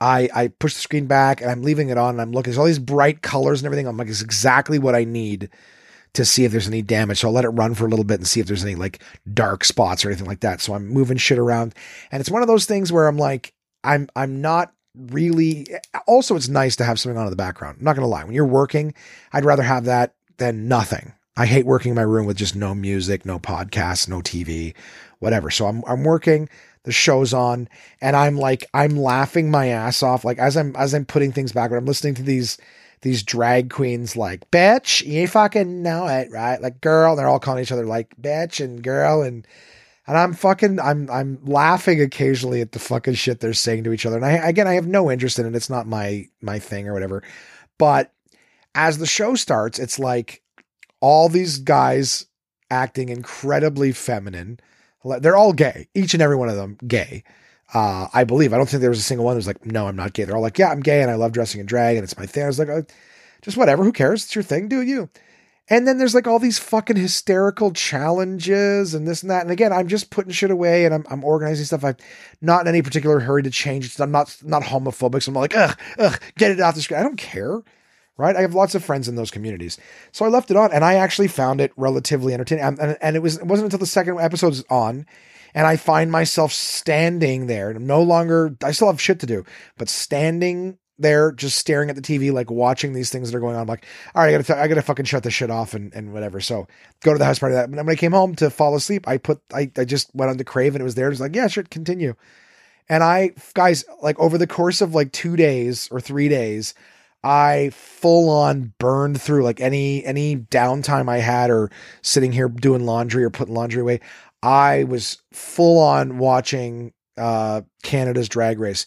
I, 0.00 0.28
I 0.34 0.48
push 0.48 0.74
the 0.74 0.80
screen 0.80 1.06
back 1.06 1.40
and 1.40 1.50
I'm 1.50 1.62
leaving 1.62 1.88
it 1.88 1.96
on 1.96 2.10
and 2.10 2.20
I'm 2.20 2.32
looking. 2.32 2.50
There's 2.50 2.58
all 2.58 2.66
these 2.66 2.80
bright 2.80 3.22
colors 3.22 3.60
and 3.60 3.66
everything. 3.66 3.86
I'm 3.86 3.96
like, 3.96 4.08
it's 4.08 4.20
exactly 4.20 4.78
what 4.78 4.94
I 4.94 5.04
need 5.04 5.48
to 6.14 6.24
see 6.24 6.44
if 6.44 6.52
there's 6.52 6.68
any 6.68 6.82
damage. 6.82 7.20
So 7.20 7.28
I'll 7.28 7.34
let 7.34 7.44
it 7.44 7.50
run 7.50 7.74
for 7.74 7.86
a 7.86 7.88
little 7.88 8.04
bit 8.04 8.18
and 8.18 8.26
see 8.26 8.40
if 8.40 8.46
there's 8.46 8.64
any 8.64 8.74
like 8.74 9.00
dark 9.32 9.64
spots 9.64 10.04
or 10.04 10.08
anything 10.08 10.26
like 10.26 10.40
that. 10.40 10.60
So 10.60 10.74
I'm 10.74 10.88
moving 10.88 11.16
shit 11.16 11.38
around. 11.38 11.74
And 12.10 12.20
it's 12.20 12.30
one 12.30 12.42
of 12.42 12.48
those 12.48 12.66
things 12.66 12.92
where 12.92 13.06
I'm 13.06 13.18
like, 13.18 13.52
I'm 13.82 14.08
I'm 14.16 14.40
not 14.40 14.72
really 14.96 15.66
also 16.06 16.36
it's 16.36 16.48
nice 16.48 16.76
to 16.76 16.84
have 16.84 17.00
something 17.00 17.18
on 17.18 17.26
in 17.26 17.30
the 17.30 17.36
background. 17.36 17.78
I'm 17.78 17.84
not 17.84 17.96
gonna 17.96 18.08
lie. 18.08 18.24
When 18.24 18.34
you're 18.34 18.46
working, 18.46 18.94
I'd 19.32 19.44
rather 19.44 19.62
have 19.62 19.84
that 19.84 20.14
than 20.38 20.68
nothing. 20.68 21.12
I 21.36 21.46
hate 21.46 21.66
working 21.66 21.90
in 21.90 21.96
my 21.96 22.02
room 22.02 22.26
with 22.26 22.36
just 22.36 22.54
no 22.54 22.74
music, 22.74 23.26
no 23.26 23.40
podcast, 23.40 24.08
no 24.08 24.20
TV, 24.20 24.74
whatever. 25.18 25.50
So 25.50 25.66
I'm 25.66 25.82
I'm 25.86 26.04
working, 26.04 26.48
the 26.84 26.92
show's 26.92 27.34
on, 27.34 27.68
and 28.00 28.14
I'm 28.14 28.36
like 28.36 28.64
I'm 28.72 28.96
laughing 28.96 29.50
my 29.50 29.66
ass 29.66 30.02
off. 30.02 30.24
Like 30.24 30.38
as 30.38 30.56
I'm 30.56 30.76
as 30.76 30.94
I'm 30.94 31.04
putting 31.04 31.32
things 31.32 31.52
back, 31.52 31.72
I'm 31.72 31.86
listening 31.86 32.14
to 32.14 32.22
these 32.22 32.56
these 33.04 33.22
drag 33.22 33.68
queens 33.68 34.16
like 34.16 34.50
bitch 34.50 35.06
you 35.06 35.28
fucking 35.28 35.82
know 35.82 36.06
it 36.06 36.30
right? 36.32 36.60
Like 36.60 36.80
girl 36.80 37.14
they're 37.14 37.28
all 37.28 37.38
calling 37.38 37.62
each 37.62 37.70
other 37.70 37.84
like 37.84 38.16
bitch 38.20 38.64
and 38.64 38.82
girl 38.82 39.22
and 39.22 39.46
and 40.06 40.16
I'm 40.16 40.32
fucking 40.32 40.80
I'm 40.80 41.10
I'm 41.10 41.38
laughing 41.44 42.00
occasionally 42.00 42.62
at 42.62 42.72
the 42.72 42.78
fucking 42.78 43.14
shit 43.14 43.40
they're 43.40 43.52
saying 43.52 43.84
to 43.84 43.92
each 43.92 44.06
other. 44.06 44.16
And 44.16 44.24
I 44.24 44.32
again 44.32 44.66
I 44.66 44.72
have 44.72 44.86
no 44.86 45.10
interest 45.10 45.38
in 45.38 45.46
it. 45.46 45.54
It's 45.54 45.68
not 45.68 45.86
my 45.86 46.26
my 46.40 46.58
thing 46.58 46.88
or 46.88 46.94
whatever. 46.94 47.22
But 47.76 48.10
as 48.74 48.96
the 48.96 49.06
show 49.06 49.34
starts 49.34 49.78
it's 49.78 49.98
like 49.98 50.42
all 51.00 51.28
these 51.28 51.58
guys 51.58 52.24
acting 52.70 53.10
incredibly 53.10 53.92
feminine. 53.92 54.58
They're 55.20 55.36
all 55.36 55.52
gay. 55.52 55.88
Each 55.94 56.14
and 56.14 56.22
every 56.22 56.36
one 56.36 56.48
of 56.48 56.56
them 56.56 56.78
gay 56.86 57.22
uh, 57.74 58.08
I 58.14 58.24
believe. 58.24 58.54
I 58.54 58.56
don't 58.56 58.68
think 58.68 58.80
there 58.80 58.90
was 58.90 59.00
a 59.00 59.02
single 59.02 59.24
one 59.24 59.34
that 59.34 59.38
was 59.38 59.46
like, 59.48 59.66
no, 59.66 59.88
I'm 59.88 59.96
not 59.96 60.12
gay. 60.12 60.24
They're 60.24 60.36
all 60.36 60.42
like, 60.42 60.58
yeah, 60.58 60.70
I'm 60.70 60.80
gay 60.80 61.02
and 61.02 61.10
I 61.10 61.16
love 61.16 61.32
dressing 61.32 61.60
in 61.60 61.66
drag 61.66 61.96
and 61.96 62.04
it's 62.04 62.16
my 62.16 62.24
thing. 62.24 62.44
I 62.44 62.46
was 62.46 62.58
like, 62.58 62.68
oh, 62.68 62.84
just 63.42 63.56
whatever. 63.56 63.82
Who 63.84 63.92
cares? 63.92 64.24
It's 64.24 64.34
your 64.34 64.44
thing. 64.44 64.68
Do 64.68 64.80
you? 64.80 65.10
And 65.68 65.88
then 65.88 65.96
there's 65.98 66.14
like 66.14 66.26
all 66.26 66.38
these 66.38 66.58
fucking 66.58 66.96
hysterical 66.96 67.72
challenges 67.72 68.94
and 68.94 69.08
this 69.08 69.22
and 69.22 69.30
that. 69.30 69.42
And 69.42 69.50
again, 69.50 69.72
I'm 69.72 69.88
just 69.88 70.10
putting 70.10 70.30
shit 70.30 70.50
away 70.50 70.84
and 70.84 70.94
I'm, 70.94 71.04
I'm 71.10 71.24
organizing 71.24 71.64
stuff. 71.64 71.84
I'm 71.84 71.96
not 72.42 72.62
in 72.62 72.68
any 72.68 72.82
particular 72.82 73.18
hurry 73.20 73.42
to 73.42 73.50
change. 73.50 73.98
I'm 73.98 74.10
not 74.10 74.36
not 74.42 74.62
homophobic. 74.62 75.22
So 75.22 75.30
I'm 75.30 75.36
like, 75.36 75.56
ugh, 75.56 75.76
ugh, 75.98 76.20
get 76.36 76.50
it 76.50 76.60
off 76.60 76.74
the 76.74 76.82
screen. 76.82 77.00
I 77.00 77.02
don't 77.02 77.16
care. 77.16 77.62
Right. 78.16 78.36
I 78.36 78.42
have 78.42 78.54
lots 78.54 78.76
of 78.76 78.84
friends 78.84 79.08
in 79.08 79.16
those 79.16 79.32
communities. 79.32 79.76
So 80.12 80.24
I 80.24 80.28
left 80.28 80.50
it 80.50 80.56
on 80.56 80.70
and 80.72 80.84
I 80.84 80.94
actually 80.94 81.26
found 81.26 81.60
it 81.60 81.72
relatively 81.76 82.32
entertaining. 82.32 82.64
And, 82.64 82.96
and 83.00 83.16
it 83.16 83.20
was 83.20 83.38
it 83.38 83.46
wasn't 83.46 83.66
until 83.66 83.80
the 83.80 83.86
second 83.86 84.20
episode 84.20 84.48
was 84.48 84.64
on 84.70 85.06
and 85.54 85.66
I 85.66 85.76
find 85.76 86.10
myself 86.10 86.52
standing 86.52 87.46
there. 87.46 87.74
No 87.74 88.02
longer, 88.02 88.56
I 88.62 88.72
still 88.72 88.88
have 88.88 89.00
shit 89.00 89.20
to 89.20 89.26
do, 89.26 89.44
but 89.78 89.88
standing 89.88 90.78
there, 90.98 91.32
just 91.32 91.58
staring 91.58 91.90
at 91.90 91.96
the 91.96 92.02
TV, 92.02 92.32
like 92.32 92.50
watching 92.50 92.92
these 92.92 93.10
things 93.10 93.30
that 93.30 93.36
are 93.36 93.40
going 93.40 93.56
on. 93.56 93.62
I'm 93.62 93.68
like, 93.68 93.86
all 94.14 94.22
right, 94.22 94.34
I 94.34 94.38
gotta, 94.38 94.60
I 94.60 94.68
gotta 94.68 94.82
fucking 94.82 95.06
shut 95.06 95.22
this 95.22 95.34
shit 95.34 95.50
off 95.50 95.74
and, 95.74 95.92
and 95.94 96.12
whatever. 96.12 96.40
So 96.40 96.66
go 97.02 97.12
to 97.12 97.18
the 97.18 97.24
house 97.24 97.38
party. 97.38 97.54
That 97.54 97.70
when 97.70 97.88
I 97.88 97.94
came 97.94 98.12
home 98.12 98.34
to 98.36 98.50
fall 98.50 98.76
asleep, 98.76 99.08
I 99.08 99.18
put, 99.18 99.40
I, 99.52 99.70
I 99.76 99.84
just 99.84 100.14
went 100.14 100.30
on 100.30 100.38
to 100.38 100.44
Crave 100.44 100.74
and 100.74 100.80
it 100.80 100.84
was 100.84 100.94
there. 100.94 101.06
It 101.06 101.10
was 101.10 101.20
like, 101.20 101.34
yeah, 101.34 101.48
sure, 101.48 101.64
continue. 101.64 102.14
And 102.88 103.02
I, 103.02 103.32
guys, 103.54 103.84
like 104.02 104.18
over 104.20 104.38
the 104.38 104.46
course 104.46 104.80
of 104.80 104.94
like 104.94 105.12
two 105.12 105.36
days 105.36 105.88
or 105.90 106.00
three 106.00 106.28
days, 106.28 106.74
I 107.24 107.70
full 107.72 108.28
on 108.28 108.74
burned 108.78 109.20
through 109.20 109.44
like 109.44 109.58
any 109.58 110.04
any 110.04 110.36
downtime 110.36 111.08
I 111.08 111.18
had 111.18 111.50
or 111.50 111.70
sitting 112.02 112.32
here 112.32 112.50
doing 112.50 112.84
laundry 112.84 113.24
or 113.24 113.30
putting 113.30 113.54
laundry 113.54 113.80
away. 113.80 114.00
I 114.44 114.84
was 114.84 115.22
full 115.32 115.80
on 115.80 116.18
watching 116.18 116.92
uh, 117.16 117.62
Canada's 117.82 118.28
Drag 118.28 118.58
Race. 118.58 118.86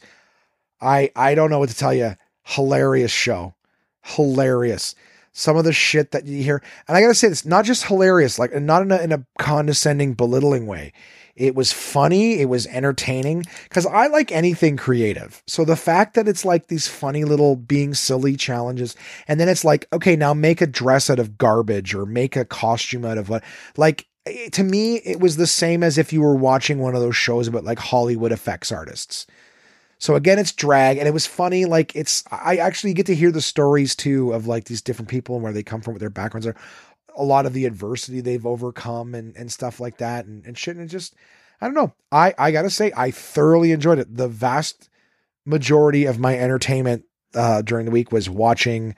I 0.80 1.12
I 1.16 1.34
don't 1.34 1.50
know 1.50 1.58
what 1.58 1.70
to 1.70 1.76
tell 1.76 1.94
you. 1.94 2.16
Hilarious 2.46 3.12
show, 3.12 3.56
hilarious. 4.04 4.94
Some 5.34 5.58
of 5.58 5.66
the 5.66 5.74
shit 5.74 6.12
that 6.12 6.26
you 6.26 6.44
hear, 6.44 6.64
and 6.88 6.96
I 6.96 7.02
gotta 7.02 7.16
say, 7.16 7.28
this, 7.28 7.46
not 7.46 7.66
just 7.66 7.86
hilarious, 7.86 8.40
like 8.40 8.54
not 8.60 8.84
in 8.84 8.92
a, 8.92 8.98
in 8.98 9.12
a 9.12 9.26
condescending, 9.40 10.14
belittling 10.14 10.68
way. 10.68 10.94
It 11.36 11.54
was 11.54 11.72
funny. 11.72 12.40
It 12.40 12.50
was 12.50 12.66
entertaining 12.68 13.44
because 13.64 13.86
I 13.86 14.08
like 14.08 14.32
anything 14.32 14.78
creative. 14.78 15.44
So 15.46 15.64
the 15.66 15.76
fact 15.76 16.16
that 16.16 16.28
it's 16.28 16.44
like 16.44 16.68
these 16.68 16.88
funny 16.88 17.24
little 17.24 17.56
being 17.56 17.94
silly 17.94 18.36
challenges, 18.36 18.96
and 19.28 19.40
then 19.40 19.48
it's 19.48 19.64
like, 19.64 19.88
okay, 19.94 20.16
now 20.16 20.34
make 20.34 20.62
a 20.62 20.68
dress 20.68 21.10
out 21.10 21.20
of 21.20 21.38
garbage 21.38 21.94
or 21.94 22.08
make 22.08 22.36
a 22.36 22.46
costume 22.46 23.06
out 23.06 23.20
of 23.20 23.30
what, 23.30 23.44
like 23.76 24.08
to 24.52 24.64
me, 24.64 24.98
it 24.98 25.20
was 25.20 25.38
the 25.38 25.48
same 25.48 25.84
as 25.84 25.98
if 25.98 26.14
you 26.14 26.22
were 26.22 26.36
watching 26.36 26.80
one 26.80 26.96
of 26.96 27.02
those 27.02 27.16
shows 27.16 27.48
about 27.48 27.64
like 27.64 27.80
Hollywood 27.80 28.32
effects 28.32 28.72
artists. 28.72 29.28
So 30.00 30.16
again, 30.16 30.38
it's 30.40 30.52
drag, 30.52 30.98
and 30.98 31.08
it 31.08 31.14
was 31.14 31.26
funny. 31.26 31.66
Like 31.66 31.96
it's, 31.96 32.24
I 32.32 32.58
actually 32.58 32.94
get 32.94 33.08
to 33.08 33.16
hear 33.16 33.32
the 33.32 33.42
stories 33.42 33.96
too 33.96 34.32
of 34.32 34.48
like 34.48 34.66
these 34.66 34.82
different 34.82 35.10
people 35.10 35.36
and 35.36 35.44
where 35.44 35.54
they 35.54 35.64
come 35.64 35.82
from, 35.82 35.94
what 35.94 36.00
their 36.00 36.10
backgrounds 36.10 36.46
are, 36.46 36.56
a 37.16 37.24
lot 37.24 37.46
of 37.46 37.54
the 37.54 37.66
adversity 37.66 38.22
they've 38.22 38.46
overcome 38.46 39.16
and 39.16 39.36
and 39.36 39.52
stuff 39.52 39.80
like 39.80 39.98
that, 39.98 40.26
and 40.26 40.46
and 40.46 40.58
shit. 40.58 40.76
And 40.76 40.86
it 40.86 40.90
just, 40.90 41.16
I 41.60 41.66
don't 41.66 41.74
know. 41.74 41.94
I 42.12 42.34
I 42.38 42.52
gotta 42.52 42.70
say, 42.70 42.92
I 42.96 43.12
thoroughly 43.12 43.72
enjoyed 43.72 44.00
it. 44.00 44.16
The 44.16 44.28
vast 44.28 44.90
majority 45.46 46.06
of 46.06 46.20
my 46.20 46.38
entertainment 46.38 47.06
uh, 47.34 47.64
during 47.64 47.86
the 47.86 47.92
week 47.92 48.12
was 48.12 48.30
watching 48.30 48.96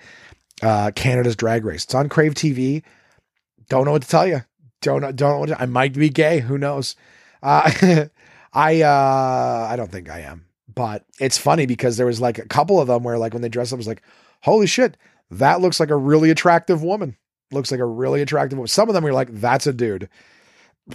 uh, 0.62 0.92
Canada's 0.96 1.36
Drag 1.36 1.64
Race. 1.64 1.86
It's 1.86 1.96
on 1.96 2.10
Crave 2.10 2.34
TV. 2.34 2.84
Don't 3.70 3.86
know 3.86 3.92
what 3.92 4.02
to 4.02 4.08
tell 4.08 4.28
you 4.28 4.42
don't 4.82 5.16
don't 5.16 5.52
I 5.60 5.66
might 5.66 5.94
be 5.94 6.10
gay. 6.10 6.40
Who 6.40 6.58
knows? 6.58 6.96
Uh, 7.42 7.72
I 8.54 8.82
uh, 8.82 9.68
I 9.70 9.76
don't 9.76 9.92
think 9.92 10.10
I 10.10 10.22
am, 10.22 10.46
but 10.74 11.06
it's 11.20 11.38
funny 11.38 11.66
because 11.66 11.98
there 11.98 12.06
was 12.06 12.22
like 12.22 12.40
a 12.40 12.48
couple 12.48 12.80
of 12.80 12.88
them 12.88 13.04
where 13.04 13.18
like 13.18 13.34
when 13.34 13.42
they 13.42 13.50
dress 13.50 13.72
up, 13.72 13.78
I 13.78 13.80
was 13.80 13.88
like, 13.88 14.02
holy 14.42 14.68
shit, 14.68 14.98
that 15.32 15.62
looks 15.62 15.80
like 15.80 15.90
a 15.90 15.98
really 15.98 16.30
attractive 16.30 16.84
woman. 16.84 17.16
Looks 17.52 17.72
like 17.72 17.80
a 17.80 17.86
really 17.86 18.22
attractive 18.22 18.58
woman. 18.58 18.68
Some 18.68 18.90
of 18.90 18.96
them 18.96 19.04
were 19.04 19.14
like, 19.14 19.30
that's 19.32 19.68
a 19.68 19.74
dude. 19.74 20.10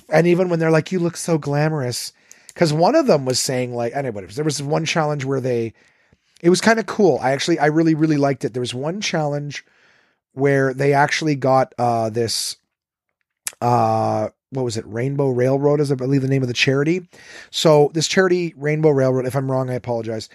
And 0.09 0.27
even 0.27 0.49
when 0.49 0.59
they're 0.59 0.70
like, 0.70 0.90
you 0.90 0.99
look 0.99 1.16
so 1.16 1.38
glamorous, 1.38 2.12
because 2.49 2.73
one 2.73 2.94
of 2.94 3.07
them 3.07 3.25
was 3.25 3.38
saying 3.38 3.75
like, 3.75 3.94
anyway, 3.94 4.27
there 4.27 4.44
was 4.44 4.62
one 4.62 4.85
challenge 4.85 5.25
where 5.25 5.40
they 5.40 5.75
it 6.44 6.51
was 6.51 6.61
kind 6.61 6.79
of 6.79 6.85
cool. 6.85 7.18
I 7.23 7.31
actually, 7.31 7.59
I 7.59 7.66
really, 7.66 7.94
really 7.94 8.18
liked 8.18 8.44
it. 8.44 8.53
There 8.53 8.61
was 8.61 8.75
one 8.75 9.01
challenge 9.01 9.64
where 10.35 10.75
they 10.75 10.92
actually 10.92 11.37
got 11.37 11.73
uh, 11.79 12.11
this, 12.11 12.57
uh, 13.64 14.29
what 14.50 14.62
was 14.62 14.77
it? 14.77 14.85
Rainbow 14.87 15.31
Railroad 15.31 15.81
is, 15.81 15.90
I 15.90 15.94
believe, 15.94 16.20
the 16.20 16.29
name 16.29 16.42
of 16.42 16.48
the 16.48 16.55
charity. 16.55 17.09
So 17.50 17.90
this 17.94 18.07
charity, 18.07 18.53
Rainbow 18.59 18.90
Railroad, 18.90 19.27
if 19.27 19.35
I'm 19.35 19.50
wrong, 19.50 19.70
I 19.70 19.74
apologize. 19.74 20.29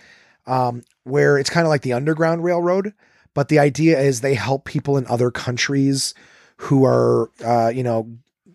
Um, 0.47 0.81
where 1.03 1.37
it's 1.37 1.49
kind 1.49 1.67
of 1.67 1.69
like 1.69 1.83
the 1.83 1.93
Underground 1.93 2.43
Railroad, 2.43 2.91
but 3.35 3.49
the 3.49 3.59
idea 3.59 3.99
is 3.99 4.21
they 4.21 4.33
help 4.33 4.65
people 4.65 4.97
in 4.97 5.05
other 5.05 5.29
countries 5.29 6.15
who 6.57 6.85
are, 6.85 7.29
uh, 7.45 7.69
you 7.69 7.83
know, 7.83 8.09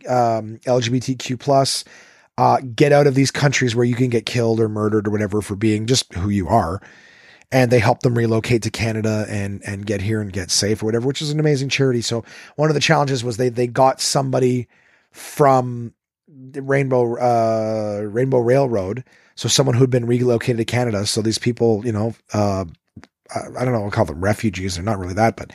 um, 0.08 0.58
LGBTQ 0.66 1.38
plus, 1.38 1.84
uh, 2.37 2.58
get 2.74 2.90
out 2.90 3.06
of 3.06 3.14
these 3.14 3.30
countries 3.30 3.76
where 3.76 3.84
you 3.84 3.94
can 3.94 4.10
get 4.10 4.26
killed 4.26 4.58
or 4.58 4.68
murdered 4.68 5.06
or 5.06 5.12
whatever 5.12 5.40
for 5.40 5.54
being 5.54 5.87
just 5.87 6.12
who 6.14 6.30
you 6.30 6.48
are. 6.48 6.82
And 7.52 7.70
they 7.70 7.78
help 7.78 8.00
them 8.00 8.16
relocate 8.16 8.62
to 8.62 8.70
Canada 8.70 9.26
and 9.28 9.62
and 9.64 9.87
get 9.87 10.00
here 10.00 10.20
and 10.20 10.33
get 10.33 10.50
safe 10.50 10.83
or 10.83 10.87
whatever, 10.87 11.07
which 11.07 11.22
is 11.22 11.30
an 11.30 11.38
amazing 11.38 11.68
charity. 11.68 12.00
So 12.00 12.24
one 12.57 12.68
of 12.68 12.74
the 12.74 12.80
challenges 12.80 13.22
was 13.22 13.37
they 13.37 13.48
they 13.48 13.66
got 13.66 14.00
somebody 14.00 14.66
from 15.12 15.94
Rainbow 16.28 17.16
uh, 17.16 18.02
Rainbow 18.02 18.38
Railroad, 18.38 19.04
so 19.37 19.48
someone 19.48 19.76
who'd 19.76 19.90
been 19.90 20.07
relocated 20.07 20.59
to 20.59 20.64
Canada. 20.64 21.07
So 21.07 21.22
these 21.22 21.38
people, 21.38 21.83
you 21.85 21.92
know, 21.92 22.14
uh, 22.33 22.64
I 23.35 23.64
don't 23.64 23.72
know, 23.72 23.85
I'll 23.85 23.90
call 23.90 24.04
them 24.04 24.22
refugees. 24.22 24.74
They're 24.74 24.85
not 24.85 24.98
really 24.98 25.14
that, 25.14 25.37
but 25.37 25.52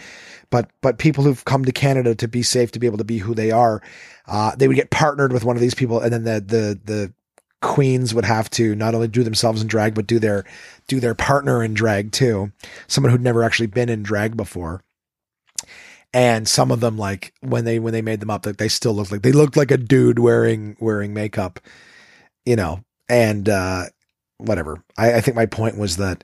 but 0.49 0.69
but 0.81 0.97
people 0.97 1.23
who've 1.23 1.45
come 1.45 1.65
to 1.65 1.71
Canada 1.71 2.15
to 2.15 2.27
be 2.27 2.43
safe, 2.43 2.71
to 2.71 2.79
be 2.79 2.87
able 2.87 2.97
to 2.97 3.03
be 3.03 3.17
who 3.17 3.35
they 3.35 3.51
are, 3.51 3.81
uh, 4.27 4.55
they 4.55 4.67
would 4.67 4.75
get 4.77 4.89
partnered 4.89 5.33
with 5.33 5.43
one 5.43 5.55
of 5.55 5.61
these 5.61 5.75
people, 5.75 5.99
and 5.99 6.13
then 6.13 6.23
the 6.23 6.39
the 6.39 6.79
the 6.83 7.13
queens 7.61 8.13
would 8.13 8.25
have 8.25 8.49
to 8.51 8.75
not 8.75 8.95
only 8.95 9.07
do 9.07 9.23
themselves 9.23 9.61
in 9.61 9.67
drag, 9.67 9.93
but 9.93 10.07
do 10.07 10.19
their 10.19 10.45
do 10.87 10.99
their 10.99 11.15
partner 11.15 11.63
in 11.63 11.73
drag 11.73 12.11
too, 12.11 12.51
someone 12.87 13.11
who'd 13.11 13.21
never 13.21 13.43
actually 13.43 13.67
been 13.67 13.89
in 13.89 14.03
drag 14.03 14.37
before. 14.37 14.83
And 16.11 16.47
some 16.47 16.71
of 16.71 16.79
them, 16.79 16.97
like 16.97 17.33
when 17.41 17.65
they 17.65 17.79
when 17.79 17.93
they 17.93 18.01
made 18.01 18.19
them 18.19 18.31
up, 18.31 18.45
like 18.45 18.57
they 18.57 18.69
still 18.69 18.93
looked 18.93 19.11
like 19.11 19.21
they 19.21 19.31
looked 19.31 19.57
like 19.57 19.71
a 19.71 19.77
dude 19.77 20.19
wearing 20.19 20.75
wearing 20.79 21.13
makeup, 21.13 21.59
you 22.45 22.55
know. 22.55 22.83
And 23.07 23.49
uh, 23.49 23.85
whatever. 24.37 24.83
I, 24.97 25.15
I 25.15 25.21
think 25.21 25.35
my 25.35 25.47
point 25.47 25.77
was 25.77 25.97
that 25.97 26.23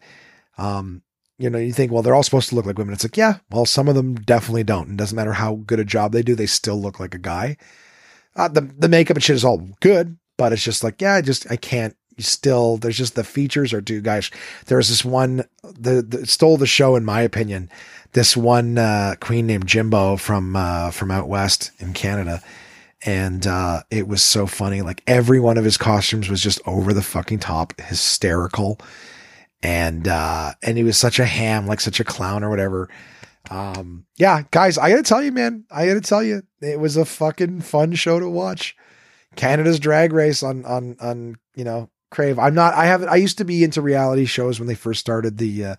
um, 0.57 1.01
you 1.37 1.49
know, 1.49 1.57
you 1.57 1.73
think, 1.73 1.91
well, 1.91 2.01
they're 2.01 2.15
all 2.15 2.23
supposed 2.23 2.49
to 2.49 2.55
look 2.55 2.65
like 2.65 2.77
women. 2.77 2.93
It's 2.93 3.03
like, 3.03 3.17
yeah, 3.17 3.39
well, 3.51 3.65
some 3.65 3.87
of 3.87 3.95
them 3.95 4.15
definitely 4.15 4.63
don't. 4.63 4.91
It 4.91 4.97
doesn't 4.97 5.15
matter 5.15 5.33
how 5.33 5.55
good 5.55 5.79
a 5.79 5.85
job 5.85 6.11
they 6.11 6.23
do, 6.23 6.35
they 6.35 6.45
still 6.45 6.81
look 6.81 6.99
like 6.99 7.13
a 7.13 7.19
guy. 7.19 7.57
Uh, 8.35 8.47
the 8.47 8.61
the 8.61 8.89
makeup 8.89 9.15
and 9.15 9.23
shit 9.23 9.35
is 9.35 9.45
all 9.45 9.69
good, 9.79 10.17
but 10.37 10.53
it's 10.53 10.63
just 10.63 10.83
like, 10.83 11.01
yeah, 11.01 11.15
I 11.15 11.21
just 11.21 11.49
I 11.51 11.55
can't. 11.55 11.95
Still, 12.17 12.77
there's 12.77 12.97
just 12.97 13.15
the 13.15 13.25
features 13.25 13.73
are 13.73 13.81
too 13.81 13.99
guys. 13.99 14.31
There's 14.67 14.87
this 14.87 15.03
one 15.03 15.43
the 15.63 16.23
stole 16.25 16.55
the 16.55 16.65
show 16.65 16.95
in 16.95 17.03
my 17.03 17.19
opinion. 17.21 17.69
This 18.13 18.37
one 18.37 18.77
uh, 18.77 19.15
queen 19.19 19.45
named 19.45 19.67
Jimbo 19.67 20.15
from 20.15 20.55
uh, 20.55 20.91
from 20.91 21.11
out 21.11 21.27
west 21.27 21.71
in 21.79 21.91
Canada, 21.91 22.41
and 23.05 23.45
uh, 23.45 23.83
it 23.91 24.07
was 24.07 24.23
so 24.23 24.47
funny. 24.47 24.81
Like 24.81 25.03
every 25.05 25.41
one 25.41 25.57
of 25.57 25.65
his 25.65 25.77
costumes 25.77 26.29
was 26.29 26.41
just 26.41 26.61
over 26.65 26.93
the 26.93 27.01
fucking 27.01 27.39
top, 27.39 27.77
hysterical 27.81 28.79
and 29.65 30.07
uh 30.07 30.53
and 30.61 30.77
he 30.77 30.83
was 30.83 30.95
such 30.95 31.17
a 31.17 31.25
ham 31.25 31.65
like 31.65 31.79
such 31.81 31.99
a 31.99 32.03
clown 32.03 32.43
or 32.43 32.51
whatever 32.51 32.87
um 33.49 34.05
yeah 34.17 34.43
guys 34.51 34.77
i 34.77 34.89
gotta 34.89 35.01
tell 35.01 35.23
you 35.23 35.31
man 35.31 35.63
i 35.71 35.87
gotta 35.87 36.01
tell 36.01 36.21
you 36.21 36.43
it 36.61 36.79
was 36.79 36.97
a 36.97 37.05
fucking 37.05 37.61
fun 37.61 37.91
show 37.93 38.19
to 38.19 38.29
watch 38.29 38.77
canada's 39.35 39.79
drag 39.79 40.13
race 40.13 40.43
on 40.43 40.65
on 40.65 40.95
on 40.99 41.35
you 41.55 41.63
know 41.63 41.89
crave 42.11 42.39
i'm 42.39 42.55
not 42.55 42.73
i 42.73 42.85
haven't 42.85 43.09
i 43.09 43.15
used 43.15 43.37
to 43.37 43.45
be 43.45 43.63
into 43.63 43.81
reality 43.81 44.25
shows 44.25 44.59
when 44.59 44.67
they 44.67 44.75
first 44.75 44.99
started 44.99 45.37
the 45.37 45.65
uh 45.65 45.75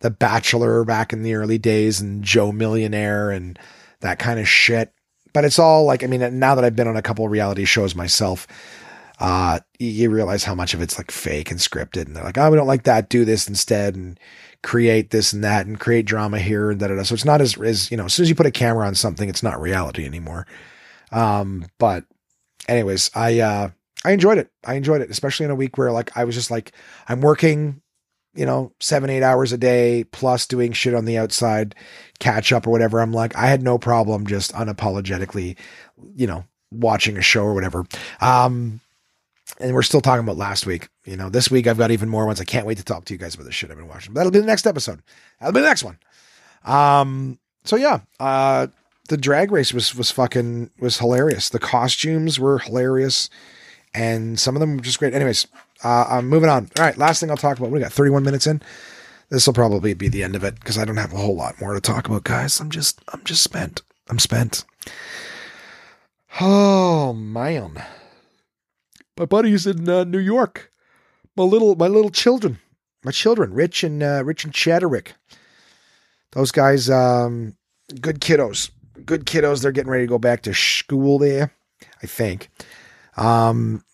the 0.00 0.10
bachelor 0.10 0.84
back 0.84 1.12
in 1.12 1.22
the 1.22 1.34
early 1.34 1.58
days 1.58 2.00
and 2.00 2.22
joe 2.22 2.52
millionaire 2.52 3.30
and 3.30 3.58
that 4.00 4.18
kind 4.18 4.38
of 4.38 4.48
shit 4.48 4.92
but 5.32 5.44
it's 5.44 5.58
all 5.58 5.84
like 5.84 6.04
i 6.04 6.06
mean 6.06 6.38
now 6.38 6.54
that 6.54 6.64
i've 6.64 6.76
been 6.76 6.88
on 6.88 6.96
a 6.96 7.02
couple 7.02 7.28
reality 7.28 7.64
shows 7.64 7.94
myself 7.94 8.46
uh, 9.20 9.60
you 9.78 10.08
realize 10.08 10.44
how 10.44 10.54
much 10.54 10.72
of 10.72 10.80
it's 10.80 10.96
like 10.96 11.10
fake 11.10 11.50
and 11.50 11.60
scripted. 11.60 12.06
And 12.06 12.16
they're 12.16 12.24
like, 12.24 12.38
oh, 12.38 12.50
we 12.50 12.56
don't 12.56 12.66
like 12.66 12.84
that. 12.84 13.10
Do 13.10 13.26
this 13.26 13.46
instead 13.46 13.94
and 13.94 14.18
create 14.62 15.10
this 15.10 15.32
and 15.32 15.44
that 15.44 15.66
and 15.66 15.78
create 15.78 16.06
drama 16.06 16.38
here 16.38 16.70
and 16.70 16.80
da 16.80 16.88
da 16.88 16.96
da. 16.96 17.02
So 17.02 17.14
it's 17.14 17.24
not 17.24 17.42
as, 17.42 17.60
as, 17.60 17.90
you 17.90 17.98
know, 17.98 18.06
as 18.06 18.14
soon 18.14 18.24
as 18.24 18.30
you 18.30 18.34
put 18.34 18.46
a 18.46 18.50
camera 18.50 18.86
on 18.86 18.94
something, 18.94 19.28
it's 19.28 19.42
not 19.42 19.60
reality 19.60 20.06
anymore. 20.06 20.46
Um, 21.12 21.66
but 21.78 22.04
anyways, 22.70 23.10
I, 23.14 23.40
uh, 23.40 23.70
I 24.04 24.12
enjoyed 24.12 24.38
it. 24.38 24.50
I 24.64 24.74
enjoyed 24.74 25.02
it, 25.02 25.10
especially 25.10 25.44
in 25.44 25.50
a 25.50 25.56
week 25.56 25.76
where 25.76 25.92
like 25.92 26.16
I 26.16 26.24
was 26.24 26.34
just 26.34 26.50
like, 26.50 26.72
I'm 27.08 27.20
working, 27.20 27.82
you 28.34 28.46
know, 28.46 28.72
seven, 28.80 29.10
eight 29.10 29.22
hours 29.22 29.52
a 29.52 29.58
day 29.58 30.04
plus 30.04 30.46
doing 30.46 30.72
shit 30.72 30.94
on 30.94 31.04
the 31.04 31.18
outside, 31.18 31.74
catch 32.18 32.52
up 32.52 32.66
or 32.66 32.70
whatever. 32.70 33.00
I'm 33.00 33.12
like, 33.12 33.36
I 33.36 33.46
had 33.46 33.62
no 33.62 33.76
problem 33.76 34.26
just 34.26 34.52
unapologetically, 34.54 35.56
you 36.14 36.26
know, 36.26 36.44
watching 36.70 37.16
a 37.18 37.22
show 37.22 37.42
or 37.42 37.54
whatever. 37.54 37.84
Um, 38.20 38.80
and 39.58 39.74
we're 39.74 39.82
still 39.82 40.00
talking 40.00 40.24
about 40.24 40.36
last 40.36 40.64
week. 40.64 40.88
You 41.04 41.16
know, 41.16 41.28
this 41.28 41.50
week 41.50 41.66
I've 41.66 41.78
got 41.78 41.90
even 41.90 42.08
more 42.08 42.24
ones. 42.24 42.40
I 42.40 42.44
can't 42.44 42.66
wait 42.66 42.78
to 42.78 42.84
talk 42.84 43.04
to 43.06 43.14
you 43.14 43.18
guys 43.18 43.34
about 43.34 43.44
the 43.44 43.52
shit 43.52 43.70
I've 43.70 43.76
been 43.76 43.88
watching. 43.88 44.14
That'll 44.14 44.32
be 44.32 44.38
the 44.38 44.46
next 44.46 44.66
episode. 44.66 45.02
That'll 45.40 45.52
be 45.52 45.60
the 45.60 45.66
next 45.66 45.84
one. 45.84 45.98
Um. 46.64 47.38
So 47.64 47.76
yeah. 47.76 48.00
Uh. 48.18 48.68
The 49.10 49.16
drag 49.16 49.52
race 49.52 49.74
was 49.74 49.94
was 49.94 50.10
fucking 50.10 50.70
was 50.78 50.98
hilarious. 50.98 51.48
The 51.48 51.58
costumes 51.58 52.40
were 52.40 52.58
hilarious, 52.58 53.28
and 53.92 54.38
some 54.38 54.56
of 54.56 54.60
them 54.60 54.76
were 54.76 54.82
just 54.82 54.98
great. 54.98 55.14
Anyways, 55.14 55.46
uh, 55.84 56.06
I'm 56.08 56.28
moving 56.28 56.48
on. 56.48 56.70
All 56.78 56.84
right. 56.84 56.96
Last 56.96 57.20
thing 57.20 57.30
I'll 57.30 57.36
talk 57.36 57.58
about. 57.58 57.70
We 57.70 57.80
got 57.80 57.92
31 57.92 58.22
minutes 58.22 58.46
in. 58.46 58.62
This 59.28 59.46
will 59.46 59.54
probably 59.54 59.94
be 59.94 60.08
the 60.08 60.22
end 60.22 60.34
of 60.34 60.44
it 60.44 60.54
because 60.54 60.78
I 60.78 60.84
don't 60.84 60.96
have 60.96 61.12
a 61.12 61.18
whole 61.18 61.36
lot 61.36 61.60
more 61.60 61.74
to 61.74 61.80
talk 61.80 62.08
about, 62.08 62.24
guys. 62.24 62.60
I'm 62.60 62.70
just 62.70 63.00
I'm 63.12 63.22
just 63.24 63.42
spent. 63.42 63.82
I'm 64.08 64.18
spent. 64.18 64.64
Oh 66.40 67.12
man 67.12 67.82
my 69.20 69.26
buddies 69.26 69.66
in 69.66 69.86
uh, 69.86 70.02
New 70.04 70.18
York, 70.18 70.72
my 71.36 71.44
little 71.44 71.76
my 71.76 71.86
little 71.86 72.10
children, 72.10 72.58
my 73.04 73.10
children, 73.10 73.52
Rich 73.52 73.84
and 73.84 74.02
uh, 74.02 74.22
Rich 74.24 74.44
and 74.44 74.54
Chadwick. 74.54 75.12
Those 76.32 76.50
guys, 76.50 76.88
um, 76.88 77.54
good 78.00 78.20
kiddos, 78.20 78.70
good 79.06 79.26
kiddos. 79.26 79.62
They're 79.62 79.72
getting 79.72 79.90
ready 79.90 80.04
to 80.04 80.08
go 80.08 80.18
back 80.18 80.42
to 80.42 80.54
school 80.54 81.18
there, 81.18 81.52
I 82.02 82.06
think. 82.06 82.50
Um, 83.16 83.84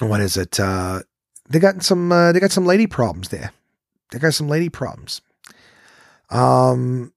what 0.00 0.20
is 0.20 0.36
it? 0.36 0.58
Uh, 0.58 1.02
they 1.48 1.58
got 1.58 1.82
some 1.82 2.10
uh, 2.12 2.32
they 2.32 2.40
got 2.40 2.52
some 2.52 2.66
lady 2.66 2.86
problems 2.86 3.28
there. 3.28 3.52
They 4.12 4.18
got 4.18 4.34
some 4.34 4.48
lady 4.48 4.68
problems. 4.68 5.20
Um, 6.30 7.12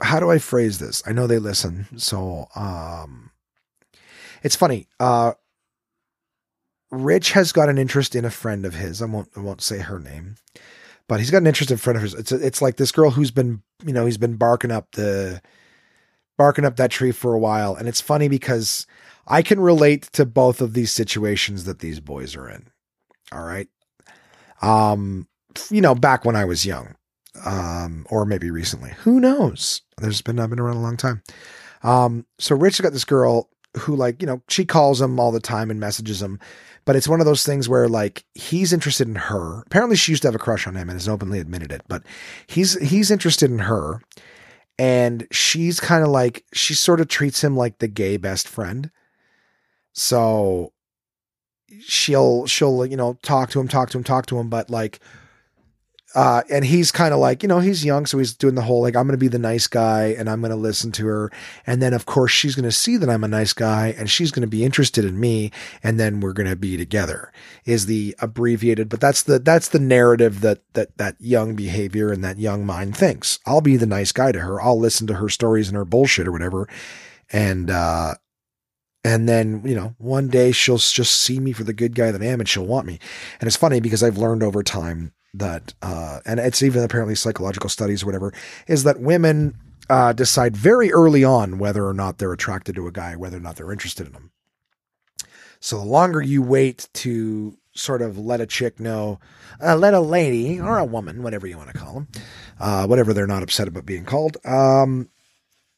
how 0.00 0.20
do 0.20 0.30
I 0.30 0.38
phrase 0.38 0.78
this? 0.78 1.02
I 1.06 1.12
know 1.12 1.26
they 1.26 1.38
listen, 1.38 1.86
so 1.98 2.46
um, 2.54 3.30
it's 4.42 4.56
funny. 4.56 4.88
Uh, 5.00 5.32
Rich 6.90 7.32
has 7.32 7.52
got 7.52 7.68
an 7.68 7.78
interest 7.78 8.14
in 8.14 8.24
a 8.24 8.30
friend 8.30 8.64
of 8.64 8.74
his. 8.74 9.02
I 9.02 9.06
won't 9.06 9.28
I 9.36 9.40
won't 9.40 9.62
say 9.62 9.78
her 9.78 9.98
name, 9.98 10.36
but 11.08 11.20
he's 11.20 11.30
got 11.30 11.38
an 11.38 11.46
interest 11.46 11.70
in 11.70 11.76
a 11.76 11.78
friend 11.78 11.96
of 11.96 12.02
his. 12.02 12.14
It's 12.14 12.32
it's 12.32 12.62
like 12.62 12.76
this 12.76 12.92
girl 12.92 13.10
who's 13.10 13.30
been 13.30 13.62
you 13.84 13.92
know 13.92 14.06
he's 14.06 14.18
been 14.18 14.36
barking 14.36 14.70
up 14.70 14.92
the 14.92 15.40
barking 16.36 16.64
up 16.64 16.76
that 16.76 16.90
tree 16.90 17.12
for 17.12 17.34
a 17.34 17.38
while, 17.38 17.74
and 17.74 17.88
it's 17.88 18.00
funny 18.00 18.28
because 18.28 18.86
I 19.26 19.42
can 19.42 19.60
relate 19.60 20.02
to 20.12 20.26
both 20.26 20.60
of 20.60 20.72
these 20.72 20.92
situations 20.92 21.64
that 21.64 21.80
these 21.80 22.00
boys 22.00 22.36
are 22.36 22.48
in. 22.48 22.68
All 23.32 23.44
right, 23.44 23.68
um, 24.62 25.26
you 25.70 25.80
know, 25.80 25.94
back 25.94 26.24
when 26.24 26.36
I 26.36 26.44
was 26.44 26.66
young, 26.66 26.94
um, 27.44 28.06
or 28.10 28.24
maybe 28.24 28.50
recently, 28.50 28.90
who 28.98 29.20
knows? 29.20 29.82
There's 29.98 30.22
been 30.22 30.38
I've 30.38 30.50
been 30.50 30.60
around 30.60 30.76
a 30.76 30.82
long 30.82 30.96
time. 30.96 31.22
Um, 31.82 32.26
so 32.38 32.56
Rich 32.56 32.78
has 32.78 32.84
got 32.84 32.92
this 32.92 33.04
girl 33.04 33.48
who 33.78 33.94
like 33.94 34.22
you 34.22 34.26
know 34.26 34.42
she 34.48 34.64
calls 34.64 35.00
him 35.00 35.20
all 35.20 35.32
the 35.32 35.40
time 35.40 35.70
and 35.70 35.78
messages 35.78 36.22
him 36.22 36.38
but 36.86 36.96
it's 36.96 37.08
one 37.08 37.20
of 37.20 37.26
those 37.26 37.44
things 37.44 37.68
where 37.68 37.88
like 37.88 38.24
he's 38.34 38.72
interested 38.72 39.06
in 39.08 39.16
her. 39.16 39.62
Apparently 39.66 39.96
she 39.96 40.12
used 40.12 40.22
to 40.22 40.28
have 40.28 40.36
a 40.36 40.38
crush 40.38 40.66
on 40.66 40.76
him 40.76 40.88
and 40.88 40.92
has 40.92 41.08
openly 41.08 41.40
admitted 41.40 41.70
it, 41.70 41.82
but 41.88 42.02
he's 42.46 42.80
he's 42.80 43.10
interested 43.10 43.50
in 43.50 43.58
her 43.58 44.00
and 44.78 45.26
she's 45.30 45.80
kind 45.80 46.02
of 46.02 46.10
like 46.10 46.44
she 46.52 46.74
sort 46.74 47.00
of 47.00 47.08
treats 47.08 47.42
him 47.42 47.56
like 47.56 47.78
the 47.78 47.88
gay 47.88 48.16
best 48.16 48.48
friend. 48.48 48.90
So 49.92 50.72
she'll 51.80 52.46
she'll 52.46 52.84
you 52.86 52.96
know 52.96 53.18
talk 53.22 53.50
to 53.50 53.60
him, 53.60 53.68
talk 53.68 53.90
to 53.90 53.98
him, 53.98 54.04
talk 54.04 54.26
to 54.26 54.38
him, 54.38 54.48
but 54.48 54.70
like 54.70 55.00
uh, 56.16 56.42
and 56.50 56.64
he's 56.64 56.90
kind 56.90 57.12
of 57.12 57.20
like, 57.20 57.42
you 57.42 57.48
know, 57.48 57.60
he's 57.60 57.84
young, 57.84 58.06
so 58.06 58.16
he's 58.16 58.34
doing 58.34 58.54
the 58.54 58.62
whole 58.62 58.80
like, 58.80 58.96
I'm 58.96 59.06
going 59.06 59.12
to 59.12 59.18
be 59.18 59.28
the 59.28 59.38
nice 59.38 59.66
guy 59.66 60.16
and 60.18 60.28
I'm 60.28 60.40
going 60.40 60.50
to 60.50 60.56
listen 60.56 60.90
to 60.92 61.06
her. 61.06 61.30
And 61.66 61.82
then, 61.82 61.92
of 61.92 62.06
course, 62.06 62.32
she's 62.32 62.54
going 62.54 62.64
to 62.64 62.72
see 62.72 62.96
that 62.96 63.10
I'm 63.10 63.22
a 63.22 63.28
nice 63.28 63.52
guy 63.52 63.94
and 63.98 64.08
she's 64.08 64.30
going 64.30 64.40
to 64.40 64.48
be 64.48 64.64
interested 64.64 65.04
in 65.04 65.20
me. 65.20 65.52
And 65.82 66.00
then 66.00 66.20
we're 66.20 66.32
going 66.32 66.48
to 66.48 66.56
be 66.56 66.78
together 66.78 67.30
is 67.66 67.84
the 67.84 68.16
abbreviated, 68.18 68.88
but 68.88 69.00
that's 69.00 69.22
the, 69.22 69.38
that's 69.38 69.68
the 69.68 69.78
narrative 69.78 70.40
that, 70.40 70.62
that, 70.72 70.96
that 70.96 71.16
young 71.20 71.54
behavior 71.54 72.10
and 72.10 72.24
that 72.24 72.38
young 72.38 72.64
mind 72.64 72.96
thinks. 72.96 73.38
I'll 73.44 73.60
be 73.60 73.76
the 73.76 73.86
nice 73.86 74.12
guy 74.12 74.32
to 74.32 74.40
her. 74.40 74.60
I'll 74.60 74.80
listen 74.80 75.06
to 75.08 75.14
her 75.14 75.28
stories 75.28 75.68
and 75.68 75.76
her 75.76 75.84
bullshit 75.84 76.26
or 76.26 76.32
whatever. 76.32 76.66
And, 77.30 77.70
uh, 77.70 78.14
And 79.04 79.28
then, 79.28 79.62
you 79.64 79.76
know, 79.76 79.94
one 79.98 80.28
day 80.28 80.50
she'll 80.50 80.78
just 80.78 81.20
see 81.20 81.38
me 81.38 81.52
for 81.52 81.62
the 81.62 81.72
good 81.72 81.94
guy 81.94 82.10
that 82.10 82.22
I 82.22 82.26
am 82.26 82.40
and 82.40 82.48
she'll 82.48 82.66
want 82.66 82.86
me. 82.86 82.98
And 83.38 83.46
it's 83.46 83.56
funny 83.56 83.80
because 83.80 84.02
I've 84.02 84.18
learned 84.18 84.42
over 84.42 84.64
time 84.64 85.12
that, 85.38 85.74
uh, 85.82 86.20
and 86.24 86.40
it's 86.40 86.62
even 86.62 86.82
apparently 86.82 87.14
psychological 87.14 87.68
studies 87.68 88.02
or 88.02 88.06
whatever, 88.06 88.32
is 88.66 88.84
that 88.84 89.00
women 89.00 89.56
uh, 89.88 90.12
decide 90.12 90.56
very 90.56 90.92
early 90.92 91.24
on 91.24 91.58
whether 91.58 91.86
or 91.86 91.94
not 91.94 92.18
they're 92.18 92.32
attracted 92.32 92.74
to 92.74 92.86
a 92.86 92.92
guy, 92.92 93.16
whether 93.16 93.36
or 93.36 93.40
not 93.40 93.56
they're 93.56 93.72
interested 93.72 94.06
in 94.06 94.14
him. 94.14 94.30
So 95.60 95.78
the 95.78 95.84
longer 95.84 96.20
you 96.20 96.42
wait 96.42 96.88
to 96.94 97.56
sort 97.74 98.02
of 98.02 98.18
let 98.18 98.40
a 98.40 98.46
chick 98.46 98.80
know, 98.80 99.20
uh, 99.62 99.76
let 99.76 99.94
a 99.94 100.00
lady 100.00 100.60
or 100.60 100.78
a 100.78 100.84
woman, 100.84 101.22
whatever 101.22 101.46
you 101.46 101.56
want 101.56 101.70
to 101.70 101.78
call 101.78 101.94
them, 101.94 102.08
uh, 102.58 102.86
whatever 102.86 103.12
they're 103.12 103.26
not 103.26 103.42
upset 103.42 103.68
about 103.68 103.86
being 103.86 104.04
called, 104.04 104.36
um, 104.44 105.08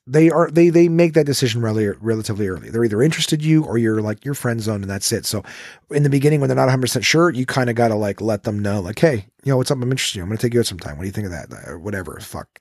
they 0.08 0.30
are 0.30 0.50
they 0.50 0.70
they 0.70 0.88
make 0.88 1.12
that 1.12 1.26
decision 1.26 1.60
really 1.60 1.88
relatively 2.00 2.48
early. 2.48 2.70
They're 2.70 2.84
either 2.84 3.02
interested 3.02 3.42
in 3.42 3.48
you 3.48 3.64
or 3.64 3.78
you're 3.78 4.00
like 4.00 4.24
your 4.24 4.34
friend 4.34 4.60
zone 4.60 4.82
and 4.82 4.90
that's 4.90 5.12
it. 5.12 5.26
So 5.26 5.44
in 5.90 6.02
the 6.02 6.10
beginning 6.10 6.40
when 6.40 6.48
they're 6.48 6.56
not 6.56 6.62
100 6.62 6.80
percent 6.80 7.04
sure, 7.04 7.30
you 7.30 7.44
kind 7.44 7.68
of 7.68 7.76
got 7.76 7.88
to 7.88 7.94
like 7.94 8.20
let 8.20 8.44
them 8.44 8.58
know 8.60 8.80
like, 8.80 8.98
hey, 8.98 9.26
you 9.44 9.52
know 9.52 9.58
what's 9.58 9.70
up? 9.70 9.76
I'm 9.76 9.90
interested 9.90 10.16
in 10.16 10.20
you. 10.20 10.22
I'm 10.24 10.28
gonna 10.30 10.38
take 10.38 10.54
you 10.54 10.60
out 10.60 10.66
sometime. 10.66 10.96
What 10.96 11.02
do 11.02 11.08
you 11.08 11.12
think 11.12 11.26
of 11.26 11.32
that? 11.32 11.52
Or 11.68 11.78
whatever. 11.78 12.18
Fuck, 12.20 12.60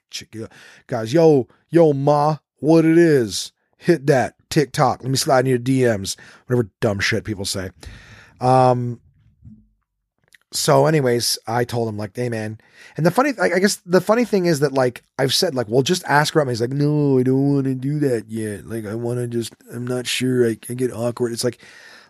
guys. 0.86 1.12
Yo, 1.12 1.48
yo, 1.70 1.92
ma, 1.92 2.36
what 2.58 2.84
it 2.84 2.98
is? 2.98 3.52
Hit 3.78 4.06
that 4.06 4.34
TikTok. 4.50 5.02
Let 5.02 5.10
me 5.10 5.16
slide 5.16 5.46
in 5.46 5.50
your 5.50 5.58
DMs. 5.58 6.16
Whatever 6.46 6.70
dumb 6.80 7.00
shit 7.00 7.24
people 7.24 7.44
say. 7.44 7.70
Um, 8.40 9.00
so 10.52 10.86
anyways 10.86 11.38
i 11.46 11.64
told 11.64 11.88
him 11.88 11.96
like 11.96 12.16
hey 12.16 12.28
man. 12.28 12.58
And 12.96 13.04
the 13.04 13.10
funny 13.10 13.32
i 13.40 13.58
guess 13.58 13.76
the 13.84 14.00
funny 14.00 14.24
thing 14.24 14.46
is 14.46 14.60
that 14.60 14.72
like 14.72 15.02
i've 15.18 15.34
said 15.34 15.54
like 15.54 15.68
well 15.68 15.82
just 15.82 16.04
ask 16.04 16.34
her 16.34 16.40
out 16.40 16.48
he's 16.48 16.60
like 16.60 16.70
no 16.70 17.18
i 17.18 17.22
don't 17.22 17.54
want 17.54 17.64
to 17.64 17.74
do 17.74 17.98
that 18.00 18.28
yet. 18.28 18.66
Like 18.66 18.86
i 18.86 18.94
want 18.94 19.18
to 19.18 19.26
just 19.26 19.54
i'm 19.72 19.86
not 19.86 20.06
sure 20.06 20.46
i, 20.46 20.56
I 20.68 20.74
get 20.74 20.92
awkward. 20.92 21.32
It's 21.32 21.44
like 21.44 21.58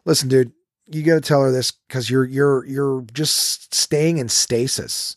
listen 0.05 0.29
dude 0.29 0.53
you 0.91 1.03
got 1.03 1.15
to 1.15 1.21
tell 1.21 1.43
her 1.43 1.53
this 1.53 1.71
because 1.71 2.11
you're 2.11 2.25
you're 2.25 2.65
you're 2.65 3.03
just 3.13 3.75
staying 3.75 4.19
in 4.19 4.29
stasis. 4.29 5.17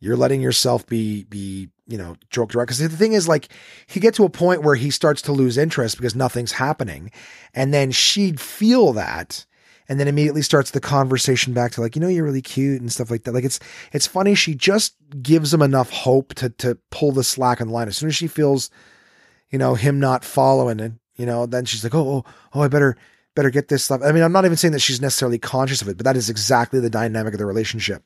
You're 0.00 0.16
letting 0.16 0.40
yourself 0.42 0.86
be 0.86 1.24
be 1.24 1.68
you 1.86 1.96
know 1.96 2.16
joked 2.30 2.54
around. 2.54 2.66
Because 2.66 2.78
the 2.78 2.88
thing 2.88 3.14
is 3.14 3.28
like 3.28 3.48
he 3.86 4.00
get 4.00 4.14
to 4.14 4.24
a 4.24 4.30
point 4.30 4.62
where 4.62 4.74
he 4.74 4.90
starts 4.90 5.22
to 5.22 5.32
lose 5.32 5.56
interest 5.56 5.96
because 5.96 6.14
nothing's 6.14 6.52
happening. 6.52 7.10
And 7.54 7.72
then 7.72 7.90
she'd 7.90 8.40
feel 8.40 8.92
that 8.94 9.46
and 9.92 10.00
then 10.00 10.08
immediately 10.08 10.40
starts 10.40 10.70
the 10.70 10.80
conversation 10.80 11.52
back 11.52 11.70
to 11.72 11.82
like, 11.82 11.94
you 11.94 12.00
know, 12.00 12.08
you're 12.08 12.24
really 12.24 12.40
cute 12.40 12.80
and 12.80 12.90
stuff 12.90 13.10
like 13.10 13.24
that. 13.24 13.32
Like 13.32 13.44
it's 13.44 13.60
it's 13.92 14.06
funny. 14.06 14.34
She 14.34 14.54
just 14.54 14.96
gives 15.20 15.52
him 15.52 15.60
enough 15.60 15.90
hope 15.90 16.32
to 16.36 16.48
to 16.48 16.78
pull 16.90 17.12
the 17.12 17.22
slack 17.22 17.60
on 17.60 17.66
the 17.66 17.74
line. 17.74 17.88
As 17.88 17.98
soon 17.98 18.08
as 18.08 18.16
she 18.16 18.26
feels, 18.26 18.70
you 19.50 19.58
know, 19.58 19.74
him 19.74 20.00
not 20.00 20.24
following 20.24 20.80
it, 20.80 20.92
you 21.16 21.26
know, 21.26 21.44
then 21.44 21.66
she's 21.66 21.84
like, 21.84 21.94
oh, 21.94 22.24
oh, 22.24 22.32
oh, 22.54 22.62
I 22.62 22.68
better 22.68 22.96
better 23.34 23.50
get 23.50 23.68
this 23.68 23.84
stuff. 23.84 24.00
I 24.02 24.12
mean, 24.12 24.22
I'm 24.22 24.32
not 24.32 24.46
even 24.46 24.56
saying 24.56 24.72
that 24.72 24.80
she's 24.80 25.02
necessarily 25.02 25.38
conscious 25.38 25.82
of 25.82 25.88
it, 25.88 25.98
but 25.98 26.04
that 26.04 26.16
is 26.16 26.30
exactly 26.30 26.80
the 26.80 26.88
dynamic 26.88 27.34
of 27.34 27.38
the 27.38 27.44
relationship. 27.44 28.02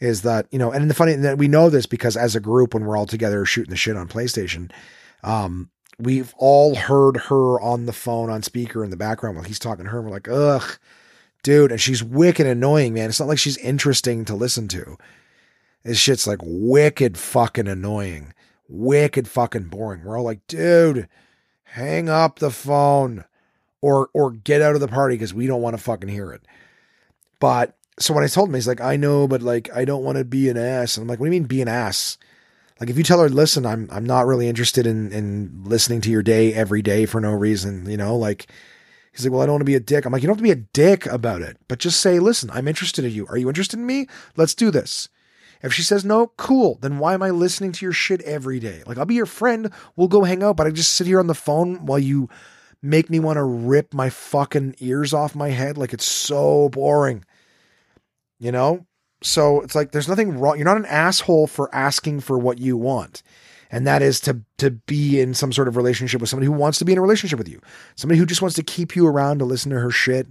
Is 0.00 0.20
that 0.22 0.46
you 0.50 0.58
know, 0.58 0.72
and 0.72 0.90
the 0.90 0.94
funny 0.94 1.14
that 1.14 1.38
we 1.38 1.48
know 1.48 1.70
this 1.70 1.86
because 1.86 2.18
as 2.18 2.36
a 2.36 2.40
group, 2.40 2.74
when 2.74 2.84
we're 2.84 2.98
all 2.98 3.06
together 3.06 3.46
shooting 3.46 3.70
the 3.70 3.78
shit 3.78 3.96
on 3.96 4.08
PlayStation, 4.08 4.70
um, 5.24 5.70
we've 5.98 6.34
all 6.36 6.74
heard 6.74 7.16
her 7.16 7.58
on 7.62 7.86
the 7.86 7.94
phone 7.94 8.28
on 8.28 8.42
speaker 8.42 8.84
in 8.84 8.90
the 8.90 8.96
background 8.96 9.36
while 9.36 9.46
he's 9.46 9.58
talking 9.58 9.86
to 9.86 9.90
her. 9.90 9.98
And 10.00 10.06
we're 10.06 10.12
like, 10.12 10.28
ugh, 10.28 10.78
dude. 11.48 11.72
And 11.72 11.80
she's 11.80 12.04
wicked 12.04 12.46
annoying, 12.46 12.92
man. 12.92 13.08
It's 13.08 13.18
not 13.18 13.28
like 13.28 13.38
she's 13.38 13.56
interesting 13.56 14.26
to 14.26 14.34
listen 14.34 14.68
to. 14.68 14.98
This 15.82 15.96
shit's 15.96 16.26
like 16.26 16.40
wicked 16.42 17.16
fucking 17.16 17.66
annoying, 17.66 18.34
wicked 18.68 19.26
fucking 19.26 19.68
boring. 19.68 20.04
We're 20.04 20.18
all 20.18 20.24
like, 20.24 20.46
dude, 20.46 21.08
hang 21.62 22.10
up 22.10 22.38
the 22.38 22.50
phone 22.50 23.24
or 23.80 24.10
or 24.12 24.32
get 24.32 24.60
out 24.60 24.74
of 24.74 24.82
the 24.82 24.88
party 24.88 25.14
because 25.14 25.32
we 25.32 25.46
don't 25.46 25.62
want 25.62 25.74
to 25.74 25.82
fucking 25.82 26.10
hear 26.10 26.32
it. 26.32 26.42
But 27.40 27.74
so 27.98 28.12
when 28.12 28.24
I 28.24 28.26
told 28.26 28.50
him, 28.50 28.54
he's 28.54 28.68
like, 28.68 28.82
I 28.82 28.96
know, 28.96 29.26
but 29.26 29.40
like 29.40 29.74
I 29.74 29.86
don't 29.86 30.04
want 30.04 30.18
to 30.18 30.26
be 30.26 30.50
an 30.50 30.58
ass. 30.58 30.98
And 30.98 31.04
I'm 31.04 31.08
like, 31.08 31.18
what 31.18 31.24
do 31.24 31.32
you 31.32 31.40
mean 31.40 31.48
be 31.48 31.62
an 31.62 31.68
ass? 31.68 32.18
Like 32.78 32.90
if 32.90 32.98
you 32.98 33.04
tell 33.04 33.20
her, 33.20 33.30
listen, 33.30 33.64
I'm 33.64 33.88
I'm 33.90 34.04
not 34.04 34.26
really 34.26 34.48
interested 34.48 34.86
in 34.86 35.12
in 35.12 35.62
listening 35.64 36.02
to 36.02 36.10
your 36.10 36.22
day 36.22 36.52
every 36.52 36.82
day 36.82 37.06
for 37.06 37.22
no 37.22 37.32
reason, 37.32 37.88
you 37.88 37.96
know, 37.96 38.16
like 38.16 38.48
he's 39.18 39.26
like, 39.26 39.32
well, 39.32 39.42
I 39.42 39.46
don't 39.46 39.54
want 39.54 39.62
to 39.62 39.66
be 39.66 39.74
a 39.74 39.80
dick. 39.80 40.04
I'm 40.04 40.12
like, 40.12 40.22
you 40.22 40.26
don't 40.26 40.36
have 40.36 40.38
to 40.38 40.42
be 40.42 40.50
a 40.50 40.66
dick 40.72 41.06
about 41.06 41.42
it, 41.42 41.58
but 41.66 41.78
just 41.78 42.00
say, 42.00 42.18
listen, 42.18 42.50
I'm 42.50 42.68
interested 42.68 43.04
in 43.04 43.12
you. 43.12 43.26
Are 43.26 43.36
you 43.36 43.48
interested 43.48 43.78
in 43.78 43.86
me? 43.86 44.06
Let's 44.36 44.54
do 44.54 44.70
this. 44.70 45.08
If 45.60 45.74
she 45.74 45.82
says 45.82 46.04
no, 46.04 46.28
cool. 46.36 46.78
Then 46.80 46.98
why 46.98 47.14
am 47.14 47.22
I 47.22 47.30
listening 47.30 47.72
to 47.72 47.84
your 47.84 47.92
shit 47.92 48.20
every 48.22 48.60
day? 48.60 48.82
Like 48.86 48.96
I'll 48.96 49.04
be 49.04 49.16
your 49.16 49.26
friend. 49.26 49.72
We'll 49.96 50.08
go 50.08 50.24
hang 50.24 50.42
out, 50.42 50.56
but 50.56 50.66
I 50.66 50.70
just 50.70 50.94
sit 50.94 51.06
here 51.06 51.18
on 51.18 51.26
the 51.26 51.34
phone 51.34 51.84
while 51.84 51.98
you 51.98 52.28
make 52.80 53.10
me 53.10 53.18
want 53.18 53.38
to 53.38 53.42
rip 53.42 53.92
my 53.92 54.08
fucking 54.08 54.76
ears 54.78 55.12
off 55.12 55.34
my 55.34 55.48
head. 55.48 55.76
Like 55.76 55.92
it's 55.92 56.04
so 56.04 56.68
boring. 56.68 57.24
You 58.38 58.52
know? 58.52 58.86
So 59.20 59.60
it's 59.62 59.74
like 59.74 59.90
there's 59.90 60.08
nothing 60.08 60.38
wrong. 60.38 60.56
You're 60.56 60.64
not 60.64 60.76
an 60.76 60.86
asshole 60.86 61.48
for 61.48 61.74
asking 61.74 62.20
for 62.20 62.38
what 62.38 62.58
you 62.58 62.76
want. 62.76 63.24
And 63.70 63.86
that 63.86 64.02
is 64.02 64.20
to 64.20 64.40
to 64.58 64.70
be 64.70 65.20
in 65.20 65.34
some 65.34 65.52
sort 65.52 65.68
of 65.68 65.76
relationship 65.76 66.20
with 66.20 66.30
somebody 66.30 66.46
who 66.46 66.52
wants 66.52 66.78
to 66.78 66.84
be 66.84 66.92
in 66.92 66.98
a 66.98 67.02
relationship 67.02 67.38
with 67.38 67.48
you. 67.48 67.60
Somebody 67.96 68.18
who 68.18 68.26
just 68.26 68.42
wants 68.42 68.56
to 68.56 68.62
keep 68.62 68.96
you 68.96 69.06
around 69.06 69.38
to 69.38 69.44
listen 69.44 69.70
to 69.70 69.78
her 69.80 69.90
shit. 69.90 70.26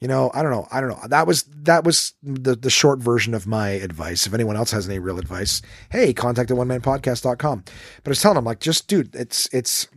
You 0.00 0.08
know, 0.08 0.30
I 0.34 0.42
don't 0.42 0.50
know. 0.50 0.66
I 0.70 0.80
don't 0.80 0.90
know. 0.90 1.00
That 1.08 1.26
was 1.26 1.44
that 1.44 1.84
was 1.84 2.14
the 2.22 2.56
the 2.56 2.70
short 2.70 2.98
version 2.98 3.34
of 3.34 3.46
my 3.46 3.70
advice. 3.70 4.26
If 4.26 4.34
anyone 4.34 4.56
else 4.56 4.70
has 4.72 4.88
any 4.88 4.98
real 4.98 5.18
advice, 5.18 5.62
hey, 5.90 6.12
contact 6.12 6.48
the 6.48 6.56
one 6.56 6.68
man 6.68 6.80
podcast.com. 6.80 7.64
But 8.02 8.08
I 8.08 8.10
was 8.10 8.20
telling 8.20 8.38
him, 8.38 8.44
like, 8.44 8.60
just 8.60 8.88
dude, 8.88 9.14
it's 9.14 9.48
it's 9.52 9.88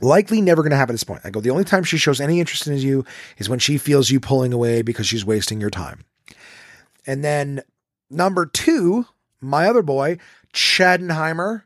likely 0.00 0.40
never 0.40 0.62
going 0.62 0.70
to 0.70 0.76
happen 0.76 0.92
at 0.92 0.94
this 0.94 1.04
point. 1.04 1.22
I 1.24 1.30
go, 1.30 1.40
the 1.40 1.50
only 1.50 1.64
time 1.64 1.84
she 1.84 1.98
shows 1.98 2.20
any 2.20 2.40
interest 2.40 2.66
in 2.66 2.76
you 2.78 3.04
is 3.38 3.48
when 3.48 3.58
she 3.58 3.78
feels 3.78 4.10
you 4.10 4.20
pulling 4.20 4.52
away 4.52 4.82
because 4.82 5.06
she's 5.06 5.24
wasting 5.24 5.60
your 5.60 5.70
time. 5.70 6.00
And 7.06 7.22
then 7.22 7.62
number 8.10 8.46
two, 8.46 9.06
my 9.40 9.68
other 9.68 9.82
boy, 9.82 10.18
Chadenheimer, 10.52 11.62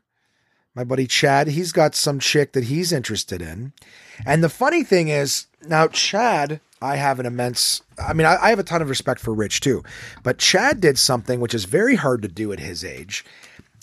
my 0.75 0.83
buddy 0.83 1.07
Chad, 1.07 1.47
he's 1.47 1.71
got 1.71 1.95
some 1.95 2.19
chick 2.19 2.53
that 2.53 2.65
he's 2.65 2.91
interested 2.91 3.41
in. 3.41 3.73
And 4.25 4.43
the 4.43 4.49
funny 4.49 4.83
thing 4.83 5.09
is, 5.09 5.47
now 5.67 5.87
Chad, 5.87 6.61
I 6.81 6.95
have 6.95 7.19
an 7.19 7.25
immense, 7.25 7.81
I 7.97 8.13
mean, 8.13 8.25
I, 8.25 8.37
I 8.41 8.49
have 8.49 8.59
a 8.59 8.63
ton 8.63 8.81
of 8.81 8.89
respect 8.89 9.19
for 9.19 9.33
Rich 9.33 9.61
too, 9.61 9.83
but 10.23 10.37
Chad 10.37 10.79
did 10.79 10.97
something 10.97 11.39
which 11.39 11.53
is 11.53 11.65
very 11.65 11.95
hard 11.95 12.21
to 12.21 12.27
do 12.27 12.51
at 12.51 12.59
his 12.59 12.83
age. 12.83 13.25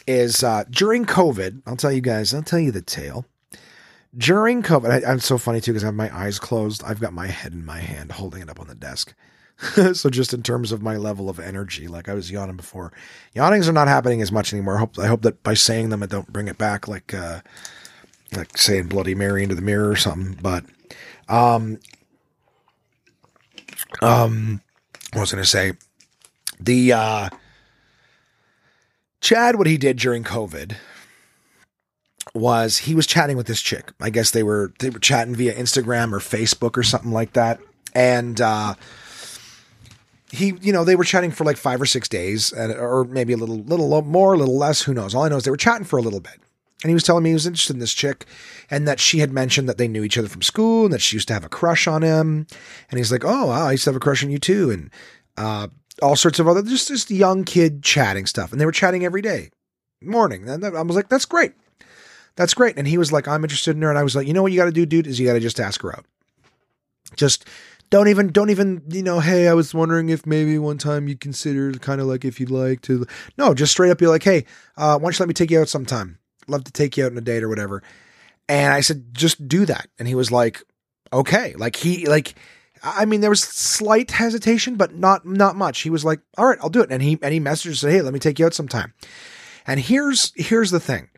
Is 0.06 0.44
uh, 0.44 0.62
during 0.70 1.04
COVID, 1.04 1.62
I'll 1.66 1.76
tell 1.76 1.90
you 1.90 2.00
guys, 2.00 2.32
I'll 2.32 2.42
tell 2.42 2.60
you 2.60 2.70
the 2.70 2.80
tale. 2.80 3.26
During 4.16 4.62
COVID, 4.62 5.04
I, 5.04 5.10
I'm 5.10 5.18
so 5.18 5.36
funny 5.36 5.60
too 5.60 5.72
because 5.72 5.82
I 5.82 5.88
have 5.88 5.96
my 5.96 6.16
eyes 6.16 6.38
closed. 6.38 6.84
I've 6.84 7.00
got 7.00 7.12
my 7.12 7.26
head 7.26 7.52
in 7.52 7.64
my 7.64 7.80
hand 7.80 8.12
holding 8.12 8.40
it 8.40 8.48
up 8.48 8.60
on 8.60 8.68
the 8.68 8.76
desk. 8.76 9.14
so 9.94 10.10
just 10.10 10.34
in 10.34 10.42
terms 10.42 10.70
of 10.70 10.82
my 10.82 10.96
level 10.96 11.30
of 11.30 11.40
energy, 11.40 11.88
like 11.88 12.08
I 12.08 12.14
was 12.14 12.30
yawning 12.30 12.56
before, 12.56 12.92
yawnings 13.34 13.68
are 13.68 13.72
not 13.72 13.88
happening 13.88 14.20
as 14.20 14.30
much 14.30 14.52
anymore. 14.52 14.76
I 14.76 14.80
hope 14.80 14.98
I 14.98 15.06
hope 15.06 15.22
that 15.22 15.42
by 15.42 15.54
saying 15.54 15.88
them, 15.88 16.02
I 16.02 16.06
don't 16.06 16.32
bring 16.32 16.48
it 16.48 16.58
back 16.58 16.86
like 16.86 17.14
uh, 17.14 17.40
like 18.36 18.58
saying 18.58 18.88
Bloody 18.88 19.14
Mary 19.14 19.42
into 19.42 19.54
the 19.54 19.62
mirror 19.62 19.88
or 19.88 19.96
something. 19.96 20.38
But 20.42 20.64
um, 21.28 21.78
um, 24.02 24.60
what 25.14 25.22
was 25.22 25.32
I 25.32 25.36
going 25.36 25.44
to 25.44 25.48
say? 25.48 25.72
The 26.60 26.92
uh, 26.92 27.28
Chad, 29.22 29.56
what 29.56 29.66
he 29.66 29.78
did 29.78 29.96
during 29.96 30.22
COVID 30.22 30.76
was 32.34 32.78
he 32.78 32.94
was 32.94 33.06
chatting 33.06 33.38
with 33.38 33.46
this 33.46 33.62
chick. 33.62 33.90
I 34.00 34.10
guess 34.10 34.32
they 34.32 34.42
were 34.42 34.74
they 34.80 34.90
were 34.90 34.98
chatting 34.98 35.34
via 35.34 35.54
Instagram 35.54 36.12
or 36.12 36.18
Facebook 36.18 36.76
or 36.76 36.82
something 36.82 37.12
like 37.12 37.32
that, 37.32 37.58
and. 37.94 38.38
uh 38.38 38.74
he, 40.36 40.54
you 40.60 40.72
know, 40.72 40.84
they 40.84 40.96
were 40.96 41.04
chatting 41.04 41.30
for 41.30 41.44
like 41.44 41.56
five 41.56 41.80
or 41.80 41.86
six 41.86 42.08
days, 42.08 42.52
or 42.52 43.04
maybe 43.04 43.32
a 43.32 43.36
little, 43.36 43.58
little 43.58 44.02
more, 44.02 44.34
a 44.34 44.38
little 44.38 44.56
less. 44.58 44.82
Who 44.82 44.94
knows? 44.94 45.14
All 45.14 45.22
I 45.24 45.28
know 45.28 45.36
is 45.36 45.44
they 45.44 45.50
were 45.50 45.56
chatting 45.56 45.86
for 45.86 45.98
a 45.98 46.02
little 46.02 46.20
bit, 46.20 46.38
and 46.82 46.90
he 46.90 46.94
was 46.94 47.02
telling 47.02 47.24
me 47.24 47.30
he 47.30 47.34
was 47.34 47.46
interested 47.46 47.74
in 47.74 47.80
this 47.80 47.94
chick, 47.94 48.26
and 48.70 48.86
that 48.86 49.00
she 49.00 49.18
had 49.18 49.32
mentioned 49.32 49.68
that 49.68 49.78
they 49.78 49.88
knew 49.88 50.04
each 50.04 50.18
other 50.18 50.28
from 50.28 50.42
school, 50.42 50.84
and 50.84 50.92
that 50.92 51.00
she 51.00 51.16
used 51.16 51.28
to 51.28 51.34
have 51.34 51.44
a 51.44 51.48
crush 51.48 51.86
on 51.86 52.02
him. 52.02 52.46
And 52.90 52.98
he's 52.98 53.10
like, 53.10 53.24
"Oh, 53.24 53.46
wow, 53.46 53.66
I 53.66 53.72
used 53.72 53.84
to 53.84 53.90
have 53.90 53.96
a 53.96 54.00
crush 54.00 54.22
on 54.22 54.30
you 54.30 54.38
too," 54.38 54.70
and 54.70 54.90
uh, 55.36 55.68
all 56.02 56.16
sorts 56.16 56.38
of 56.38 56.46
other, 56.46 56.62
just 56.62 56.88
this 56.88 57.10
young 57.10 57.44
kid 57.44 57.82
chatting 57.82 58.26
stuff, 58.26 58.52
and 58.52 58.60
they 58.60 58.66
were 58.66 58.72
chatting 58.72 59.04
every 59.04 59.22
day, 59.22 59.50
morning. 60.02 60.48
And 60.48 60.64
I 60.64 60.82
was 60.82 60.96
like, 60.96 61.08
"That's 61.08 61.24
great, 61.24 61.52
that's 62.36 62.54
great." 62.54 62.76
And 62.76 62.86
he 62.86 62.98
was 62.98 63.12
like, 63.12 63.26
"I'm 63.26 63.44
interested 63.44 63.74
in 63.74 63.82
her," 63.82 63.90
and 63.90 63.98
I 63.98 64.02
was 64.02 64.14
like, 64.14 64.26
"You 64.26 64.34
know 64.34 64.42
what 64.42 64.52
you 64.52 64.58
got 64.58 64.66
to 64.66 64.72
do, 64.72 64.86
dude? 64.86 65.06
Is 65.06 65.18
you 65.18 65.26
got 65.26 65.34
to 65.34 65.40
just 65.40 65.60
ask 65.60 65.80
her 65.82 65.96
out." 65.96 66.04
Just 67.14 67.46
don't 67.90 68.08
even 68.08 68.32
don't 68.32 68.50
even 68.50 68.82
you 68.88 69.02
know 69.02 69.20
hey 69.20 69.48
i 69.48 69.54
was 69.54 69.72
wondering 69.74 70.08
if 70.08 70.26
maybe 70.26 70.58
one 70.58 70.78
time 70.78 71.08
you 71.08 71.16
consider 71.16 71.72
kind 71.72 72.00
of 72.00 72.06
like 72.06 72.24
if 72.24 72.40
you'd 72.40 72.50
like 72.50 72.80
to 72.80 73.06
no 73.38 73.54
just 73.54 73.72
straight 73.72 73.90
up 73.90 73.98
be 73.98 74.06
like 74.06 74.22
hey 74.22 74.44
uh, 74.76 74.98
why 74.98 75.04
don't 75.04 75.18
you 75.18 75.22
let 75.22 75.28
me 75.28 75.34
take 75.34 75.50
you 75.50 75.60
out 75.60 75.68
sometime? 75.68 76.18
Love 76.48 76.64
to 76.64 76.72
take 76.72 76.96
you 76.96 77.04
out 77.04 77.12
on 77.12 77.18
a 77.18 77.22
date 77.22 77.42
or 77.42 77.48
whatever. 77.48 77.82
And 78.48 78.72
i 78.72 78.80
said 78.80 79.12
just 79.12 79.48
do 79.48 79.64
that. 79.66 79.88
And 79.98 80.06
he 80.06 80.14
was 80.14 80.30
like 80.30 80.62
okay. 81.12 81.54
Like 81.56 81.76
he 81.76 82.06
like 82.06 82.34
i 82.82 83.04
mean 83.04 83.20
there 83.20 83.30
was 83.30 83.40
slight 83.40 84.10
hesitation 84.10 84.76
but 84.76 84.94
not 84.94 85.24
not 85.24 85.56
much. 85.56 85.80
He 85.80 85.90
was 85.90 86.04
like 86.04 86.20
all 86.36 86.46
right 86.46 86.58
i'll 86.62 86.70
do 86.70 86.82
it. 86.82 86.90
And 86.90 87.02
he 87.02 87.18
and 87.22 87.32
he 87.32 87.40
messaged 87.40 87.76
said 87.78 87.92
hey 87.92 88.02
let 88.02 88.12
me 88.12 88.20
take 88.20 88.38
you 88.38 88.46
out 88.46 88.54
sometime. 88.54 88.92
And 89.66 89.80
here's 89.80 90.32
here's 90.36 90.70
the 90.70 90.80
thing 90.80 91.08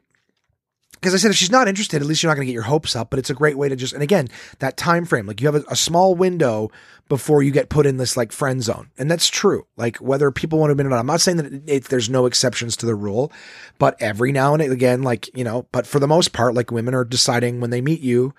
because 1.01 1.15
I 1.15 1.19
said 1.19 1.31
if 1.31 1.37
she's 1.37 1.51
not 1.51 1.69
interested, 1.69 2.03
at 2.03 2.09
least 2.09 2.23
you're 2.23 2.31
not 2.31 2.35
going 2.35 2.47
to 2.47 2.51
get 2.51 2.55
your 2.55 2.63
hopes 2.63 2.97
up. 2.97 3.11
But 3.11 3.19
it's 3.19 3.31
a 3.31 3.35
great 3.35 3.57
way 3.57 3.69
to 3.69 3.77
just 3.77 3.95
and 3.95 4.03
again 4.03 4.29
that 4.59 4.77
time 4.77 5.05
frame, 5.05 5.27
like 5.27 5.41
you 5.41 5.47
have 5.47 5.55
a, 5.55 5.65
a, 5.71 5.77
small 5.77 6.15
window 6.15 6.71
before 7.09 7.43
you 7.43 7.51
get 7.51 7.69
put 7.69 7.87
in 7.87 7.97
this 7.97 8.17
like 8.17 8.33
friend 8.33 8.63
zone, 8.63 8.91
and 8.99 9.11
that's 9.11 9.29
true. 9.29 9.67
Like 9.77 9.97
whether 9.99 10.31
people 10.31 10.59
want 10.59 10.71
to 10.71 10.73
admit 10.73 10.87
it 10.87 10.89
or 10.89 10.91
not, 10.91 11.01
I'm 11.01 11.07
not 11.07 11.21
saying 11.21 11.37
that 11.39 11.47
it, 11.47 11.63
it, 11.67 11.85
there's 11.85 12.11
no 12.11 12.27
exceptions 12.27 12.77
to 12.79 12.87
the 12.87 12.95
rule, 12.95 13.33
but 13.79 13.97
every 14.01 14.33
now 14.33 14.55
and 14.55 14.63
again, 14.63 15.03
like 15.03 15.35
you 15.37 15.45
know, 15.45 15.67
but 15.73 15.87
for 15.87 16.01
the 16.01 16.09
most 16.09 16.33
part, 16.33 16.55
like 16.55 16.71
women 16.71 16.95
are 16.95 17.05
deciding 17.05 17.61
when 17.61 17.71
they 17.71 17.81
meet 17.81 18.01
you, 18.01 18.35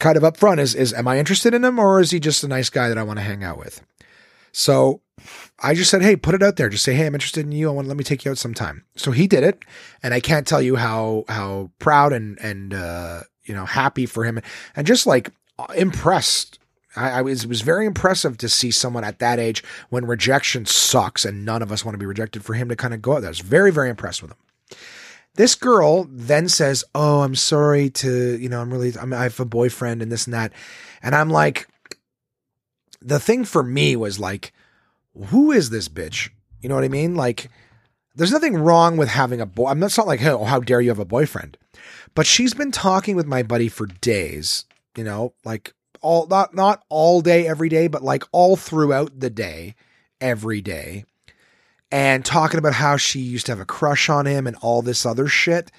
kind 0.00 0.16
of 0.16 0.24
up 0.24 0.36
front 0.36 0.60
is 0.60 0.74
is 0.74 0.92
am 0.92 1.06
I 1.06 1.18
interested 1.18 1.54
in 1.54 1.64
him 1.64 1.78
or 1.78 2.00
is 2.00 2.10
he 2.10 2.18
just 2.18 2.42
a 2.42 2.48
nice 2.48 2.70
guy 2.70 2.88
that 2.88 2.98
I 2.98 3.02
want 3.02 3.18
to 3.18 3.24
hang 3.24 3.44
out 3.44 3.58
with? 3.58 3.84
So 4.52 5.00
I 5.58 5.74
just 5.74 5.90
said, 5.90 6.02
hey, 6.02 6.16
put 6.16 6.34
it 6.34 6.42
out 6.42 6.56
there. 6.56 6.68
Just 6.68 6.84
say, 6.84 6.94
hey, 6.94 7.06
I'm 7.06 7.14
interested 7.14 7.44
in 7.44 7.52
you. 7.52 7.68
I 7.68 7.72
want 7.72 7.86
to 7.86 7.88
let 7.88 7.96
me 7.96 8.04
take 8.04 8.24
you 8.24 8.30
out 8.30 8.38
sometime. 8.38 8.84
So 8.96 9.10
he 9.10 9.26
did 9.26 9.42
it, 9.44 9.64
and 10.02 10.14
I 10.14 10.20
can't 10.20 10.46
tell 10.46 10.62
you 10.62 10.76
how 10.76 11.24
how 11.28 11.70
proud 11.78 12.12
and 12.12 12.38
and 12.40 12.74
uh, 12.74 13.22
you 13.44 13.54
know 13.54 13.66
happy 13.66 14.06
for 14.06 14.24
him, 14.24 14.40
and 14.74 14.86
just 14.86 15.06
like 15.06 15.30
impressed. 15.76 16.58
I, 16.96 17.10
I 17.10 17.22
was 17.22 17.46
was 17.46 17.60
very 17.60 17.86
impressive 17.86 18.38
to 18.38 18.48
see 18.48 18.70
someone 18.70 19.04
at 19.04 19.18
that 19.18 19.38
age 19.38 19.62
when 19.90 20.06
rejection 20.06 20.66
sucks 20.66 21.24
and 21.24 21.44
none 21.44 21.62
of 21.62 21.70
us 21.70 21.84
want 21.84 21.94
to 21.94 21.98
be 21.98 22.06
rejected. 22.06 22.44
For 22.44 22.54
him 22.54 22.68
to 22.68 22.76
kind 22.76 22.94
of 22.94 23.02
go 23.02 23.14
out 23.14 23.20
there, 23.20 23.28
I 23.28 23.30
was 23.30 23.40
very 23.40 23.70
very 23.70 23.90
impressed 23.90 24.22
with 24.22 24.32
him. 24.32 24.38
This 25.34 25.54
girl 25.54 26.08
then 26.10 26.48
says, 26.48 26.84
"Oh, 26.94 27.20
I'm 27.20 27.36
sorry 27.36 27.90
to 27.90 28.36
you 28.38 28.48
know 28.48 28.60
I'm 28.60 28.72
really 28.72 28.92
I'm, 29.00 29.12
I 29.12 29.24
have 29.24 29.38
a 29.38 29.44
boyfriend 29.44 30.02
and 30.02 30.10
this 30.10 30.26
and 30.26 30.34
that," 30.34 30.52
and 31.02 31.14
I'm 31.14 31.30
like, 31.30 31.68
the 33.00 33.20
thing 33.20 33.44
for 33.44 33.62
me 33.62 33.96
was 33.96 34.18
like 34.18 34.52
who 35.26 35.52
is 35.52 35.70
this 35.70 35.88
bitch? 35.88 36.30
You 36.60 36.68
know 36.68 36.74
what 36.74 36.84
I 36.84 36.88
mean? 36.88 37.14
Like, 37.14 37.50
there's 38.14 38.32
nothing 38.32 38.56
wrong 38.56 38.96
with 38.96 39.08
having 39.08 39.40
a 39.40 39.46
boy. 39.46 39.68
I'm 39.68 39.78
not, 39.78 39.96
not 39.96 40.06
like, 40.06 40.22
oh, 40.24 40.44
how 40.44 40.60
dare 40.60 40.80
you 40.80 40.90
have 40.90 40.98
a 40.98 41.04
boyfriend? 41.04 41.56
But 42.14 42.26
she's 42.26 42.54
been 42.54 42.72
talking 42.72 43.16
with 43.16 43.26
my 43.26 43.42
buddy 43.42 43.68
for 43.68 43.86
days, 43.86 44.64
you 44.96 45.04
know, 45.04 45.32
like 45.44 45.72
all, 46.02 46.26
not, 46.26 46.54
not 46.54 46.84
all 46.88 47.20
day, 47.20 47.46
every 47.46 47.68
day, 47.68 47.86
but 47.86 48.02
like 48.02 48.24
all 48.32 48.56
throughout 48.56 49.20
the 49.20 49.30
day, 49.30 49.74
every 50.20 50.60
day, 50.60 51.04
and 51.92 52.24
talking 52.24 52.58
about 52.58 52.74
how 52.74 52.96
she 52.96 53.20
used 53.20 53.46
to 53.46 53.52
have 53.52 53.60
a 53.60 53.64
crush 53.64 54.08
on 54.08 54.26
him 54.26 54.46
and 54.46 54.56
all 54.56 54.82
this 54.82 55.06
other 55.06 55.26
shit. 55.26 55.70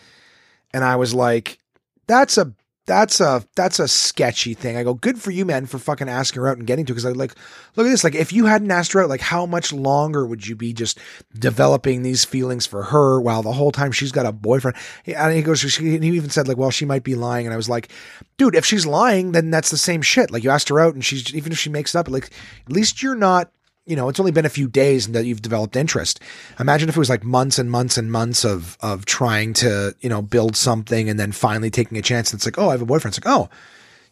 And 0.73 0.83
I 0.83 0.95
was 0.95 1.13
like, 1.13 1.59
that's 2.07 2.37
a 2.37 2.53
that's 2.87 3.21
a 3.21 3.45
that's 3.55 3.79
a 3.79 3.87
sketchy 3.87 4.53
thing. 4.53 4.75
I 4.75 4.83
go, 4.83 4.93
good 4.93 5.21
for 5.21 5.31
you, 5.31 5.45
man, 5.45 5.65
for 5.65 5.77
fucking 5.77 6.09
asking 6.09 6.41
her 6.41 6.47
out 6.47 6.57
and 6.57 6.65
getting 6.65 6.85
to. 6.85 6.93
Because 6.93 7.05
I 7.05 7.11
like, 7.11 7.35
look 7.75 7.85
at 7.85 7.89
this. 7.89 8.03
Like, 8.03 8.15
if 8.15 8.33
you 8.33 8.47
hadn't 8.47 8.71
asked 8.71 8.93
her 8.93 9.03
out, 9.03 9.09
like, 9.09 9.21
how 9.21 9.45
much 9.45 9.71
longer 9.71 10.25
would 10.25 10.47
you 10.47 10.55
be 10.55 10.73
just 10.73 10.99
developing 11.37 12.01
these 12.01 12.25
feelings 12.25 12.65
for 12.65 12.83
her 12.83 13.21
while 13.21 13.43
the 13.43 13.51
whole 13.51 13.71
time 13.71 13.91
she's 13.91 14.11
got 14.11 14.25
a 14.25 14.31
boyfriend? 14.31 14.77
And 15.05 15.35
he 15.35 15.43
goes, 15.43 15.59
she, 15.59 15.99
he 15.99 16.07
even 16.07 16.31
said 16.31 16.47
like, 16.47 16.57
well, 16.57 16.71
she 16.71 16.85
might 16.85 17.03
be 17.03 17.15
lying. 17.15 17.45
And 17.45 17.53
I 17.53 17.57
was 17.57 17.69
like, 17.69 17.91
dude, 18.37 18.55
if 18.55 18.65
she's 18.65 18.85
lying, 18.85 19.31
then 19.31 19.51
that's 19.51 19.69
the 19.69 19.77
same 19.77 20.01
shit. 20.01 20.31
Like, 20.31 20.43
you 20.43 20.49
asked 20.49 20.69
her 20.69 20.79
out, 20.79 20.95
and 20.95 21.05
she's 21.05 21.33
even 21.35 21.51
if 21.51 21.59
she 21.59 21.69
makes 21.69 21.93
it 21.95 21.99
up, 21.99 22.09
like, 22.09 22.31
at 22.65 22.71
least 22.71 23.03
you're 23.03 23.15
not 23.15 23.51
you 23.85 23.95
know, 23.95 24.09
it's 24.09 24.19
only 24.19 24.31
been 24.31 24.45
a 24.45 24.49
few 24.49 24.67
days 24.67 25.07
that 25.07 25.25
you've 25.25 25.41
developed 25.41 25.75
interest. 25.75 26.19
Imagine 26.59 26.87
if 26.87 26.95
it 26.95 26.99
was 26.99 27.09
like 27.09 27.23
months 27.23 27.57
and 27.57 27.71
months 27.71 27.97
and 27.97 28.11
months 28.11 28.43
of 28.45 28.77
of 28.81 29.05
trying 29.05 29.53
to, 29.53 29.95
you 30.01 30.09
know, 30.09 30.21
build 30.21 30.55
something 30.55 31.09
and 31.09 31.19
then 31.19 31.31
finally 31.31 31.69
taking 31.69 31.97
a 31.97 32.01
chance. 32.01 32.33
It's 32.33 32.45
like, 32.45 32.59
oh, 32.59 32.69
I 32.69 32.73
have 32.73 32.81
a 32.81 32.85
boyfriend. 32.85 33.17
It's 33.17 33.25
like, 33.25 33.35
oh, 33.35 33.49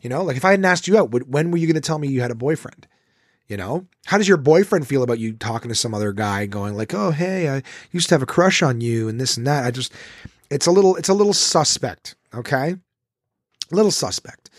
you 0.02 0.10
know, 0.10 0.24
like 0.24 0.38
if 0.38 0.46
I 0.46 0.52
hadn't 0.52 0.66
asked 0.66 0.88
you 0.88 0.98
out, 0.98 1.12
when 1.12 1.52
were 1.52 1.58
you 1.58 1.68
going 1.68 1.76
to 1.76 1.82
tell 1.82 2.00
me 2.00 2.08
you 2.08 2.22
had 2.22 2.32
a 2.32 2.36
boyfriend? 2.36 2.88
You 3.48 3.58
know, 3.58 3.88
how 4.06 4.20
does 4.20 4.28
your 4.28 4.38
boyfriend 4.38 4.88
feel 4.88 5.02
about 5.02 5.18
you 5.18 5.34
talking 5.34 5.70
to 5.70 5.76
some 5.76 5.96
other 5.96 6.14
guy, 6.14 6.46
going 6.46 6.76
like, 6.78 6.94
oh, 6.94 7.10
hey, 7.10 7.50
I 7.50 7.64
used 7.92 8.08
to 8.10 8.16
have 8.16 8.22
a 8.22 8.28
crush 8.28 8.62
on 8.62 8.80
you 8.80 9.10
and 9.10 9.20
this 9.20 9.38
and 9.38 9.48
that. 9.48 9.66
I 9.66 9.72
just, 9.72 9.92
it's 10.52 10.68
a 10.68 10.72
little, 10.72 10.96
it's 10.98 11.10
a 11.10 11.16
little 11.16 11.34
suspect. 11.34 12.16
Okay, 12.32 12.76
a 13.72 13.76
little 13.76 13.90
suspect. 13.90 14.52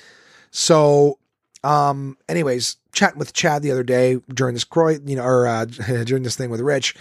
So, 0.50 1.19
um, 1.62 2.16
anyways, 2.28 2.76
chatting 2.92 3.18
with 3.18 3.32
Chad 3.32 3.62
the 3.62 3.70
other 3.70 3.82
day 3.82 4.18
during 4.32 4.54
this 4.54 4.64
Croy, 4.64 4.98
you 5.04 5.16
know, 5.16 5.24
or 5.24 5.46
uh, 5.46 5.64
during 6.04 6.22
this 6.22 6.36
thing 6.36 6.50
with 6.50 6.60
Rich, 6.60 6.94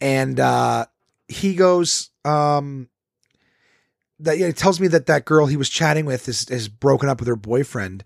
and 0.00 0.38
uh, 0.38 0.86
he 1.28 1.54
goes, 1.54 2.10
um, 2.24 2.88
that 4.20 4.38
yeah, 4.38 4.48
he 4.48 4.52
tells 4.52 4.80
me 4.80 4.88
that 4.88 5.06
that 5.06 5.24
girl 5.24 5.46
he 5.46 5.56
was 5.56 5.68
chatting 5.68 6.06
with 6.06 6.28
is 6.28 6.48
is 6.50 6.68
broken 6.68 7.08
up 7.08 7.20
with 7.20 7.28
her 7.28 7.36
boyfriend, 7.36 8.04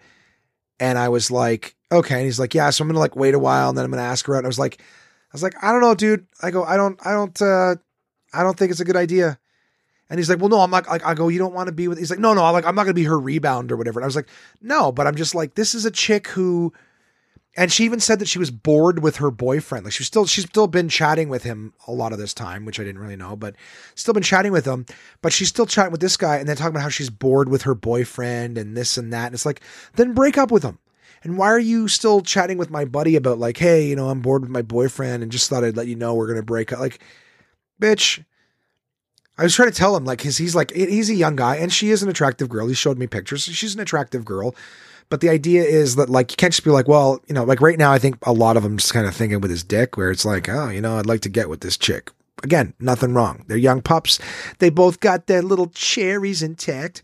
and 0.81 0.99
I 0.99 1.09
was 1.09 1.31
like, 1.31 1.77
okay, 1.91 2.17
and 2.17 2.25
he's 2.25 2.41
like, 2.41 2.55
yeah, 2.55 2.71
so 2.71 2.83
I'm 2.83 2.89
gonna 2.89 2.99
like 2.99 3.17
wait 3.17 3.35
a 3.35 3.39
while 3.39 3.69
and 3.69 3.77
then 3.79 3.85
I'm 3.85 3.91
gonna 3.91 4.03
ask 4.03 4.27
her 4.27 4.35
out. 4.35 4.39
And 4.39 4.47
I 4.47 4.49
was 4.49 4.59
like, 4.59 4.81
I 4.81 5.33
was 5.33 5.43
like, 5.43 5.55
I 5.63 5.73
don't 5.73 5.81
know, 5.81 5.95
dude. 5.95 6.27
I 6.43 6.51
go, 6.51 6.65
I 6.65 6.77
don't, 6.77 6.99
I 7.05 7.13
don't, 7.13 7.43
uh, 7.43 7.77
I 8.33 8.43
don't 8.43 8.59
think 8.59 8.71
it's 8.71 8.81
a 8.81 8.85
good 8.85 8.97
idea. 8.97 9.39
And 10.11 10.19
he's 10.19 10.31
like, 10.31 10.39
well, 10.39 10.49
no, 10.49 10.61
I'm 10.61 10.71
not 10.71 10.89
like, 10.89 11.05
I 11.05 11.15
go, 11.15 11.29
you 11.29 11.39
don't 11.39 11.55
want 11.55 11.67
to 11.67 11.73
be 11.73 11.87
with, 11.89 11.99
he's 11.99 12.11
like, 12.11 12.19
no, 12.19 12.33
no, 12.33 12.45
I'm 12.45 12.53
like, 12.53 12.65
I'm 12.65 12.75
not 12.75 12.85
going 12.85 12.95
to 12.95 13.01
be 13.01 13.05
her 13.05 13.19
rebound 13.19 13.71
or 13.71 13.77
whatever. 13.77 14.01
And 14.01 14.05
I 14.05 14.07
was 14.07 14.17
like, 14.17 14.29
no, 14.63 14.91
but 14.91 15.07
I'm 15.07 15.17
just 15.17 15.35
like, 15.35 15.55
this 15.55 15.75
is 15.75 15.85
a 15.85 15.91
chick 15.91 16.29
who 16.29 16.73
and 17.59 17.73
she 17.73 17.85
even 17.85 17.99
said 17.99 18.21
that 18.21 18.29
she 18.29 18.39
was 18.39 18.53
bored 18.53 19.03
with 19.03 19.17
her 19.17 19.33
boyfriend. 19.33 19.85
Like 19.85 19.93
she's 19.93 20.07
still 20.07 20.27
she's 20.27 20.45
still 20.45 20.69
been 20.69 20.89
chatting 20.89 21.29
with 21.29 21.43
him 21.43 21.73
a 21.89 21.93
lot 21.93 22.13
of 22.13 22.19
this 22.19 22.33
time, 22.33 22.65
which 22.65 22.79
I 22.79 22.85
didn't 22.85 23.01
really 23.01 23.17
know, 23.17 23.35
but 23.35 23.57
still 23.97 24.15
been 24.15 24.23
chatting 24.23 24.53
with 24.53 24.65
him. 24.65 24.87
But 25.23 25.33
she's 25.33 25.49
still 25.49 25.67
chatting 25.67 25.91
with 25.91 26.01
this 26.01 26.17
guy 26.17 26.37
and 26.37 26.49
then 26.49 26.57
talking 26.57 26.71
about 26.71 26.83
how 26.83 26.89
she's 26.89 27.11
bored 27.11 27.49
with 27.49 27.63
her 27.63 27.75
boyfriend 27.75 28.59
and 28.59 28.77
this 28.77 28.97
and 28.97 29.13
that. 29.13 29.27
And 29.27 29.35
it's 29.35 29.45
like, 29.45 29.61
then 29.97 30.15
break 30.15 30.39
up 30.39 30.53
with 30.53 30.63
him. 30.63 30.79
And 31.25 31.37
why 31.37 31.49
are 31.49 31.59
you 31.59 31.89
still 31.89 32.21
chatting 32.21 32.59
with 32.59 32.71
my 32.71 32.85
buddy 32.85 33.17
about 33.17 33.41
like, 33.41 33.57
hey, 33.57 33.89
you 33.89 33.97
know, 33.97 34.09
I'm 34.09 34.21
bored 34.21 34.43
with 34.43 34.51
my 34.51 34.63
boyfriend 34.63 35.25
and 35.25 35.33
just 35.33 35.51
thought 35.51 35.65
I'd 35.65 35.77
let 35.77 35.89
you 35.89 35.97
know 35.97 36.15
we're 36.15 36.29
gonna 36.29 36.43
break 36.43 36.73
up. 36.73 36.79
Like, 36.79 37.01
bitch. 37.83 38.25
I 39.39 39.45
was 39.45 39.55
trying 39.55 39.70
to 39.70 39.74
tell 39.74 39.97
him 39.97 40.05
like, 40.05 40.22
cause 40.22 40.36
he's 40.36 40.55
like, 40.55 40.72
he's 40.72 41.09
a 41.11 41.14
young 41.14 41.36
guy 41.36 41.57
and 41.57 41.72
she 41.72 41.91
is 41.91 42.03
an 42.03 42.09
attractive 42.09 42.49
girl. 42.49 42.66
He 42.66 42.74
showed 42.74 42.99
me 42.99 43.07
pictures. 43.07 43.45
She's 43.45 43.74
an 43.74 43.80
attractive 43.80 44.24
girl. 44.24 44.55
But 45.11 45.20
the 45.20 45.30
idea 45.30 45.62
is 45.62 45.97
that 45.97 46.11
like 46.11 46.32
you 46.32 46.36
can't 46.36 46.53
just 46.53 46.64
be 46.64 46.70
like, 46.70 46.89
well, 46.89 47.20
you 47.28 47.34
know, 47.34 47.45
like 47.45 47.61
right 47.61 47.78
now 47.78 47.93
I 47.93 47.99
think 47.99 48.16
a 48.24 48.32
lot 48.32 48.57
of 48.57 48.62
them 48.62 48.76
just 48.76 48.93
kind 48.93 49.07
of 49.07 49.14
thinking 49.14 49.41
with 49.41 49.51
his 49.51 49.64
dick 49.64 49.97
where 49.97 50.11
it's 50.11 50.24
like, 50.24 50.49
oh, 50.49 50.68
you 50.68 50.80
know, 50.80 50.99
I'd 50.99 51.07
like 51.07 51.22
to 51.22 51.28
get 51.28 51.49
with 51.49 51.61
this 51.61 51.76
chick. 51.76 52.11
Again, 52.43 52.74
nothing 52.78 53.14
wrong. 53.14 53.45
They're 53.49 53.57
young 53.57 53.80
pups. 53.80 54.18
They 54.59 54.70
both 54.70 55.01
got 55.01 55.26
their 55.26 55.43
little 55.43 55.68
cherries 55.68 56.43
intact. 56.43 57.03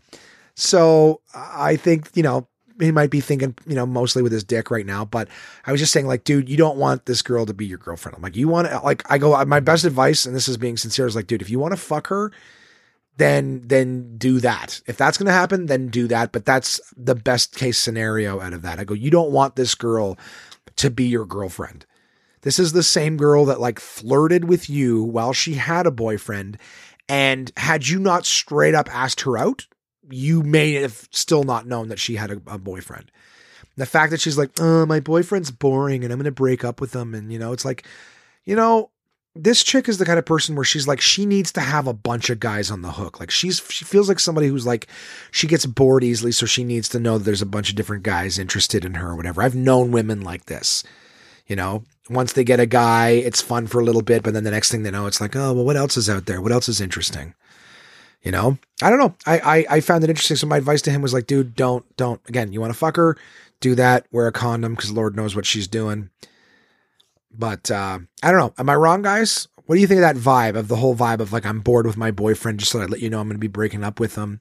So 0.55 1.21
I 1.33 1.75
think, 1.75 2.09
you 2.13 2.23
know, 2.23 2.47
he 2.79 2.91
might 2.91 3.09
be 3.09 3.21
thinking, 3.21 3.55
you 3.65 3.75
know, 3.75 3.85
mostly 3.85 4.21
with 4.21 4.31
his 4.31 4.43
dick 4.43 4.69
right 4.69 4.85
now. 4.85 5.05
But 5.05 5.27
I 5.65 5.71
was 5.71 5.79
just 5.79 5.93
saying, 5.93 6.07
like, 6.07 6.23
dude, 6.23 6.49
you 6.49 6.57
don't 6.57 6.77
want 6.77 7.05
this 7.05 7.21
girl 7.21 7.45
to 7.45 7.53
be 7.53 7.65
your 7.65 7.77
girlfriend. 7.77 8.15
I'm 8.15 8.21
like, 8.21 8.35
you 8.35 8.47
want 8.47 8.67
to, 8.67 8.79
like, 8.79 9.09
I 9.09 9.17
go, 9.17 9.43
my 9.45 9.59
best 9.59 9.85
advice, 9.85 10.25
and 10.25 10.35
this 10.35 10.47
is 10.47 10.57
being 10.57 10.77
sincere, 10.77 11.07
is 11.07 11.15
like, 11.15 11.27
dude, 11.27 11.41
if 11.41 11.49
you 11.49 11.59
want 11.59 11.71
to 11.73 11.77
fuck 11.77 12.07
her, 12.07 12.31
then 13.17 13.61
then 13.65 14.17
do 14.17 14.39
that. 14.41 14.81
If 14.87 14.97
that's 14.97 15.17
going 15.17 15.27
to 15.27 15.31
happen, 15.31 15.67
then 15.67 15.87
do 15.87 16.07
that. 16.07 16.31
But 16.31 16.45
that's 16.45 16.81
the 16.97 17.15
best 17.15 17.55
case 17.55 17.77
scenario 17.77 18.41
out 18.41 18.53
of 18.53 18.61
that. 18.63 18.79
I 18.79 18.83
go, 18.83 18.93
you 18.93 19.09
don't 19.09 19.31
want 19.31 19.55
this 19.55 19.73
girl 19.73 20.17
to 20.75 20.89
be 20.89 21.05
your 21.05 21.25
girlfriend. 21.25 21.85
This 22.41 22.59
is 22.59 22.73
the 22.73 22.83
same 22.83 23.15
girl 23.17 23.45
that 23.45 23.61
like 23.61 23.79
flirted 23.79 24.45
with 24.45 24.69
you 24.69 25.01
while 25.01 25.33
she 25.33 25.53
had 25.53 25.87
a 25.87 25.91
boyfriend. 25.91 26.57
And 27.07 27.51
had 27.55 27.87
you 27.87 27.99
not 27.99 28.25
straight 28.25 28.75
up 28.75 28.93
asked 28.93 29.21
her 29.21 29.37
out, 29.37 29.65
you 30.09 30.43
may 30.43 30.73
have 30.73 31.07
still 31.11 31.43
not 31.43 31.67
known 31.67 31.89
that 31.89 31.99
she 31.99 32.15
had 32.15 32.31
a, 32.31 32.41
a 32.47 32.57
boyfriend. 32.57 33.11
The 33.77 33.85
fact 33.85 34.11
that 34.11 34.21
she's 34.21 34.37
like, 34.37 34.51
oh, 34.59 34.85
my 34.85 34.99
boyfriend's 34.99 35.51
boring 35.51 36.03
and 36.03 36.13
I'm 36.13 36.19
going 36.19 36.25
to 36.25 36.31
break 36.31 36.63
up 36.63 36.79
with 36.79 36.95
him. 36.95 37.13
And, 37.13 37.31
you 37.31 37.39
know, 37.39 37.51
it's 37.51 37.65
like, 37.65 37.85
you 38.45 38.55
know, 38.55 38.89
this 39.35 39.63
chick 39.63 39.89
is 39.89 39.97
the 39.97 40.05
kind 40.05 40.17
of 40.17 40.25
person 40.25 40.55
where 40.55 40.63
she's 40.63 40.87
like 40.87 41.01
she 41.01 41.25
needs 41.25 41.51
to 41.51 41.59
have 41.59 41.87
a 41.87 41.93
bunch 41.93 42.29
of 42.29 42.39
guys 42.39 42.71
on 42.71 42.81
the 42.81 42.91
hook 42.91 43.19
like 43.19 43.29
she's 43.29 43.61
she 43.69 43.83
feels 43.83 44.07
like 44.07 44.19
somebody 44.19 44.47
who's 44.47 44.65
like 44.65 44.87
she 45.29 45.45
gets 45.45 45.65
bored 45.65 46.03
easily 46.03 46.31
so 46.31 46.45
she 46.45 46.63
needs 46.63 46.87
to 46.87 46.99
know 46.99 47.17
that 47.17 47.25
there's 47.25 47.41
a 47.41 47.45
bunch 47.45 47.69
of 47.69 47.75
different 47.75 48.03
guys 48.03 48.39
interested 48.39 48.85
in 48.85 48.93
her 48.93 49.09
or 49.09 49.15
whatever 49.15 49.41
i've 49.41 49.55
known 49.55 49.91
women 49.91 50.21
like 50.21 50.45
this 50.45 50.83
you 51.47 51.55
know 51.55 51.83
once 52.09 52.31
they 52.31 52.45
get 52.45 52.61
a 52.61 52.65
guy 52.65 53.09
it's 53.09 53.41
fun 53.41 53.67
for 53.67 53.81
a 53.81 53.83
little 53.83 54.01
bit 54.01 54.23
but 54.23 54.33
then 54.33 54.45
the 54.45 54.51
next 54.51 54.71
thing 54.71 54.83
they 54.83 54.91
know 54.91 55.05
it's 55.05 55.19
like 55.19 55.35
oh 55.35 55.51
well 55.51 55.65
what 55.65 55.75
else 55.75 55.97
is 55.97 56.09
out 56.09 56.25
there 56.27 56.41
what 56.41 56.53
else 56.53 56.69
is 56.69 56.79
interesting 56.79 57.33
you 58.25 58.31
know 58.31 58.57
i 58.81 58.89
don't 58.89 58.99
know 58.99 59.15
i 59.25 59.39
i, 59.39 59.65
I 59.77 59.79
found 59.79 60.03
it 60.03 60.09
interesting 60.09 60.35
so 60.35 60.47
my 60.47 60.57
advice 60.57 60.81
to 60.83 60.91
him 60.91 61.01
was 61.01 61.13
like 61.13 61.27
dude 61.27 61.55
don't 61.55 61.85
don't 61.95 62.19
again 62.27 62.51
you 62.51 62.59
want 62.59 62.73
to 62.73 62.77
fuck 62.77 62.97
her 62.97 63.17
do 63.61 63.75
that 63.75 64.05
wear 64.11 64.27
a 64.27 64.31
condom 64.33 64.75
because 64.75 64.91
lord 64.91 65.15
knows 65.15 65.35
what 65.35 65.45
she's 65.45 65.67
doing 65.67 66.09
but 67.37 67.69
uh, 67.71 67.99
I 68.23 68.31
don't 68.31 68.39
know. 68.39 68.53
Am 68.57 68.69
I 68.69 68.75
wrong, 68.75 69.01
guys? 69.01 69.47
What 69.65 69.75
do 69.75 69.81
you 69.81 69.87
think 69.87 69.99
of 69.99 70.01
that 70.03 70.15
vibe 70.15 70.55
of 70.55 70.67
the 70.67 70.75
whole 70.75 70.95
vibe 70.95 71.19
of 71.19 71.33
like 71.33 71.45
I'm 71.45 71.59
bored 71.59 71.85
with 71.85 71.97
my 71.97 72.11
boyfriend, 72.11 72.59
just 72.59 72.71
so 72.71 72.81
I 72.81 72.85
let 72.85 73.01
you 73.01 73.09
know 73.09 73.19
I'm 73.19 73.27
going 73.27 73.35
to 73.35 73.39
be 73.39 73.47
breaking 73.47 73.83
up 73.83 73.99
with 73.99 74.15
him? 74.15 74.39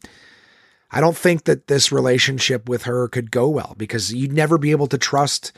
I 0.91 1.01
don't 1.01 1.16
think 1.16 1.45
that 1.45 1.66
this 1.66 1.91
relationship 1.91 2.68
with 2.68 2.85
her 2.85 3.09
could 3.09 3.30
go 3.30 3.49
well 3.49 3.74
because 3.76 4.12
you'd 4.12 4.32
never 4.32 4.59
be 4.59 4.70
able 4.70 4.87
to 4.89 4.99
trust 4.99 5.53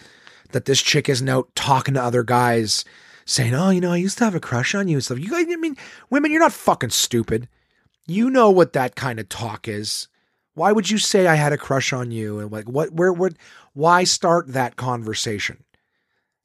that 0.53 0.64
this 0.64 0.81
chick 0.81 1.09
isn't 1.09 1.29
out 1.29 1.55
talking 1.55 1.95
to 1.95 2.03
other 2.03 2.22
guys 2.22 2.85
saying, 3.24 3.55
"Oh, 3.55 3.70
you 3.70 3.81
know, 3.81 3.93
I 3.93 3.97
used 3.97 4.18
to 4.18 4.24
have 4.24 4.35
a 4.35 4.41
crush 4.41 4.74
on 4.74 4.89
you 4.89 4.97
and 4.97 5.05
stuff." 5.05 5.18
You 5.18 5.31
guys, 5.31 5.47
I 5.51 5.57
mean, 5.57 5.77
women, 6.11 6.31
you're 6.31 6.41
not 6.41 6.53
fucking 6.53 6.91
stupid. 6.91 7.49
You 8.07 8.31
know 8.31 8.51
what 8.51 8.73
that 8.75 8.95
kind 8.95 9.19
of 9.19 9.29
talk 9.29 9.69
is. 9.69 10.09
Why 10.55 10.73
would 10.73 10.91
you 10.91 10.99
say 10.99 11.27
I 11.27 11.35
had 11.35 11.53
a 11.53 11.59
crush 11.59 11.93
on 11.93 12.11
you? 12.11 12.39
And 12.39 12.51
like, 12.51 12.69
what, 12.69 12.93
where, 12.93 13.13
would, 13.13 13.37
why 13.75 14.05
start 14.05 14.53
that 14.53 14.77
conversation? 14.77 15.65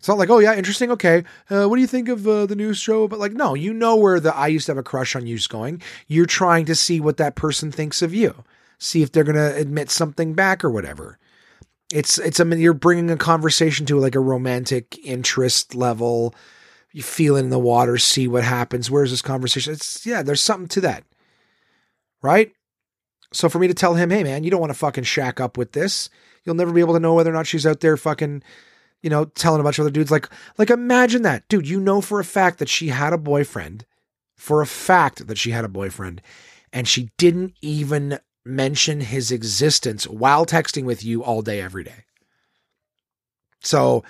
It's 0.01 0.07
not 0.07 0.18
like, 0.18 0.32
oh 0.32 0.39
yeah, 0.39 0.55
interesting. 0.55 0.89
Okay, 0.89 1.24
uh, 1.51 1.68
what 1.68 1.76
do 1.76 1.82
you 1.82 1.88
think 1.88 2.09
of 2.09 2.28
uh, 2.28 2.47
the 2.47 2.55
news 2.55 2.80
show? 2.80 3.07
But 3.07 3.20
like, 3.20 3.34
no, 3.34 3.53
you 3.53 3.72
know 3.72 3.95
where 3.95 4.20
the 4.20 4.36
I 4.36 4.47
used 4.47 4.66
to 4.66 4.72
have 4.72 4.80
a 4.80 4.84
crush 4.84 5.16
on 5.16 5.28
you's 5.28 5.45
going. 5.45 5.80
You're 6.07 6.26
trying 6.26 6.66
to 6.66 6.74
see 6.74 6.99
what 6.99 7.18
that 7.18 7.36
person 7.36 7.72
thinks 7.72 8.01
of 8.01 8.12
you, 8.12 8.43
see 8.80 9.03
if 9.03 9.12
they're 9.12 9.24
gonna 9.24 9.53
admit 9.55 9.91
something 9.91 10.34
back 10.34 10.64
or 10.64 10.72
whatever. 10.72 11.20
It's 11.93 12.18
it's 12.18 12.39
I 12.39 12.45
mean, 12.45 12.59
you're 12.59 12.74
bringing 12.74 13.12
a 13.12 13.16
conversation 13.16 13.86
to 13.86 13.99
like 13.99 14.16
a 14.16 14.20
romantic 14.20 14.97
interest 15.03 15.76
level. 15.76 16.34
You 16.91 17.03
feel 17.03 17.36
it 17.36 17.41
in 17.41 17.51
the 17.51 17.59
water, 17.59 17.99
see 17.99 18.28
what 18.28 18.43
happens. 18.43 18.89
Where's 18.89 19.12
this 19.12 19.22
conversation? 19.22 19.74
It's 19.74 20.03
yeah, 20.03 20.24
there's 20.24 20.41
something 20.41 20.68
to 20.70 20.82
that, 20.82 21.03
right? 22.22 22.51
So 23.34 23.49
for 23.49 23.59
me 23.59 23.67
to 23.67 23.74
tell 23.74 23.95
him, 23.95 24.09
hey 24.09 24.24
man, 24.24 24.43
you 24.43 24.51
don't 24.51 24.59
want 24.59 24.72
to 24.72 24.78
fucking 24.78 25.05
shack 25.05 25.39
up 25.39 25.57
with 25.57 25.72
this. 25.72 26.09
You'll 26.43 26.55
never 26.55 26.74
be 26.74 26.82
able 26.82 26.93
to 26.95 26.99
know 26.99 27.13
whether 27.13 27.30
or 27.30 27.34
not 27.34 27.47
she's 27.47 27.67
out 27.67 27.80
there 27.80 27.97
fucking, 27.97 28.43
you 29.01 29.09
know, 29.09 29.26
telling 29.26 29.61
a 29.61 29.63
bunch 29.63 29.80
of 29.80 29.84
other 29.84 29.91
dudes. 29.91 30.11
Like, 30.11 30.30
like 30.57 30.69
imagine 30.69 31.22
that, 31.22 31.47
dude. 31.47 31.67
You 31.67 31.80
know 31.80 32.01
for 32.01 32.19
a 32.19 32.26
fact 32.26 32.59
that 32.59 32.69
she 32.69 32.89
had 32.89 33.13
a 33.13 33.17
boyfriend, 33.17 33.86
for 34.36 34.61
a 34.61 34.67
fact 34.67 35.28
that 35.28 35.38
she 35.38 35.51
had 35.51 35.65
a 35.65 35.69
boyfriend, 35.69 36.22
and 36.74 36.88
she 36.88 37.09
didn't 37.17 37.53
even 37.61 38.19
mention 38.43 39.01
his 39.01 39.32
existence 39.32 40.07
while 40.07 40.45
texting 40.45 40.84
with 40.84 41.03
you 41.03 41.24
all 41.24 41.41
day, 41.41 41.61
every 41.61 41.84
day. 41.84 42.05
So, 43.61 44.03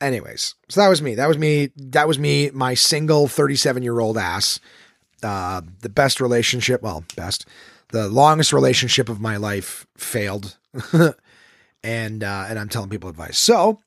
anyways, 0.00 0.54
so 0.68 0.80
that 0.80 0.88
was 0.88 1.00
me. 1.00 1.14
That 1.14 1.28
was 1.28 1.38
me. 1.38 1.70
That 1.76 2.06
was 2.06 2.18
me. 2.18 2.50
My 2.50 2.74
single 2.74 3.26
thirty-seven 3.26 3.82
year 3.82 3.98
old 3.98 4.18
ass. 4.18 4.60
Uh, 5.22 5.62
the 5.80 5.88
best 5.88 6.20
relationship. 6.20 6.82
Well, 6.82 7.04
best 7.16 7.46
the 7.90 8.08
longest 8.08 8.52
relationship 8.52 9.08
of 9.08 9.20
my 9.20 9.36
life 9.36 9.86
failed. 9.96 10.56
and 11.82 12.24
uh, 12.24 12.46
and 12.48 12.58
I'm 12.58 12.68
telling 12.68 12.90
people 12.90 13.10
advice. 13.10 13.38
So 13.38 13.80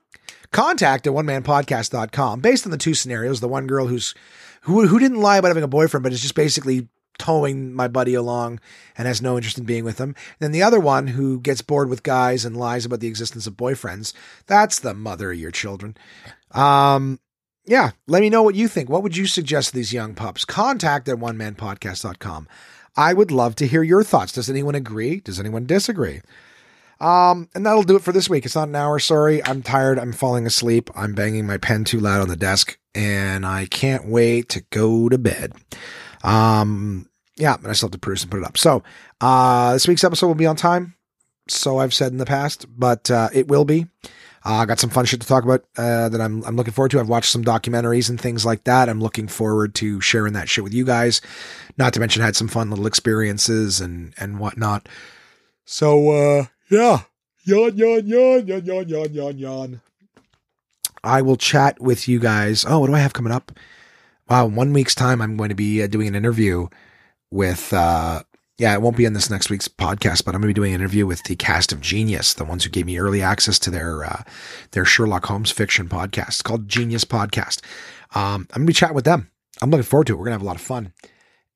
contact 0.52 1.08
at 1.08 1.14
one 1.14 1.26
man 1.26 1.44
podcast.com 1.44 2.42
based 2.42 2.66
on 2.66 2.72
the 2.72 2.78
two 2.78 2.94
scenarios. 2.94 3.40
The 3.40 3.48
one 3.48 3.68
girl 3.68 3.88
who's 3.88 4.14
who 4.62 4.88
who 4.88 5.00
didn't 5.00 5.22
lie 5.22 5.38
about 5.38 5.50
having 5.50 5.64
a 5.64 5.68
boyfriend, 5.68 6.04
but 6.04 6.14
is 6.14 6.22
just 6.22 6.36
basically 6.36 6.88
towing 7.20 7.74
my 7.74 7.88
buddy 7.88 8.16
along 8.16 8.60
and 8.98 9.08
has 9.08 9.22
no 9.22 9.38
interest 9.38 9.60
in 9.60 9.66
being 9.66 9.86
with 9.86 10.00
him. 10.00 10.10
And 10.10 10.40
then 10.40 10.52
the 10.52 10.64
other 10.64 10.80
one 10.80 11.08
who 11.08 11.40
gets 11.40 11.62
bored 11.62 11.88
with 11.88 12.02
guys 12.02 12.44
and 12.44 12.58
lies 12.58 12.86
about 12.86 13.02
the 13.02 13.08
existence 13.08 13.46
of 13.46 13.54
boyfriends. 13.54 14.14
That's 14.48 14.80
the 14.80 14.96
mother 14.96 15.32
of 15.32 15.38
your 15.38 15.52
children. 15.52 15.96
Um 16.52 17.20
yeah, 17.66 17.92
let 18.08 18.22
me 18.22 18.30
know 18.30 18.44
what 18.44 18.56
you 18.56 18.68
think. 18.68 18.90
What 18.90 19.04
would 19.04 19.16
you 19.16 19.26
suggest 19.26 19.70
to 19.70 19.76
these 19.76 19.94
young 19.94 20.16
pups? 20.16 20.46
Contact 20.46 21.08
at 21.08 21.20
one 21.20 21.38
man 21.38 21.56
podcast.com. 21.56 22.48
I 22.96 23.14
would 23.14 23.32
love 23.32 23.56
to 23.56 23.68
hear 23.68 23.84
your 23.84 24.04
thoughts. 24.04 24.34
Does 24.34 24.50
anyone 24.50 24.76
agree? 24.76 25.20
Does 25.20 25.40
anyone 25.40 25.66
disagree? 25.66 26.22
Um, 27.00 27.50
and 27.56 27.66
that'll 27.66 27.84
do 27.84 27.96
it 27.96 28.04
for 28.04 28.12
this 28.12 28.30
week. 28.30 28.46
It's 28.46 28.56
not 28.56 28.68
an 28.68 28.76
hour. 28.76 29.00
Sorry. 29.00 29.44
I'm 29.44 29.62
tired. 29.62 30.00
I'm 30.00 30.14
falling 30.14 30.46
asleep. 30.46 30.90
I'm 30.96 31.14
banging 31.14 31.46
my 31.46 31.58
pen 31.58 31.84
too 31.84 32.00
loud 32.00 32.22
on 32.22 32.30
the 32.30 32.36
desk 32.36 32.78
and 32.96 33.46
I 33.46 33.66
can't 33.66 34.08
wait 34.08 34.50
to 34.50 34.62
go 34.70 35.10
to 35.10 35.18
bed. 35.18 35.54
Um, 36.24 37.10
yeah, 37.36 37.58
but 37.58 37.70
I 37.70 37.74
still 37.74 37.88
have 37.88 37.94
to 37.94 38.00
produce 38.00 38.22
and 38.22 38.32
put 38.32 38.40
it 38.40 38.46
up. 38.46 38.58
So, 38.58 38.84
uh, 39.20 39.74
this 39.74 39.88
week's 39.88 40.04
episode 40.04 40.28
will 40.28 40.36
be 40.36 40.46
on 40.46 40.56
time. 40.56 40.96
So 41.50 41.80
I've 41.80 41.94
said 41.94 42.12
in 42.12 42.20
the 42.20 42.26
past, 42.26 42.68
but, 42.70 43.10
uh, 43.12 43.30
it 43.34 43.48
will 43.48 43.66
be. 43.66 43.88
Uh, 44.46 44.56
I 44.56 44.66
got 44.66 44.80
some 44.80 44.90
fun 44.90 45.06
shit 45.06 45.22
to 45.22 45.28
talk 45.28 45.46
about 45.46 45.64
uh, 45.78 46.10
that 46.10 46.20
I'm 46.20 46.44
I'm 46.44 46.56
looking 46.56 46.74
forward 46.74 46.92
to. 46.92 47.00
I've 47.00 47.10
watched 47.10 47.32
some 47.32 47.46
documentaries 47.46 48.10
and 48.10 48.20
things 48.20 48.46
like 48.46 48.66
that. 48.66 48.90
I'm 48.90 49.00
looking 49.00 49.28
forward 49.28 49.74
to 49.76 50.02
sharing 50.02 50.34
that 50.34 50.50
shit 50.50 50.64
with 50.64 50.74
you 50.74 50.86
guys. 50.86 51.22
Not 51.78 51.94
to 51.94 52.00
mention, 52.00 52.22
I 52.22 52.26
had 52.26 52.36
some 52.36 52.50
fun 52.50 52.70
little 52.70 52.88
experiences 52.88 53.80
and 53.80 54.14
and 54.18 54.40
whatnot. 54.40 54.90
So 55.64 56.10
uh, 56.10 56.46
yeah, 56.70 57.04
yawn 57.46 57.78
yawn 57.78 58.06
yawn 58.06 58.46
yawn 58.48 58.66
yawn 58.66 58.88
yawn 58.90 59.14
yawn 59.14 59.38
yawn. 59.38 59.82
I 61.04 61.22
will 61.22 61.38
chat 61.38 61.82
with 61.82 62.08
you 62.08 62.20
guys. 62.20 62.66
Oh, 62.68 62.80
what 62.80 62.88
do 62.88 62.96
I 62.96 63.00
have 63.00 63.14
coming 63.14 63.34
up? 63.34 63.52
Wow, 64.30 64.48
one 64.48 64.72
week's 64.72 64.96
time, 64.96 65.22
I'm 65.22 65.36
going 65.36 65.50
to 65.50 65.56
be 65.56 65.84
uh, 65.84 65.88
doing 65.88 66.08
an 66.08 66.16
interview 66.16 66.68
with 67.30 67.74
uh, 67.74 68.24
yeah, 68.58 68.74
it 68.74 68.82
won't 68.82 68.98
be 68.98 69.06
in 69.06 69.14
this 69.14 69.30
next 69.30 69.50
week's 69.50 69.68
podcast, 69.68 70.24
but 70.24 70.36
I'm 70.36 70.42
going 70.42 70.54
to 70.54 70.60
be 70.60 70.62
doing 70.62 70.74
an 70.74 70.82
interview 70.82 71.08
with 71.08 71.24
the 71.24 71.36
cast 71.36 71.72
of 71.72 71.82
Genius, 71.82 72.36
the 72.36 72.46
ones 72.46 72.64
who 72.64 72.70
gave 72.70 72.86
me 72.86 73.00
early 73.00 73.22
access 73.22 73.58
to 73.60 73.72
their 73.72 74.04
uh, 74.06 74.24
their 74.72 74.86
Sherlock 74.86 75.26
Holmes 75.26 75.52
fiction 75.52 75.90
podcast. 75.90 76.28
It's 76.28 76.42
called 76.44 76.70
Genius 76.70 77.04
Podcast. 77.04 77.62
Um, 78.16 78.48
I'm 78.52 78.60
going 78.60 78.62
to 78.62 78.66
be 78.68 78.74
chatting 78.74 78.96
with 78.96 79.06
them. 79.06 79.32
I'm 79.62 79.72
looking 79.72 79.84
forward 79.84 80.08
to 80.08 80.14
it. 80.14 80.18
We're 80.18 80.26
going 80.26 80.34
to 80.34 80.40
have 80.40 80.44
a 80.44 80.46
lot 80.46 80.56
of 80.56 80.62
fun. 80.62 80.94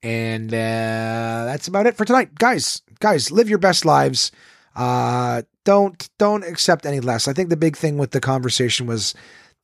And 0.02 0.52
uh, 0.52 1.46
that's 1.46 1.68
about 1.68 1.86
it 1.86 1.96
for 1.96 2.06
tonight, 2.06 2.36
guys. 2.36 2.82
Guys, 3.00 3.32
live 3.32 3.50
your 3.50 3.58
best 3.60 3.86
lives. 3.86 4.32
Uh, 4.76 5.44
don't 5.66 6.10
don't 6.18 6.44
accept 6.44 6.86
any 6.86 7.00
less. 7.00 7.28
I 7.28 7.34
think 7.34 7.50
the 7.50 7.58
big 7.58 7.76
thing 7.76 7.98
with 7.98 8.12
the 8.12 8.20
conversation 8.20 8.88
was 8.88 9.14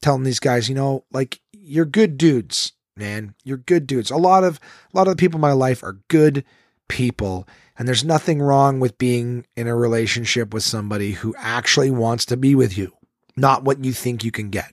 telling 0.01 0.23
these 0.23 0.39
guys, 0.39 0.69
you 0.69 0.75
know, 0.75 1.03
like 1.11 1.39
you're 1.51 1.85
good 1.85 2.17
dudes, 2.17 2.73
man. 2.95 3.33
You're 3.43 3.57
good 3.57 3.87
dudes. 3.87 4.11
A 4.11 4.17
lot 4.17 4.43
of 4.43 4.59
a 4.93 4.97
lot 4.97 5.07
of 5.07 5.15
the 5.15 5.19
people 5.19 5.37
in 5.37 5.41
my 5.41 5.53
life 5.53 5.81
are 5.81 5.99
good 6.09 6.43
people. 6.87 7.47
And 7.77 7.87
there's 7.87 8.03
nothing 8.03 8.41
wrong 8.41 8.79
with 8.79 8.97
being 8.97 9.45
in 9.55 9.67
a 9.67 9.75
relationship 9.75 10.53
with 10.53 10.63
somebody 10.63 11.11
who 11.11 11.35
actually 11.37 11.91
wants 11.91 12.25
to 12.27 12.37
be 12.37 12.55
with 12.55 12.77
you, 12.77 12.91
not 13.35 13.63
what 13.63 13.83
you 13.83 13.93
think 13.93 14.23
you 14.23 14.31
can 14.31 14.49
get. 14.49 14.71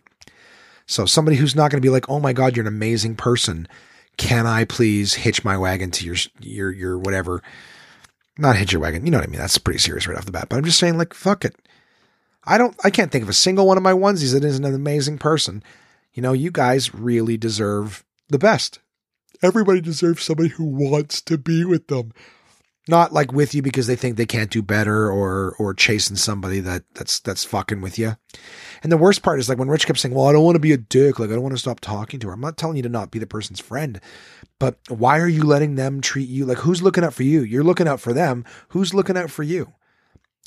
So 0.86 1.06
somebody 1.06 1.36
who's 1.36 1.54
not 1.54 1.70
going 1.70 1.80
to 1.80 1.86
be 1.86 1.90
like, 1.90 2.08
"Oh 2.08 2.20
my 2.20 2.32
god, 2.32 2.56
you're 2.56 2.66
an 2.66 2.74
amazing 2.74 3.16
person. 3.16 3.68
Can 4.16 4.46
I 4.46 4.64
please 4.64 5.14
hitch 5.14 5.44
my 5.44 5.56
wagon 5.56 5.90
to 5.92 6.04
your 6.04 6.16
your 6.40 6.72
your 6.72 6.98
whatever?" 6.98 7.42
Not 8.36 8.56
hitch 8.56 8.72
your 8.72 8.80
wagon. 8.80 9.04
You 9.04 9.12
know 9.12 9.18
what 9.18 9.28
I 9.28 9.30
mean? 9.30 9.40
That's 9.40 9.58
pretty 9.58 9.78
serious 9.78 10.06
right 10.06 10.16
off 10.16 10.24
the 10.24 10.32
bat. 10.32 10.48
But 10.48 10.56
I'm 10.56 10.64
just 10.64 10.78
saying, 10.78 10.96
like, 10.96 11.12
fuck 11.12 11.44
it. 11.44 11.54
I 12.44 12.58
don't. 12.58 12.74
I 12.82 12.90
can't 12.90 13.12
think 13.12 13.22
of 13.22 13.28
a 13.28 13.34
single 13.34 13.66
one 13.66 13.76
of 13.76 13.82
my 13.82 13.92
onesies 13.92 14.32
that 14.32 14.44
isn't 14.44 14.64
an 14.64 14.74
amazing 14.74 15.18
person. 15.18 15.62
You 16.12 16.22
know, 16.22 16.32
you 16.32 16.50
guys 16.50 16.94
really 16.94 17.36
deserve 17.36 18.04
the 18.28 18.38
best. 18.38 18.80
Everybody 19.42 19.80
deserves 19.80 20.22
somebody 20.22 20.50
who 20.50 20.64
wants 20.64 21.20
to 21.22 21.38
be 21.38 21.64
with 21.64 21.86
them. 21.88 22.12
Not 22.88 23.12
like 23.12 23.32
with 23.32 23.54
you 23.54 23.62
because 23.62 23.86
they 23.86 23.94
think 23.94 24.16
they 24.16 24.26
can't 24.26 24.50
do 24.50 24.62
better 24.62 25.10
or 25.10 25.54
or 25.58 25.74
chasing 25.74 26.16
somebody 26.16 26.60
that 26.60 26.82
that's 26.94 27.20
that's 27.20 27.44
fucking 27.44 27.82
with 27.82 27.98
you. 27.98 28.16
And 28.82 28.90
the 28.90 28.96
worst 28.96 29.22
part 29.22 29.38
is 29.38 29.48
like 29.48 29.58
when 29.58 29.68
Rich 29.68 29.86
kept 29.86 29.98
saying, 29.98 30.14
"Well, 30.14 30.26
I 30.26 30.32
don't 30.32 30.44
want 30.44 30.56
to 30.56 30.60
be 30.60 30.72
a 30.72 30.78
dick. 30.78 31.18
Like 31.18 31.30
I 31.30 31.34
don't 31.34 31.42
want 31.42 31.54
to 31.54 31.60
stop 31.60 31.80
talking 31.80 32.18
to 32.20 32.28
her." 32.28 32.32
I'm 32.32 32.40
not 32.40 32.56
telling 32.56 32.76
you 32.76 32.82
to 32.82 32.88
not 32.88 33.10
be 33.10 33.18
the 33.18 33.26
person's 33.26 33.60
friend, 33.60 34.00
but 34.58 34.78
why 34.88 35.18
are 35.20 35.28
you 35.28 35.44
letting 35.44 35.76
them 35.76 36.00
treat 36.00 36.28
you 36.28 36.46
like 36.46 36.58
who's 36.58 36.82
looking 36.82 37.04
out 37.04 37.14
for 37.14 37.22
you? 37.22 37.42
You're 37.42 37.62
looking 37.62 37.86
out 37.86 38.00
for 38.00 38.12
them. 38.12 38.44
Who's 38.70 38.94
looking 38.94 39.16
out 39.16 39.30
for 39.30 39.42
you? 39.42 39.72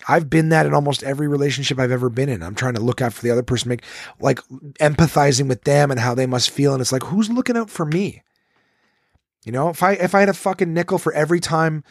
I've 0.08 0.30
been 0.30 0.50
that 0.50 0.66
in 0.66 0.74
almost 0.74 1.04
every 1.04 1.28
relationship 1.28 1.80
I've 1.80 1.92
ever 1.92 2.10
been 2.10 2.30
in. 2.30 2.44
I'm 2.44 2.56
trying 2.56 2.74
to 2.74 2.82
look 2.82 3.02
out 3.02 3.14
for 3.14 3.22
the 3.22 3.32
other 3.32 3.44
person, 3.44 3.70
make 3.70 3.84
like 4.20 4.40
empathizing 4.80 5.48
with 5.48 5.64
them 5.64 5.92
and 5.92 6.00
how 6.00 6.16
they 6.16 6.26
must 6.26 6.50
feel. 6.50 6.74
And 6.74 6.82
it's 6.82 6.92
like, 6.92 7.04
who's 7.04 7.30
looking 7.30 7.56
out 7.56 7.70
for 7.70 7.86
me? 7.86 8.22
You 9.44 9.52
know, 9.52 9.70
if 9.70 9.84
I 9.84 9.94
if 9.94 10.16
I 10.16 10.22
had 10.22 10.30
a 10.30 10.34
fucking 10.34 10.74
nickel 10.74 10.98
for 10.98 11.14
every 11.14 11.40
time 11.40 11.84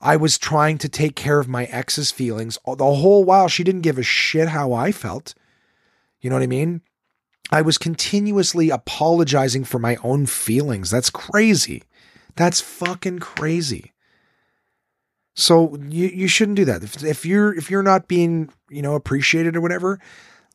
I 0.00 0.16
was 0.16 0.38
trying 0.38 0.78
to 0.78 0.88
take 0.88 1.16
care 1.16 1.38
of 1.38 1.48
my 1.48 1.64
ex's 1.64 2.10
feelings, 2.10 2.58
the 2.66 2.84
whole 2.84 3.24
while 3.24 3.48
she 3.48 3.64
didn't 3.64 3.82
give 3.82 3.98
a 3.98 4.02
shit 4.02 4.48
how 4.48 4.72
I 4.72 4.92
felt. 4.92 5.34
You 6.20 6.30
know 6.30 6.36
what 6.36 6.42
I 6.42 6.48
mean? 6.48 6.82
I 7.50 7.62
was 7.62 7.78
continuously 7.78 8.70
apologizing 8.70 9.64
for 9.64 9.78
my 9.78 9.96
own 10.02 10.26
feelings. 10.26 10.90
That's 10.90 11.10
crazy. 11.10 11.84
That's 12.36 12.60
fucking 12.60 13.20
crazy. 13.20 13.92
So 15.34 15.76
you 15.88 16.08
you 16.08 16.28
shouldn't 16.28 16.56
do 16.56 16.64
that. 16.66 16.82
If, 16.82 17.02
if 17.02 17.24
you're 17.24 17.54
if 17.54 17.70
you're 17.70 17.82
not 17.82 18.08
being, 18.08 18.50
you 18.68 18.82
know, 18.82 18.94
appreciated 18.94 19.56
or 19.56 19.60
whatever, 19.60 19.98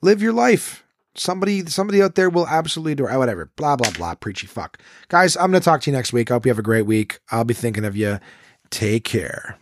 live 0.02 0.22
your 0.22 0.34
life 0.34 0.83
somebody 1.16 1.66
somebody 1.66 2.02
out 2.02 2.16
there 2.16 2.30
will 2.30 2.48
absolutely 2.48 2.96
do 2.96 3.08
it. 3.08 3.12
Ah, 3.12 3.18
whatever. 3.18 3.50
Blah 3.56 3.76
blah 3.76 3.92
blah. 3.92 4.16
Preachy 4.16 4.48
fuck. 4.48 4.78
Guys, 5.10 5.36
I'm 5.38 5.48
gonna 5.48 5.60
talk 5.60 5.82
to 5.82 5.92
you 5.92 5.96
next 5.96 6.14
week. 6.14 6.32
I 6.32 6.36
hope 6.36 6.46
you 6.46 6.50
have 6.52 6.60
a 6.60 6.64
great 6.64 6.86
week. 6.86 7.20
I'll 7.32 7.44
be 7.44 7.54
thinking 7.54 7.86
of 7.86 7.96
you. 7.96 8.20
Take 8.70 9.04
care. 9.04 9.58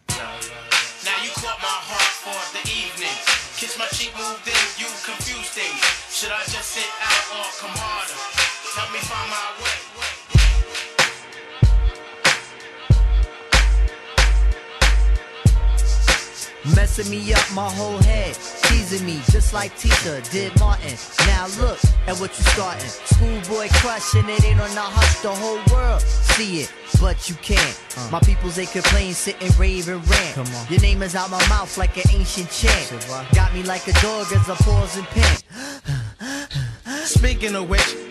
Should 6.21 6.29
I 6.29 6.43
just 6.45 6.77
sit 6.77 6.85
out 7.01 7.33
or 7.33 7.49
come 7.57 7.73
harder? 7.73 8.13
Help 8.77 8.93
me 8.93 8.99
find 8.99 9.29
my 9.31 9.70
Messing 16.75 17.09
me 17.09 17.33
up 17.33 17.45
my 17.53 17.69
whole 17.69 17.97
head, 18.03 18.35
teasing 18.63 19.05
me 19.05 19.19
just 19.31 19.53
like 19.53 19.75
Tisha 19.77 20.29
did 20.31 20.57
Martin. 20.59 20.95
Now 21.25 21.47
look 21.59 21.79
at 22.07 22.19
what 22.19 22.37
you 22.37 22.43
starting. 22.45 22.87
Schoolboy 22.87 23.67
crushing 23.81 24.29
it 24.29 24.43
ain't 24.45 24.61
on 24.61 24.69
the 24.75 24.81
hush, 24.81 25.21
the 25.21 25.33
whole 25.33 25.59
world 25.73 26.01
see 26.31 26.61
it, 26.61 26.73
but 26.99 27.29
you 27.29 27.35
can't. 27.35 27.79
Uh. 27.97 28.09
My 28.11 28.19
peoples 28.19 28.55
they 28.55 28.65
complain, 28.65 29.13
sit 29.13 29.41
and 29.41 29.55
rave 29.57 29.87
and 29.89 30.07
rant. 30.09 30.35
Come 30.35 30.47
on. 30.55 30.67
Your 30.69 30.81
name 30.81 31.01
is 31.01 31.15
out 31.15 31.29
my 31.29 31.45
mouth 31.49 31.77
like 31.77 31.97
an 31.97 32.09
ancient 32.11 32.49
chant. 32.49 33.07
Got 33.33 33.53
me 33.53 33.63
like 33.63 33.87
a 33.87 33.93
dog 34.01 34.27
as 34.31 34.47
a 34.49 34.55
pause 34.55 34.97
and 34.97 35.07
pen. 35.07 35.37
Speaking 37.05 37.55
of 37.55 37.69
which, 37.69 38.10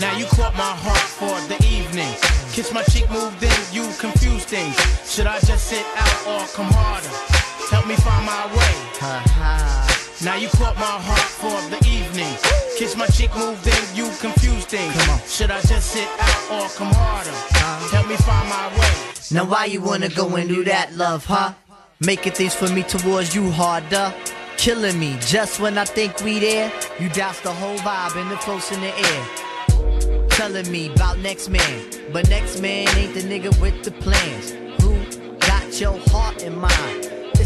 Now 0.00 0.16
you 0.18 0.26
caught 0.26 0.54
my 0.54 0.74
heart 0.84 1.06
for 1.18 1.34
the 1.46 1.56
evening. 1.64 2.12
Kiss 2.52 2.72
my 2.72 2.82
cheek, 2.84 3.08
move 3.10 3.38
then 3.38 3.54
you 3.72 3.86
confuse 3.98 4.44
things. 4.44 4.74
Should 5.08 5.26
I 5.26 5.38
just 5.40 5.68
sit 5.68 5.86
out 5.96 6.26
or 6.26 6.46
come 6.54 6.66
harder? 6.70 7.14
Help 7.70 7.86
me 7.86 7.94
find 7.96 8.26
my 8.26 8.46
way. 8.56 8.74
Now 10.24 10.36
you 10.36 10.48
caught 10.48 10.74
my 10.76 10.98
heart 11.06 11.30
for 11.38 11.58
the 11.70 11.78
evening. 11.86 12.34
Kiss 12.76 12.96
my 12.96 13.06
cheek, 13.06 13.30
move 13.36 13.62
then 13.62 13.82
you 13.94 14.10
confuse 14.18 14.64
things. 14.64 14.94
Come 14.94 15.10
on. 15.10 15.20
Should 15.28 15.50
I 15.52 15.60
just 15.60 15.92
sit 15.92 16.08
out 16.18 16.42
or 16.50 16.68
come 16.70 16.92
harder? 16.92 17.30
Help 17.94 18.08
me 18.08 18.16
find 18.16 18.48
my 18.48 18.68
way. 18.78 18.94
Now 19.30 19.44
why 19.44 19.66
you 19.66 19.80
wanna 19.80 20.08
go 20.08 20.34
and 20.34 20.48
do 20.48 20.64
that, 20.64 20.92
love, 20.96 21.24
huh? 21.24 21.52
Making 22.00 22.32
things 22.32 22.54
for 22.54 22.68
me 22.68 22.82
towards 22.82 23.34
you 23.34 23.48
harder. 23.50 24.12
Killing 24.56 24.98
me 24.98 25.16
just 25.20 25.60
when 25.60 25.78
I 25.78 25.84
think 25.84 26.20
we 26.24 26.40
there. 26.40 26.72
You 26.98 27.08
douse 27.10 27.40
the 27.40 27.52
whole 27.52 27.76
vibe 27.78 28.16
and 28.20 28.30
the 28.30 28.36
close 28.36 28.72
in 28.72 28.80
the 28.80 28.92
air. 28.96 29.43
Telling 30.34 30.68
me 30.70 30.92
about 30.92 31.18
next 31.18 31.48
man, 31.48 31.86
but 32.12 32.28
next 32.28 32.60
man 32.60 32.88
ain't 32.98 33.14
the 33.14 33.20
nigga 33.20 33.56
with 33.60 33.84
the 33.84 33.92
plans. 33.92 34.50
Who 34.82 34.96
got 35.38 35.80
your 35.80 35.96
heart 36.08 36.42
in 36.42 36.58
mind? 36.58 37.13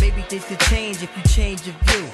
Maybe 0.00 0.22
things 0.22 0.44
could 0.44 0.60
change 0.60 1.02
if 1.02 1.10
you 1.16 1.22
change 1.24 1.66
your 1.66 1.76
view. 1.82 2.08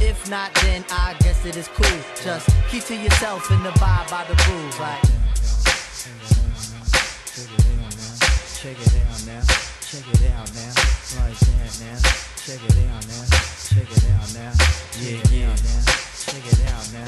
If 0.00 0.28
not, 0.30 0.54
then 0.62 0.84
I 0.90 1.14
guess 1.20 1.44
it 1.44 1.56
is 1.56 1.68
cool. 1.68 1.98
Just 2.22 2.48
keep 2.68 2.84
to 2.84 2.96
yourself 2.96 3.50
and 3.50 3.66
abide 3.66 4.06
by 4.10 4.24
the 4.24 4.34
rules. 4.50 4.78
Like, 4.80 5.02
that 5.02 5.10
now 6.46 6.84
check 8.64 8.80
it 8.80 8.96
out 8.96 9.26
now, 9.26 9.42
check 9.84 10.08
it 10.08 10.24
out 10.32 10.48
now, 10.56 10.72
like 11.20 11.36
that 11.36 11.72
now, 11.84 12.00
check 12.40 12.64
it 12.64 12.80
out 12.88 13.04
now, 13.04 13.24
check 13.68 13.90
it 13.92 14.04
out 14.08 14.24
now, 14.32 14.52
yeah, 14.96 15.20
yeah, 15.30 15.52
now, 15.52 15.84
check 16.16 16.46
it 16.48 16.64
out 16.72 16.86
now, 16.96 17.04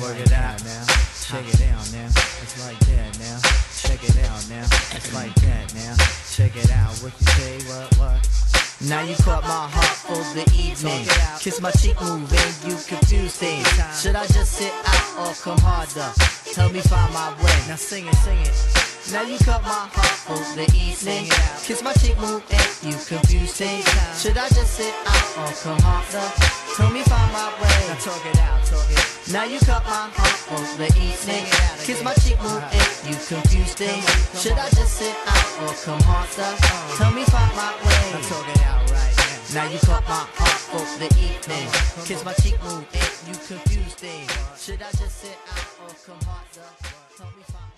work 0.00 0.18
it 0.20 0.32
out 0.32 0.62
now, 0.62 0.84
check 1.26 1.42
it 1.48 1.62
out 1.66 1.82
now, 1.90 2.06
it's 2.06 2.64
like 2.64 2.78
that 2.78 3.18
now, 3.18 3.38
check 3.74 4.04
it 4.04 4.18
out 4.22 4.48
now, 4.48 4.62
it's 4.94 5.12
like 5.12 5.34
that 5.34 5.74
now, 5.74 5.96
check 6.30 6.54
it 6.54 6.70
out, 6.70 6.94
what 7.02 7.12
you 7.18 7.26
say, 7.26 7.58
what, 7.66 7.98
what? 7.98 8.59
Now 8.88 9.02
you 9.02 9.14
caught 9.16 9.42
my 9.42 9.68
heart 9.68 9.96
for 10.08 10.34
the 10.34 10.42
evening. 10.56 11.06
Kiss 11.38 11.60
my 11.60 11.70
cheek, 11.70 12.00
moving, 12.00 12.70
you 12.70 12.76
confuse 12.88 13.36
things. 13.36 13.68
Should 14.00 14.16
I 14.16 14.26
just 14.26 14.52
sit 14.52 14.72
out 14.72 15.28
or 15.28 15.34
come 15.34 15.58
harder? 15.58 16.10
Tell 16.54 16.70
me 16.70 16.80
find 16.80 17.12
my 17.12 17.30
way. 17.44 17.68
Now 17.68 17.76
sing 17.76 18.06
it, 18.06 18.14
sing 18.14 18.38
it. 18.38 18.89
Now 19.10 19.22
you 19.22 19.38
cut 19.42 19.60
my 19.66 19.90
heart 19.90 20.16
for 20.22 20.38
the 20.54 20.70
evening. 20.70 21.26
Kiss 21.66 21.82
my 21.82 21.90
cheek, 21.98 22.14
move 22.22 22.46
and 22.46 22.94
you 22.94 22.94
confuse 22.94 23.58
things. 23.58 23.82
Should 24.14 24.38
I 24.38 24.46
just 24.54 24.78
sit 24.78 24.94
out 25.02 25.26
or 25.34 25.50
come 25.50 25.82
harder? 25.82 26.30
Tell 26.78 26.90
me 26.94 27.02
find 27.02 27.32
my 27.34 27.50
way. 27.58 27.90
Now 27.90 27.98
talk 27.98 28.22
it 28.22 28.38
out, 28.38 28.62
talk 28.70 28.86
it. 28.86 29.02
Now 29.34 29.42
you 29.50 29.58
cut 29.66 29.82
my 29.82 30.14
heart 30.14 30.38
for 30.46 30.62
the 30.78 30.86
evening. 30.94 31.42
Kiss 31.82 31.98
my 32.06 32.14
cheek, 32.22 32.38
move 32.38 32.62
and 32.62 33.10
you 33.10 33.18
confuse 33.26 33.74
things. 33.74 34.06
Should 34.38 34.54
I 34.54 34.70
just 34.78 35.02
sit 35.02 35.16
out 35.26 35.48
or 35.66 35.74
come 35.82 36.02
harder? 36.06 36.54
Tell 36.94 37.10
me 37.10 37.26
find 37.26 37.50
my 37.58 37.74
way. 37.82 38.14
Now 38.14 38.22
talk 38.30 38.46
it 38.46 38.62
out 38.62 38.86
right 38.94 39.14
now. 39.58 39.66
You 39.74 39.78
caught 39.90 40.06
my 40.06 40.22
heart 40.38 40.60
for 40.70 40.86
the 41.02 41.10
evening. 41.18 41.66
Kiss 42.06 42.22
my 42.22 42.34
cheek, 42.38 42.62
move 42.62 42.86
and 42.86 43.10
you 43.26 43.34
confuse 43.42 43.94
things. 43.98 44.30
Should 44.54 44.78
I 44.78 44.90
just 44.94 45.18
sit 45.18 45.34
out 45.50 45.66
or 45.82 45.98
come 45.98 46.22
harder? 46.22 46.70
Tell 47.18 47.26
me 47.34 47.42
find 47.50 47.69